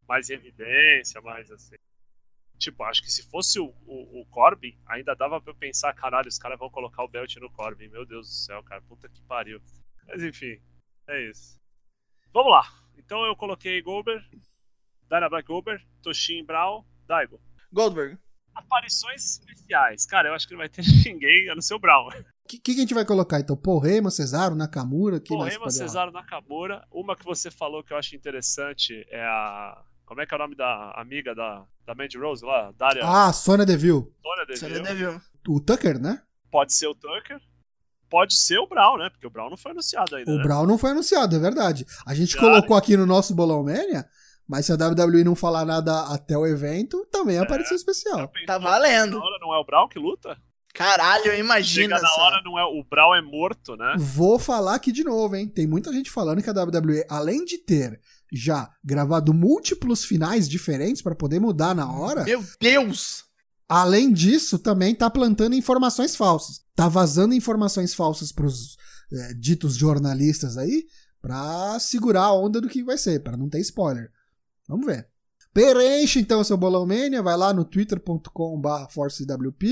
Mais 0.09 0.27
em 0.29 0.33
evidência, 0.33 1.21
mais 1.21 1.51
assim. 1.51 1.75
Tipo, 2.57 2.83
acho 2.83 3.01
que 3.01 3.11
se 3.11 3.29
fosse 3.29 3.59
o, 3.59 3.67
o, 3.85 4.21
o 4.21 4.25
Corbin, 4.25 4.77
ainda 4.87 5.15
dava 5.15 5.39
pra 5.39 5.51
eu 5.51 5.55
pensar, 5.55 5.93
caralho, 5.93 6.27
os 6.27 6.39
caras 6.39 6.57
vão 6.57 6.69
colocar 6.69 7.03
o 7.03 7.07
belt 7.07 7.33
no 7.37 7.49
Corbin. 7.51 7.87
Meu 7.87 8.05
Deus 8.05 8.27
do 8.27 8.33
céu, 8.33 8.63
cara, 8.63 8.81
puta 8.81 9.07
que 9.07 9.21
pariu. 9.21 9.61
Mas 10.07 10.23
enfim, 10.23 10.59
é 11.07 11.29
isso. 11.29 11.59
Vamos 12.33 12.51
lá. 12.51 12.63
Então 12.97 13.23
eu 13.23 13.35
coloquei 13.35 13.81
Goldberg, 13.81 14.25
Dana 15.07 15.29
Black 15.29 15.47
Goldberg, 15.47 15.85
Toshin 16.01 16.43
Brown, 16.43 16.83
Daigo. 17.07 17.39
Goldberg. 17.71 18.17
Aparições 18.53 19.23
especiais. 19.23 20.05
Cara, 20.05 20.29
eu 20.29 20.33
acho 20.33 20.47
que 20.47 20.53
não 20.53 20.59
vai 20.59 20.69
ter 20.69 20.83
ninguém 21.05 21.49
a 21.49 21.55
não 21.55 21.61
ser 21.61 21.75
o 21.75 21.79
Brown. 21.79 22.07
O 22.07 22.47
que, 22.47 22.59
que 22.59 22.71
a 22.71 22.75
gente 22.75 22.93
vai 22.95 23.05
colocar 23.05 23.39
então? 23.39 23.59
Heyman, 23.83 24.09
Cesaro, 24.09 24.55
Nakamura? 24.55 25.21
Porrema? 25.21 25.69
Cesaro 25.69 26.11
Nakamura. 26.11 26.85
Uma 26.91 27.15
que 27.15 27.23
você 27.23 27.51
falou 27.51 27.83
que 27.83 27.93
eu 27.93 27.97
acho 27.97 28.15
interessante 28.15 29.05
é 29.09 29.21
a. 29.21 29.85
Como 30.09 30.21
é 30.21 30.25
que 30.25 30.33
é 30.33 30.37
o 30.37 30.39
nome 30.39 30.55
da 30.55 30.91
amiga 30.95 31.35
da, 31.35 31.63
da 31.85 31.93
Mandy 31.93 32.17
Rose 32.17 32.43
lá? 32.43 32.71
Daria 32.75 33.03
Ah, 33.05 33.31
Sonya 33.31 33.63
Deville. 33.63 34.07
Sônia 34.57 34.81
Deville. 34.81 34.95
viu. 34.95 35.21
O 35.47 35.59
Tucker, 35.59 35.99
né? 35.99 36.19
Pode 36.51 36.73
ser 36.73 36.87
o 36.87 36.95
Tucker. 36.95 37.39
Pode 38.09 38.35
ser 38.35 38.57
o 38.57 38.65
Brown, 38.67 38.97
né? 38.97 39.11
Porque 39.11 39.27
o 39.27 39.29
Brown 39.29 39.51
não 39.51 39.55
foi 39.57 39.69
anunciado 39.71 40.15
ainda. 40.15 40.31
O 40.31 40.37
né? 40.37 40.41
Brown 40.41 40.65
não 40.65 40.79
foi 40.79 40.89
anunciado, 40.89 41.35
é 41.35 41.39
verdade. 41.39 41.85
A 42.07 42.15
gente 42.15 42.35
colocou 42.35 42.75
aqui 42.75 42.97
no 42.97 43.05
nosso 43.05 43.35
Bolão 43.35 43.63
Mania, 43.63 44.03
mas 44.47 44.65
se 44.65 44.71
a 44.71 44.75
WWE 44.75 45.23
não 45.23 45.35
falar 45.35 45.63
nada 45.63 46.11
até 46.11 46.35
o 46.35 46.47
evento, 46.47 47.05
também 47.11 47.37
é 47.37 47.47
Já 47.47 47.75
especial. 47.75 48.27
Tá 48.47 48.57
que 48.57 48.63
valendo. 48.63 49.19
Na 49.19 49.23
hora 49.23 49.37
não 49.39 49.53
é 49.53 49.59
o 49.59 49.63
Brown 49.63 49.87
que 49.87 49.99
luta? 49.99 50.35
Caralho, 50.73 51.35
imagina 51.35 51.97
Chega 51.97 52.01
na 52.01 52.07
essa. 52.07 52.21
hora, 52.21 52.41
não 52.43 52.57
é, 52.57 52.63
o 52.63 52.83
Brown 52.83 53.13
é 53.13 53.21
morto, 53.21 53.75
né? 53.75 53.93
Vou 53.99 54.39
falar 54.39 54.73
aqui 54.73 54.91
de 54.91 55.03
novo, 55.03 55.35
hein? 55.35 55.47
Tem 55.47 55.67
muita 55.67 55.93
gente 55.93 56.09
falando 56.09 56.41
que 56.41 56.49
a 56.49 56.53
WWE, 56.53 57.05
além 57.07 57.45
de 57.45 57.59
ter 57.59 57.99
já 58.31 58.69
gravado 58.83 59.33
múltiplos 59.33 60.05
finais 60.05 60.47
diferentes 60.47 61.01
pra 61.01 61.15
poder 61.15 61.39
mudar 61.39 61.73
na 61.73 61.91
hora, 61.91 62.23
Meu 62.23 62.43
Deus! 62.59 63.23
além 63.67 64.11
disso, 64.11 64.59
também 64.59 64.95
tá 64.95 65.09
plantando 65.09 65.55
informações 65.55 66.15
falsas. 66.15 66.61
Tá 66.75 66.87
vazando 66.87 67.33
informações 67.33 67.93
falsas 67.93 68.31
pros 68.31 68.77
é, 69.11 69.33
ditos 69.33 69.75
jornalistas 69.75 70.57
aí 70.57 70.85
pra 71.21 71.79
segurar 71.79 72.23
a 72.23 72.33
onda 72.33 72.61
do 72.61 72.69
que 72.69 72.83
vai 72.83 72.97
ser, 72.97 73.21
pra 73.21 73.35
não 73.35 73.49
ter 73.49 73.59
spoiler. 73.59 74.11
Vamos 74.67 74.85
ver. 74.85 75.07
Preenche 75.53 76.19
então 76.19 76.43
seu 76.43 76.55
Bolão 76.55 76.85
Mania, 76.85 77.23
vai 77.23 77.35
lá 77.35 77.51
no 77.53 77.65
twitter.com.br 77.65 78.89
forcewp 78.91 79.63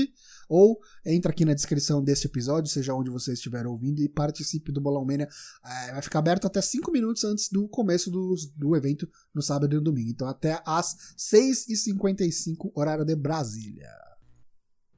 ou 0.48 0.78
entra 1.04 1.30
aqui 1.30 1.44
na 1.44 1.54
descrição 1.54 2.02
deste 2.02 2.26
episódio, 2.26 2.70
seja 2.70 2.94
onde 2.94 3.10
você 3.10 3.32
estiver 3.32 3.66
ouvindo, 3.66 4.00
e 4.00 4.08
participe 4.08 4.72
do 4.72 4.80
Bolão 4.80 5.04
Mania. 5.04 5.28
É, 5.64 5.92
vai 5.92 6.02
ficar 6.02 6.20
aberto 6.20 6.46
até 6.46 6.60
5 6.60 6.90
minutos 6.90 7.24
antes 7.24 7.48
do 7.50 7.68
começo 7.68 8.10
do, 8.10 8.34
do 8.56 8.76
evento 8.76 9.08
no 9.34 9.42
sábado 9.42 9.72
e 9.72 9.76
no 9.76 9.84
domingo. 9.84 10.10
Então 10.10 10.28
até 10.28 10.62
às 10.64 11.14
6h55, 11.16 12.72
horário 12.74 13.04
de 13.04 13.14
Brasília. 13.14 13.90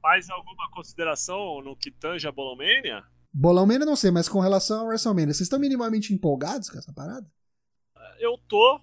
Mais 0.01 0.29
alguma 0.29 0.69
consideração 0.73 1.61
no 1.61 1.75
que 1.75 1.91
tange 1.91 2.27
a 2.27 2.31
Bolomania? 2.31 3.03
Bolão 3.33 3.65
Mania 3.65 3.85
não 3.85 3.95
sei, 3.95 4.11
mas 4.11 4.27
com 4.27 4.39
relação 4.39 4.81
ao 4.81 4.87
WrestleMania, 4.87 5.33
vocês 5.33 5.41
estão 5.41 5.59
minimamente 5.59 6.13
empolgados 6.13 6.69
com 6.69 6.77
essa 6.77 6.91
parada? 6.91 7.25
Eu 8.19 8.37
tô, 8.47 8.81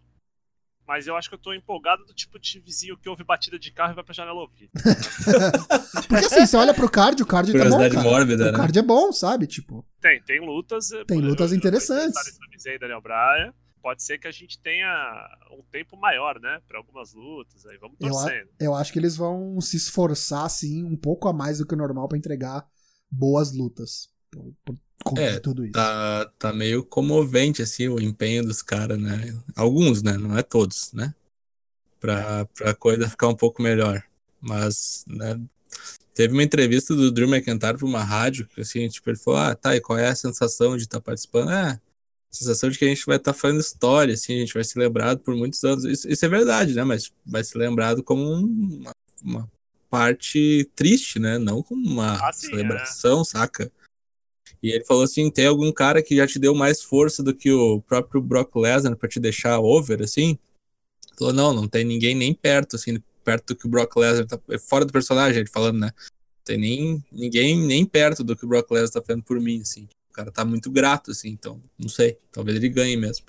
mas 0.89 1.07
eu 1.07 1.15
acho 1.15 1.29
que 1.29 1.35
eu 1.35 1.39
tô 1.39 1.53
empolgado 1.53 2.03
do 2.07 2.15
tipo 2.15 2.39
de 2.39 2.59
vizinho 2.61 2.97
que 2.97 3.09
ouve 3.11 3.23
batida 3.23 3.59
de 3.59 3.71
carro 3.71 3.93
e 3.93 3.95
vai 3.95 4.03
pra 4.03 4.15
janela 4.15 4.41
ouvir. 4.41 4.71
Porque 6.09 6.25
assim, 6.25 6.47
você 6.47 6.57
olha 6.57 6.73
pro 6.73 6.91
card, 6.91 7.23
o 7.23 7.27
card 7.27 7.53
tá 7.53 7.65
bom, 7.69 7.79
cara. 7.91 8.03
mórbida, 8.03 8.49
O 8.49 8.53
né? 8.53 8.57
card 8.59 8.79
é 8.79 8.83
bom, 8.83 9.13
sabe? 9.13 9.47
Tipo, 9.47 9.87
Tem, 10.01 10.23
tem 10.23 10.41
lutas. 10.41 10.91
eh, 10.91 11.05
Tem 11.05 11.19
eu- 11.21 11.25
lutas 11.27 11.51
eu- 11.51 11.55
eu 11.55 11.59
interessantes. 11.59 12.09
interessado 12.09 12.29
em 12.29 12.45
Sami 12.51 12.59
Zayn 12.61 12.75
e 12.77 12.79
Daniel 12.79 13.01
Bryan. 13.03 13.53
Pode 13.83 14.03
ser 14.03 14.19
que 14.19 14.27
a 14.27 14.33
gente 14.33 14.59
tenha 14.61 14.89
um 15.53 15.63
tempo 15.71 15.97
maior, 15.97 16.41
né? 16.41 16.61
Pra 16.67 16.79
algumas 16.79 17.13
lutas. 17.15 17.65
Aí 17.67 17.77
vamos 17.79 17.97
Eu 18.01 18.09
a- 18.09 18.11
torcendo. 18.11 18.49
eu 18.59 18.75
acho 18.75 18.93
que 18.93 18.99
eles 18.99 19.17
vão 19.17 19.61
se 19.61 19.77
esforçar, 19.77 20.45
assim, 20.47 20.85
um 20.85 20.97
pouco 20.97 21.29
a 21.29 21.33
mais 21.33 21.59
do 21.59 21.67
que 21.67 21.75
o 21.75 21.79
normal 21.79 22.09
pra 22.09 22.19
entregar 22.19 22.67
boas 23.11 23.55
lutas. 23.55 24.09
Por, 24.31 24.53
por 24.65 24.77
conta 25.05 25.21
É, 25.21 25.33
de 25.33 25.41
tudo 25.41 25.65
isso. 25.65 25.73
Tá, 25.73 26.31
tá 26.39 26.53
meio 26.53 26.85
comovente, 26.85 27.63
assim, 27.63 27.89
o 27.89 28.01
empenho 28.01 28.45
dos 28.45 28.63
caras, 28.63 28.99
né? 28.99 29.37
Alguns, 29.57 30.03
né? 30.03 30.17
Não 30.17 30.37
é 30.37 30.43
todos, 30.43 30.93
né? 30.93 31.15
Pra, 32.01 32.45
pra 32.47 32.75
coisa 32.75 33.09
ficar 33.09 33.29
um 33.29 33.35
pouco 33.35 33.63
melhor. 33.63 34.03
Mas, 34.41 35.05
né? 35.07 35.41
Teve 36.15 36.33
uma 36.33 36.43
entrevista 36.43 36.95
do 36.95 37.13
Drew 37.13 37.29
McIntyre 37.29 37.79
pra 37.79 37.87
uma 37.87 38.03
rádio, 38.03 38.49
que 38.55 38.61
assim, 38.61 38.89
tipo, 38.89 39.09
ele 39.09 39.19
falou, 39.19 39.41
ah, 39.41 39.55
tá, 39.55 39.77
e 39.77 39.81
qual 39.81 39.99
é 39.99 40.09
a 40.09 40.17
sensação 40.17 40.77
de 40.77 40.83
estar 40.83 41.01
participando? 41.01 41.51
É, 41.51 41.81
sensação 42.31 42.69
de 42.71 42.79
que 42.79 42.85
a 42.85 42.89
gente 42.89 43.07
vai 43.07 43.17
estar 43.17 43.33
tá 43.33 43.39
fazendo 43.39 43.61
história, 43.61 44.15
assim, 44.15 44.35
a 44.37 44.41
gente 44.41 44.55
vai 44.55 44.65
ser 44.65 44.79
lembrado 44.79 45.21
por 45.21 45.35
muitos 45.37 45.63
anos. 45.65 45.85
Isso, 45.85 46.09
isso 46.09 46.25
é 46.25 46.29
verdade, 46.29 46.75
né? 46.75 46.85
Mas 46.85 47.13
vai 47.25 47.43
ser 47.45 47.59
lembrado 47.59 48.03
como 48.03 48.23
uma, 48.31 48.91
uma 49.23 49.51
parte 49.89 50.69
triste, 50.75 51.19
né? 51.19 51.39
Não 51.39 51.63
como 51.63 51.87
uma 51.89 52.15
ah, 52.29 52.33
sim, 52.33 52.49
celebração, 52.49 53.23
é. 53.23 53.25
saca? 53.25 53.73
E 54.63 54.71
ele 54.71 54.85
falou 54.85 55.05
assim: 55.05 55.31
tem 55.31 55.47
algum 55.47 55.73
cara 55.73 56.03
que 56.03 56.17
já 56.17 56.27
te 56.27 56.39
deu 56.39 56.55
mais 56.55 56.83
força 56.83 57.23
do 57.23 57.35
que 57.35 57.51
o 57.51 57.81
próprio 57.83 58.21
Brock 58.21 58.55
Lesnar 58.57 58.97
para 58.97 59.09
te 59.09 59.21
deixar 59.21 59.59
over, 59.61 60.03
assim? 60.03 60.39
Ele 61.07 61.19
falou: 61.19 61.33
não, 61.33 61.55
não 61.55 61.69
tem 61.69 61.85
ninguém 61.85 62.15
nem 62.15 62.35
perto, 62.35 62.77
assim, 62.77 63.01
perto 63.25 63.49
do 63.49 63.57
que 63.57 63.67
o 63.67 63.71
Brock 63.71 63.97
Lesnar 63.97 64.27
tá. 64.27 64.39
É 64.51 64.59
fora 64.59 64.85
do 64.85 64.93
personagem, 64.93 65.41
ele 65.41 65.49
falando, 65.49 65.79
né? 65.79 65.93
Não 65.97 66.45
tem 66.45 66.59
nem 66.59 67.05
ninguém 67.13 67.59
nem 67.59 67.85
perto 67.85 68.25
do 68.25 68.37
que 68.37 68.45
o 68.45 68.49
Brock 68.49 68.71
Lesnar 68.71 68.91
tá 68.91 69.03
fazendo 69.03 69.23
por 69.23 69.41
mim, 69.41 69.61
assim. 69.61 69.89
O 70.11 70.13
cara 70.13 70.33
tá 70.33 70.45
muito 70.45 70.71
grato, 70.71 71.13
assim, 71.13 71.29
então, 71.29 71.63
não 71.79 71.89
sei. 71.89 72.19
Talvez 72.33 72.57
ele 72.57 72.69
ganhe 72.69 72.97
mesmo. 72.97 73.27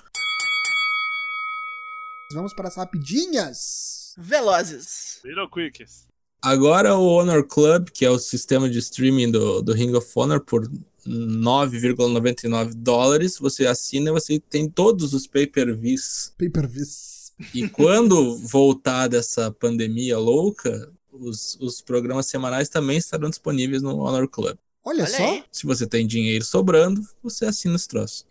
Vamos 2.32 2.54
para 2.54 2.68
as 2.68 2.76
rapidinhas. 2.76 4.14
Velozes. 4.16 5.20
Little 5.24 5.48
quicks. 5.48 6.08
Agora 6.42 6.96
o 6.96 7.06
Honor 7.06 7.46
Club, 7.46 7.90
que 7.90 8.04
é 8.04 8.10
o 8.10 8.18
sistema 8.18 8.68
de 8.68 8.78
streaming 8.78 9.30
do, 9.30 9.60
do 9.60 9.72
Ring 9.74 9.94
of 9.94 10.10
Honor, 10.16 10.40
por 10.40 10.66
9,99 11.06 12.74
dólares, 12.74 13.38
você 13.38 13.66
assina 13.66 14.10
e 14.10 14.12
você 14.12 14.38
tem 14.38 14.68
todos 14.68 15.14
os 15.14 15.26
pay-per-views. 15.26 16.32
Pay-per-views. 16.36 17.32
E 17.54 17.68
quando 17.68 18.36
voltar 18.38 19.08
dessa 19.08 19.50
pandemia 19.50 20.18
louca, 20.18 20.92
os, 21.10 21.56
os 21.60 21.80
programas 21.80 22.26
semanais 22.26 22.68
também 22.68 22.98
estarão 22.98 23.30
disponíveis 23.30 23.82
no 23.82 23.98
Honor 23.98 24.28
Club. 24.28 24.56
Olha, 24.84 25.04
Olha 25.04 25.06
só. 25.06 25.30
Aí. 25.30 25.44
Se 25.50 25.66
você 25.66 25.86
tem 25.86 26.06
dinheiro 26.06 26.44
sobrando, 26.44 27.00
você 27.22 27.46
assina 27.46 27.76
os 27.76 27.86
troços. 27.86 28.24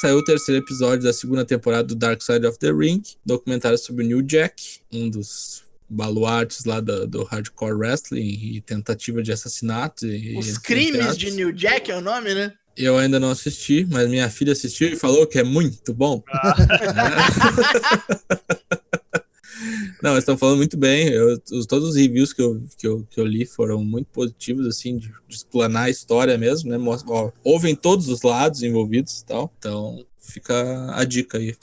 Saiu 0.00 0.18
o 0.18 0.24
terceiro 0.24 0.64
episódio 0.64 1.04
da 1.04 1.12
segunda 1.12 1.44
temporada 1.44 1.84
do 1.84 1.94
Dark 1.94 2.22
Side 2.22 2.46
of 2.46 2.58
the 2.58 2.72
Ring, 2.72 3.02
documentário 3.24 3.78
sobre 3.78 4.04
o 4.04 4.06
New 4.06 4.22
Jack, 4.22 4.80
um 4.90 5.08
dos 5.08 5.62
baluartes 5.92 6.64
lá 6.64 6.80
do, 6.80 7.06
do 7.06 7.22
hardcore 7.24 7.74
wrestling 7.74 8.54
e 8.54 8.60
tentativa 8.60 9.22
de 9.22 9.30
assassinato. 9.32 10.06
E, 10.06 10.36
Os 10.38 10.58
crimes 10.58 11.16
de 11.16 11.30
New 11.30 11.52
Jack 11.52 11.90
é 11.90 11.96
o 11.96 12.00
nome, 12.00 12.34
né? 12.34 12.52
Eu 12.74 12.96
ainda 12.96 13.20
não 13.20 13.30
assisti, 13.30 13.86
mas 13.90 14.08
minha 14.08 14.30
filha 14.30 14.52
assistiu 14.52 14.88
e 14.88 14.96
falou 14.96 15.26
que 15.26 15.38
é 15.38 15.44
muito 15.44 15.92
bom. 15.92 16.22
Ah. 16.28 16.54
não, 20.02 20.16
estão 20.16 20.38
falando 20.38 20.56
muito 20.56 20.76
bem. 20.78 21.08
Eu, 21.08 21.38
todos 21.68 21.90
os 21.90 21.96
reviews 21.96 22.32
que 22.32 22.40
eu, 22.40 22.62
que, 22.78 22.86
eu, 22.86 23.06
que 23.10 23.20
eu 23.20 23.26
li 23.26 23.44
foram 23.44 23.84
muito 23.84 24.06
positivos, 24.06 24.66
assim, 24.66 24.96
de, 24.96 25.08
de 25.28 25.36
explanar 25.36 25.84
a 25.84 25.90
história 25.90 26.38
mesmo, 26.38 26.70
né? 26.70 26.78
Ó, 27.06 27.30
ouvem 27.44 27.76
todos 27.76 28.08
os 28.08 28.22
lados 28.22 28.62
envolvidos 28.62 29.20
e 29.20 29.26
tal. 29.26 29.52
Então, 29.58 30.02
fica 30.18 30.94
a 30.94 31.04
dica 31.04 31.36
aí. 31.36 31.54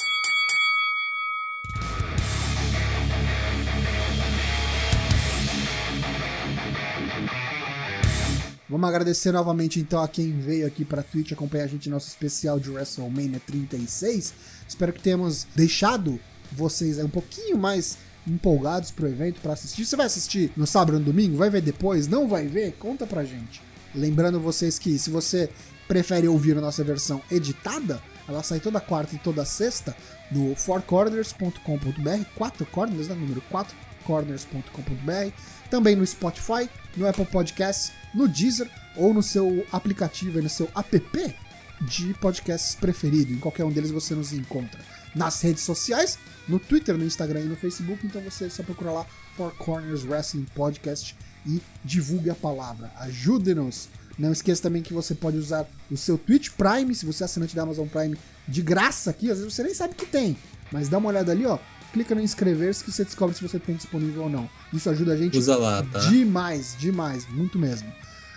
Vamos 8.80 8.96
agradecer 8.96 9.34
novamente 9.34 9.78
então 9.78 10.02
a 10.02 10.08
quem 10.08 10.32
veio 10.32 10.66
aqui 10.66 10.86
para 10.86 11.04
Twitch 11.04 11.34
acompanhar 11.34 11.66
a 11.66 11.68
gente 11.68 11.90
no 11.90 11.96
nosso 11.96 12.08
especial 12.08 12.58
de 12.58 12.70
WrestleMania 12.70 13.42
36. 13.46 14.34
Espero 14.66 14.94
que 14.94 15.02
tenhamos 15.02 15.46
deixado 15.54 16.18
vocês 16.50 16.98
um 16.98 17.10
pouquinho 17.10 17.58
mais 17.58 17.98
empolgados 18.26 18.90
pro 18.90 19.06
evento 19.06 19.42
para 19.42 19.52
assistir. 19.52 19.86
Você 19.86 19.98
vai 19.98 20.06
assistir 20.06 20.54
no 20.56 20.66
sábado 20.66 20.94
ou 20.94 21.00
no 21.00 21.06
domingo? 21.08 21.36
Vai 21.36 21.50
ver 21.50 21.62
depois? 21.62 22.08
Não 22.08 22.26
vai 22.26 22.48
ver? 22.48 22.72
Conta 22.80 23.06
pra 23.06 23.26
gente. 23.26 23.62
Lembrando 23.94 24.40
vocês 24.40 24.80
que 24.80 24.98
se 24.98 25.10
você 25.10 25.50
prefere 25.86 26.30
ouvir 26.30 26.58
a 26.58 26.62
nossa 26.62 26.82
versão 26.82 27.22
editada, 27.30 28.02
ela 28.30 28.42
sai 28.44 28.62
toda 28.62 28.80
quarta 28.80 29.14
e 29.14 29.20
toda 29.20 29.44
sexta 29.44 29.94
no 30.32 30.56
fourcorners.com.br, 30.56 32.24
4 32.34 32.66
corners, 32.68 33.10
né? 33.10 33.16
número 33.16 33.44
4corners.com.br, 33.52 35.34
também 35.70 35.96
no 35.96 36.06
Spotify, 36.06 36.70
no 36.98 37.08
Apple 37.08 37.26
Podcasts 37.26 37.92
no 38.14 38.28
Deezer 38.28 38.70
ou 38.96 39.14
no 39.14 39.24
seu 39.24 39.66
aplicativo, 39.72 40.42
no 40.42 40.50
seu 40.50 40.70
app 40.76 41.36
de 41.82 42.14
podcasts 42.16 42.76
preferido. 42.76 43.34
Em 43.34 43.38
qualquer 43.38 43.64
um 43.64 43.72
deles 43.72 43.92
você 43.92 44.14
nos 44.14 44.34
encontra. 44.34 44.80
Nas 45.16 45.42
redes 45.42 45.64
sociais, 45.64 46.20
no 46.48 46.60
Twitter, 46.60 46.98
no 46.98 47.06
Instagram 47.06 47.42
e 47.42 47.46
no 47.46 47.56
Facebook, 47.56 48.06
então 48.06 48.22
você 48.22 48.50
só 48.50 48.64
procura 48.64 48.92
lá 48.92 49.06
Four 49.36 49.52
Corners 49.56 50.04
Wrestling 50.04 50.46
Podcast 50.54 51.16
e 51.46 51.62
divulgue 51.84 52.30
a 52.30 52.36
palavra. 52.36 52.92
Ajude-nos! 52.98 53.90
Não 54.18 54.34
esqueça 54.34 54.64
também 54.64 54.82
que 54.82 54.94
você 54.94 55.16
pode 55.16 55.38
usar 55.38 55.66
o 55.90 55.96
seu 55.96 56.18
Twitch 56.18 56.50
Prime, 56.50 56.94
se 56.94 57.06
você 57.06 57.24
é 57.24 57.26
assinante 57.26 57.56
da 57.56 57.64
Amazon 57.64 57.88
Prime, 57.88 58.18
de 58.46 58.62
graça 58.62 59.12
aqui, 59.12 59.32
às 59.32 59.38
vezes 59.38 59.54
você 59.54 59.64
nem 59.64 59.74
sabe 59.74 59.96
que 59.96 60.06
tem. 60.06 60.38
Mas 60.72 60.90
dá 60.90 60.98
uma 60.98 61.08
olhada 61.08 61.32
ali, 61.32 61.46
ó. 61.46 61.58
Clica 61.94 62.14
no 62.14 62.22
inscrever-se 62.22 62.84
que 62.84 62.92
você 62.92 63.04
descobre 63.04 63.36
se 63.36 63.42
você 63.42 63.60
tem 63.60 63.76
disponível 63.76 64.24
ou 64.24 64.30
não. 64.30 64.50
Isso 64.72 64.90
ajuda 64.90 65.14
a 65.14 65.18
gente 65.18 65.38
Usa 65.38 65.56
lá, 65.56 65.84
tá? 65.84 66.00
demais, 66.00 66.76
demais, 66.78 67.28
muito 67.30 67.58
mesmo. 67.58 67.92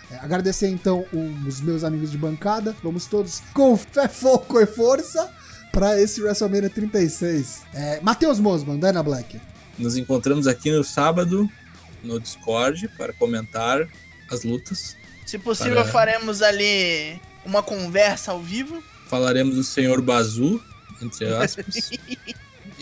É, 0.09 0.17
agradecer 0.17 0.67
então 0.67 1.05
os 1.45 1.61
meus 1.61 1.83
amigos 1.83 2.11
de 2.11 2.17
bancada. 2.17 2.75
Vamos 2.83 3.05
todos 3.05 3.41
com 3.53 3.77
fé, 3.77 4.07
foco 4.07 4.59
e 4.59 4.65
força 4.65 5.31
para 5.71 5.99
esse 5.99 6.21
WrestleMania 6.21 6.69
36. 6.69 7.61
É, 7.73 7.99
Matheus 8.01 8.39
Mosman, 8.39 8.77
Dana 8.77 9.01
Black. 9.01 9.39
Nos 9.77 9.97
encontramos 9.97 10.45
aqui 10.47 10.71
no 10.71 10.83
sábado 10.83 11.49
no 12.03 12.19
Discord 12.19 12.87
para 12.89 13.13
comentar 13.13 13.87
as 14.29 14.43
lutas. 14.43 14.95
Se 15.25 15.39
possível, 15.39 15.81
para... 15.81 15.85
faremos 15.85 16.41
ali 16.41 17.19
uma 17.45 17.63
conversa 17.63 18.31
ao 18.31 18.41
vivo. 18.41 18.83
Falaremos 19.07 19.55
do 19.55 19.63
Senhor 19.63 20.01
Bazu, 20.01 20.61
entre 21.01 21.25
aspas, 21.33 21.91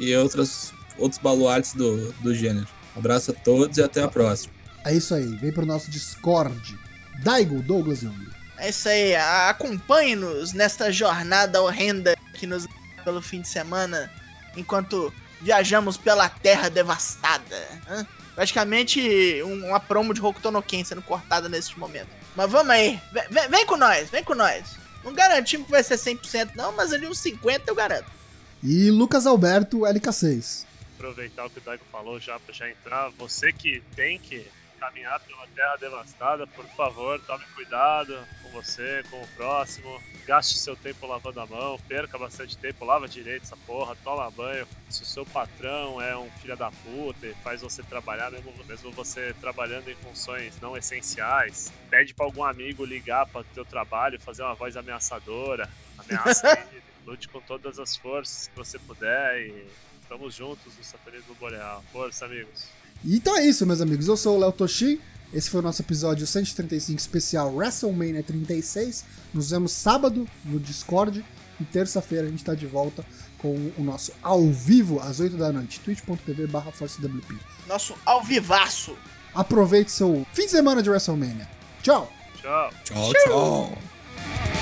e 0.02 0.16
outras, 0.16 0.74
outros 0.98 1.22
baluartes 1.22 1.74
do, 1.74 2.12
do 2.14 2.34
gênero. 2.34 2.68
abraço 2.98 3.32
a 3.32 3.34
todos 3.34 3.78
e 3.78 3.84
até 3.84 4.02
a 4.02 4.08
próxima. 4.08 4.52
É 4.84 4.94
isso 4.94 5.14
aí, 5.14 5.36
vem 5.36 5.52
pro 5.52 5.66
nosso 5.66 5.92
Discord. 5.92 6.78
Daigo 7.24 7.62
Douglas 7.62 8.02
Young. 8.02 8.28
É 8.58 8.70
isso 8.70 8.90
aí, 8.90 9.16
acompanhe-nos 9.16 10.54
nesta 10.54 10.92
jornada 10.92 11.62
horrenda 11.62 12.16
que 12.34 12.48
nos 12.48 12.68
pelo 13.04 13.22
fim 13.22 13.42
de 13.42 13.48
semana, 13.48 14.12
enquanto 14.56 15.14
viajamos 15.40 15.98
pela 15.98 16.30
terra 16.30 16.70
devastada. 16.70 17.68
Hein? 17.90 18.08
Praticamente 18.36 19.42
uma 19.44 19.80
promo 19.80 20.14
de 20.14 20.22
Hokuto 20.22 20.52
no 20.52 20.64
Ken 20.64 20.84
sendo 20.84 21.02
cortada 21.02 21.50
neste 21.50 21.80
momento. 21.80 22.10
Mas 22.36 22.50
vamos 22.50 22.70
aí, 22.70 23.00
vem, 23.12 23.50
vem, 23.50 23.66
com 23.66 23.76
nós, 23.76 24.10
vem 24.10 24.24
com 24.24 24.34
nós. 24.34 24.78
Não 25.04 25.14
garantimos 25.14 25.66
que 25.66 25.72
vai 25.72 25.84
ser 25.84 25.96
100% 25.96 26.52
não, 26.56 26.72
mas 26.72 26.94
ali 26.94 27.08
uns 27.08 27.20
50% 27.20 27.62
eu 27.68 27.76
garanto. 27.76 28.21
E 28.64 28.92
Lucas 28.92 29.26
Alberto, 29.26 29.80
LK6. 29.80 30.66
Aproveitar 30.96 31.46
o 31.46 31.50
que 31.50 31.58
o 31.58 31.62
Daigo 31.62 31.84
falou 31.92 32.20
já 32.20 32.40
pra 32.40 32.54
já 32.54 32.70
entrar, 32.70 33.10
você 33.10 33.52
que 33.52 33.82
tem 33.96 34.20
que 34.20 34.46
caminhar 34.80 35.20
pela 35.20 35.46
terra 35.56 35.76
devastada, 35.78 36.48
por 36.48 36.66
favor, 36.66 37.20
tome 37.22 37.46
cuidado 37.54 38.18
com 38.42 38.50
você, 38.50 39.04
com 39.12 39.22
o 39.22 39.28
próximo. 39.30 40.02
Gaste 40.26 40.58
seu 40.58 40.76
tempo 40.76 41.06
lavando 41.06 41.40
a 41.40 41.46
mão, 41.46 41.80
perca 41.88 42.18
bastante 42.18 42.58
tempo, 42.58 42.86
lava 42.86 43.08
direito 43.08 43.44
essa 43.44 43.58
porra, 43.58 43.96
toma 44.04 44.30
banho. 44.32 44.68
Se 44.90 45.04
o 45.04 45.06
seu 45.06 45.26
patrão 45.26 46.02
é 46.02 46.18
um 46.18 46.30
filho 46.42 46.58
da 46.58 46.72
puta 46.72 47.28
e 47.28 47.34
faz 47.44 47.62
você 47.62 47.84
trabalhar, 47.84 48.32
mesmo, 48.32 48.54
mesmo 48.68 48.92
você 48.92 49.36
trabalhando 49.40 49.90
em 49.90 49.96
funções 49.96 50.60
não 50.60 50.76
essenciais, 50.76 51.72
pede 51.90 52.14
para 52.14 52.26
algum 52.26 52.44
amigo 52.44 52.84
ligar 52.84 53.28
para 53.28 53.42
o 53.42 53.46
teu 53.46 53.66
trabalho, 53.66 54.20
fazer 54.20 54.42
uma 54.42 54.56
voz 54.56 54.76
ameaçadora, 54.76 55.70
ameaça 55.98 56.48
ele, 56.72 56.82
lute 57.06 57.28
com 57.30 57.40
todas 57.42 57.80
as 57.80 57.96
forças 57.96 58.48
que 58.48 58.56
você 58.56 58.78
puder 58.80 59.48
e 59.48 59.66
estamos 60.02 60.36
juntos 60.36 60.78
no 60.78 60.84
Satanismo 60.84 61.36
Boreal. 61.36 61.84
Força, 61.92 62.26
amigos! 62.26 62.66
Então 63.04 63.36
é 63.38 63.46
isso, 63.46 63.66
meus 63.66 63.82
amigos. 63.82 64.08
Eu 64.08 64.18
sou 64.18 64.38
o 64.38 64.40
Léo 64.40 64.52
Toshi. 64.52 65.02
Esse 65.34 65.50
foi 65.50 65.62
o 65.62 65.64
nosso 65.64 65.82
episódio 65.82 66.28
135 66.28 67.00
especial 67.00 67.54
WrestleMania 67.56 68.22
36. 68.22 69.06
Nos 69.34 69.50
vemos 69.52 69.72
sábado 69.72 70.28
no 70.44 70.60
Discord. 70.60 71.24
E 71.60 71.64
terça-feira 71.64 72.26
a 72.26 72.30
gente 72.30 72.40
está 72.40 72.56
de 72.56 72.66
volta 72.66 73.06
com 73.38 73.72
o 73.78 73.84
nosso 73.84 74.12
ao 74.22 74.50
vivo 74.50 75.00
às 75.00 75.20
8 75.20 75.38
da 75.38 75.52
noite. 75.52 75.80
twitch.tv 75.80 76.48
barra 76.48 76.72
ForceWP. 76.72 77.38
Nosso 77.68 77.96
ao 78.06 78.24
vivaço. 78.24 78.96
Aproveite 79.34 79.92
seu 79.92 80.26
fim 80.34 80.46
de 80.46 80.52
semana 80.52 80.84
de 80.84 80.90
WrestleMania. 80.90 81.48
Tchau. 81.82 82.12
Tchau. 82.42 82.72
Tchau, 82.84 83.14
tchau. 83.14 84.61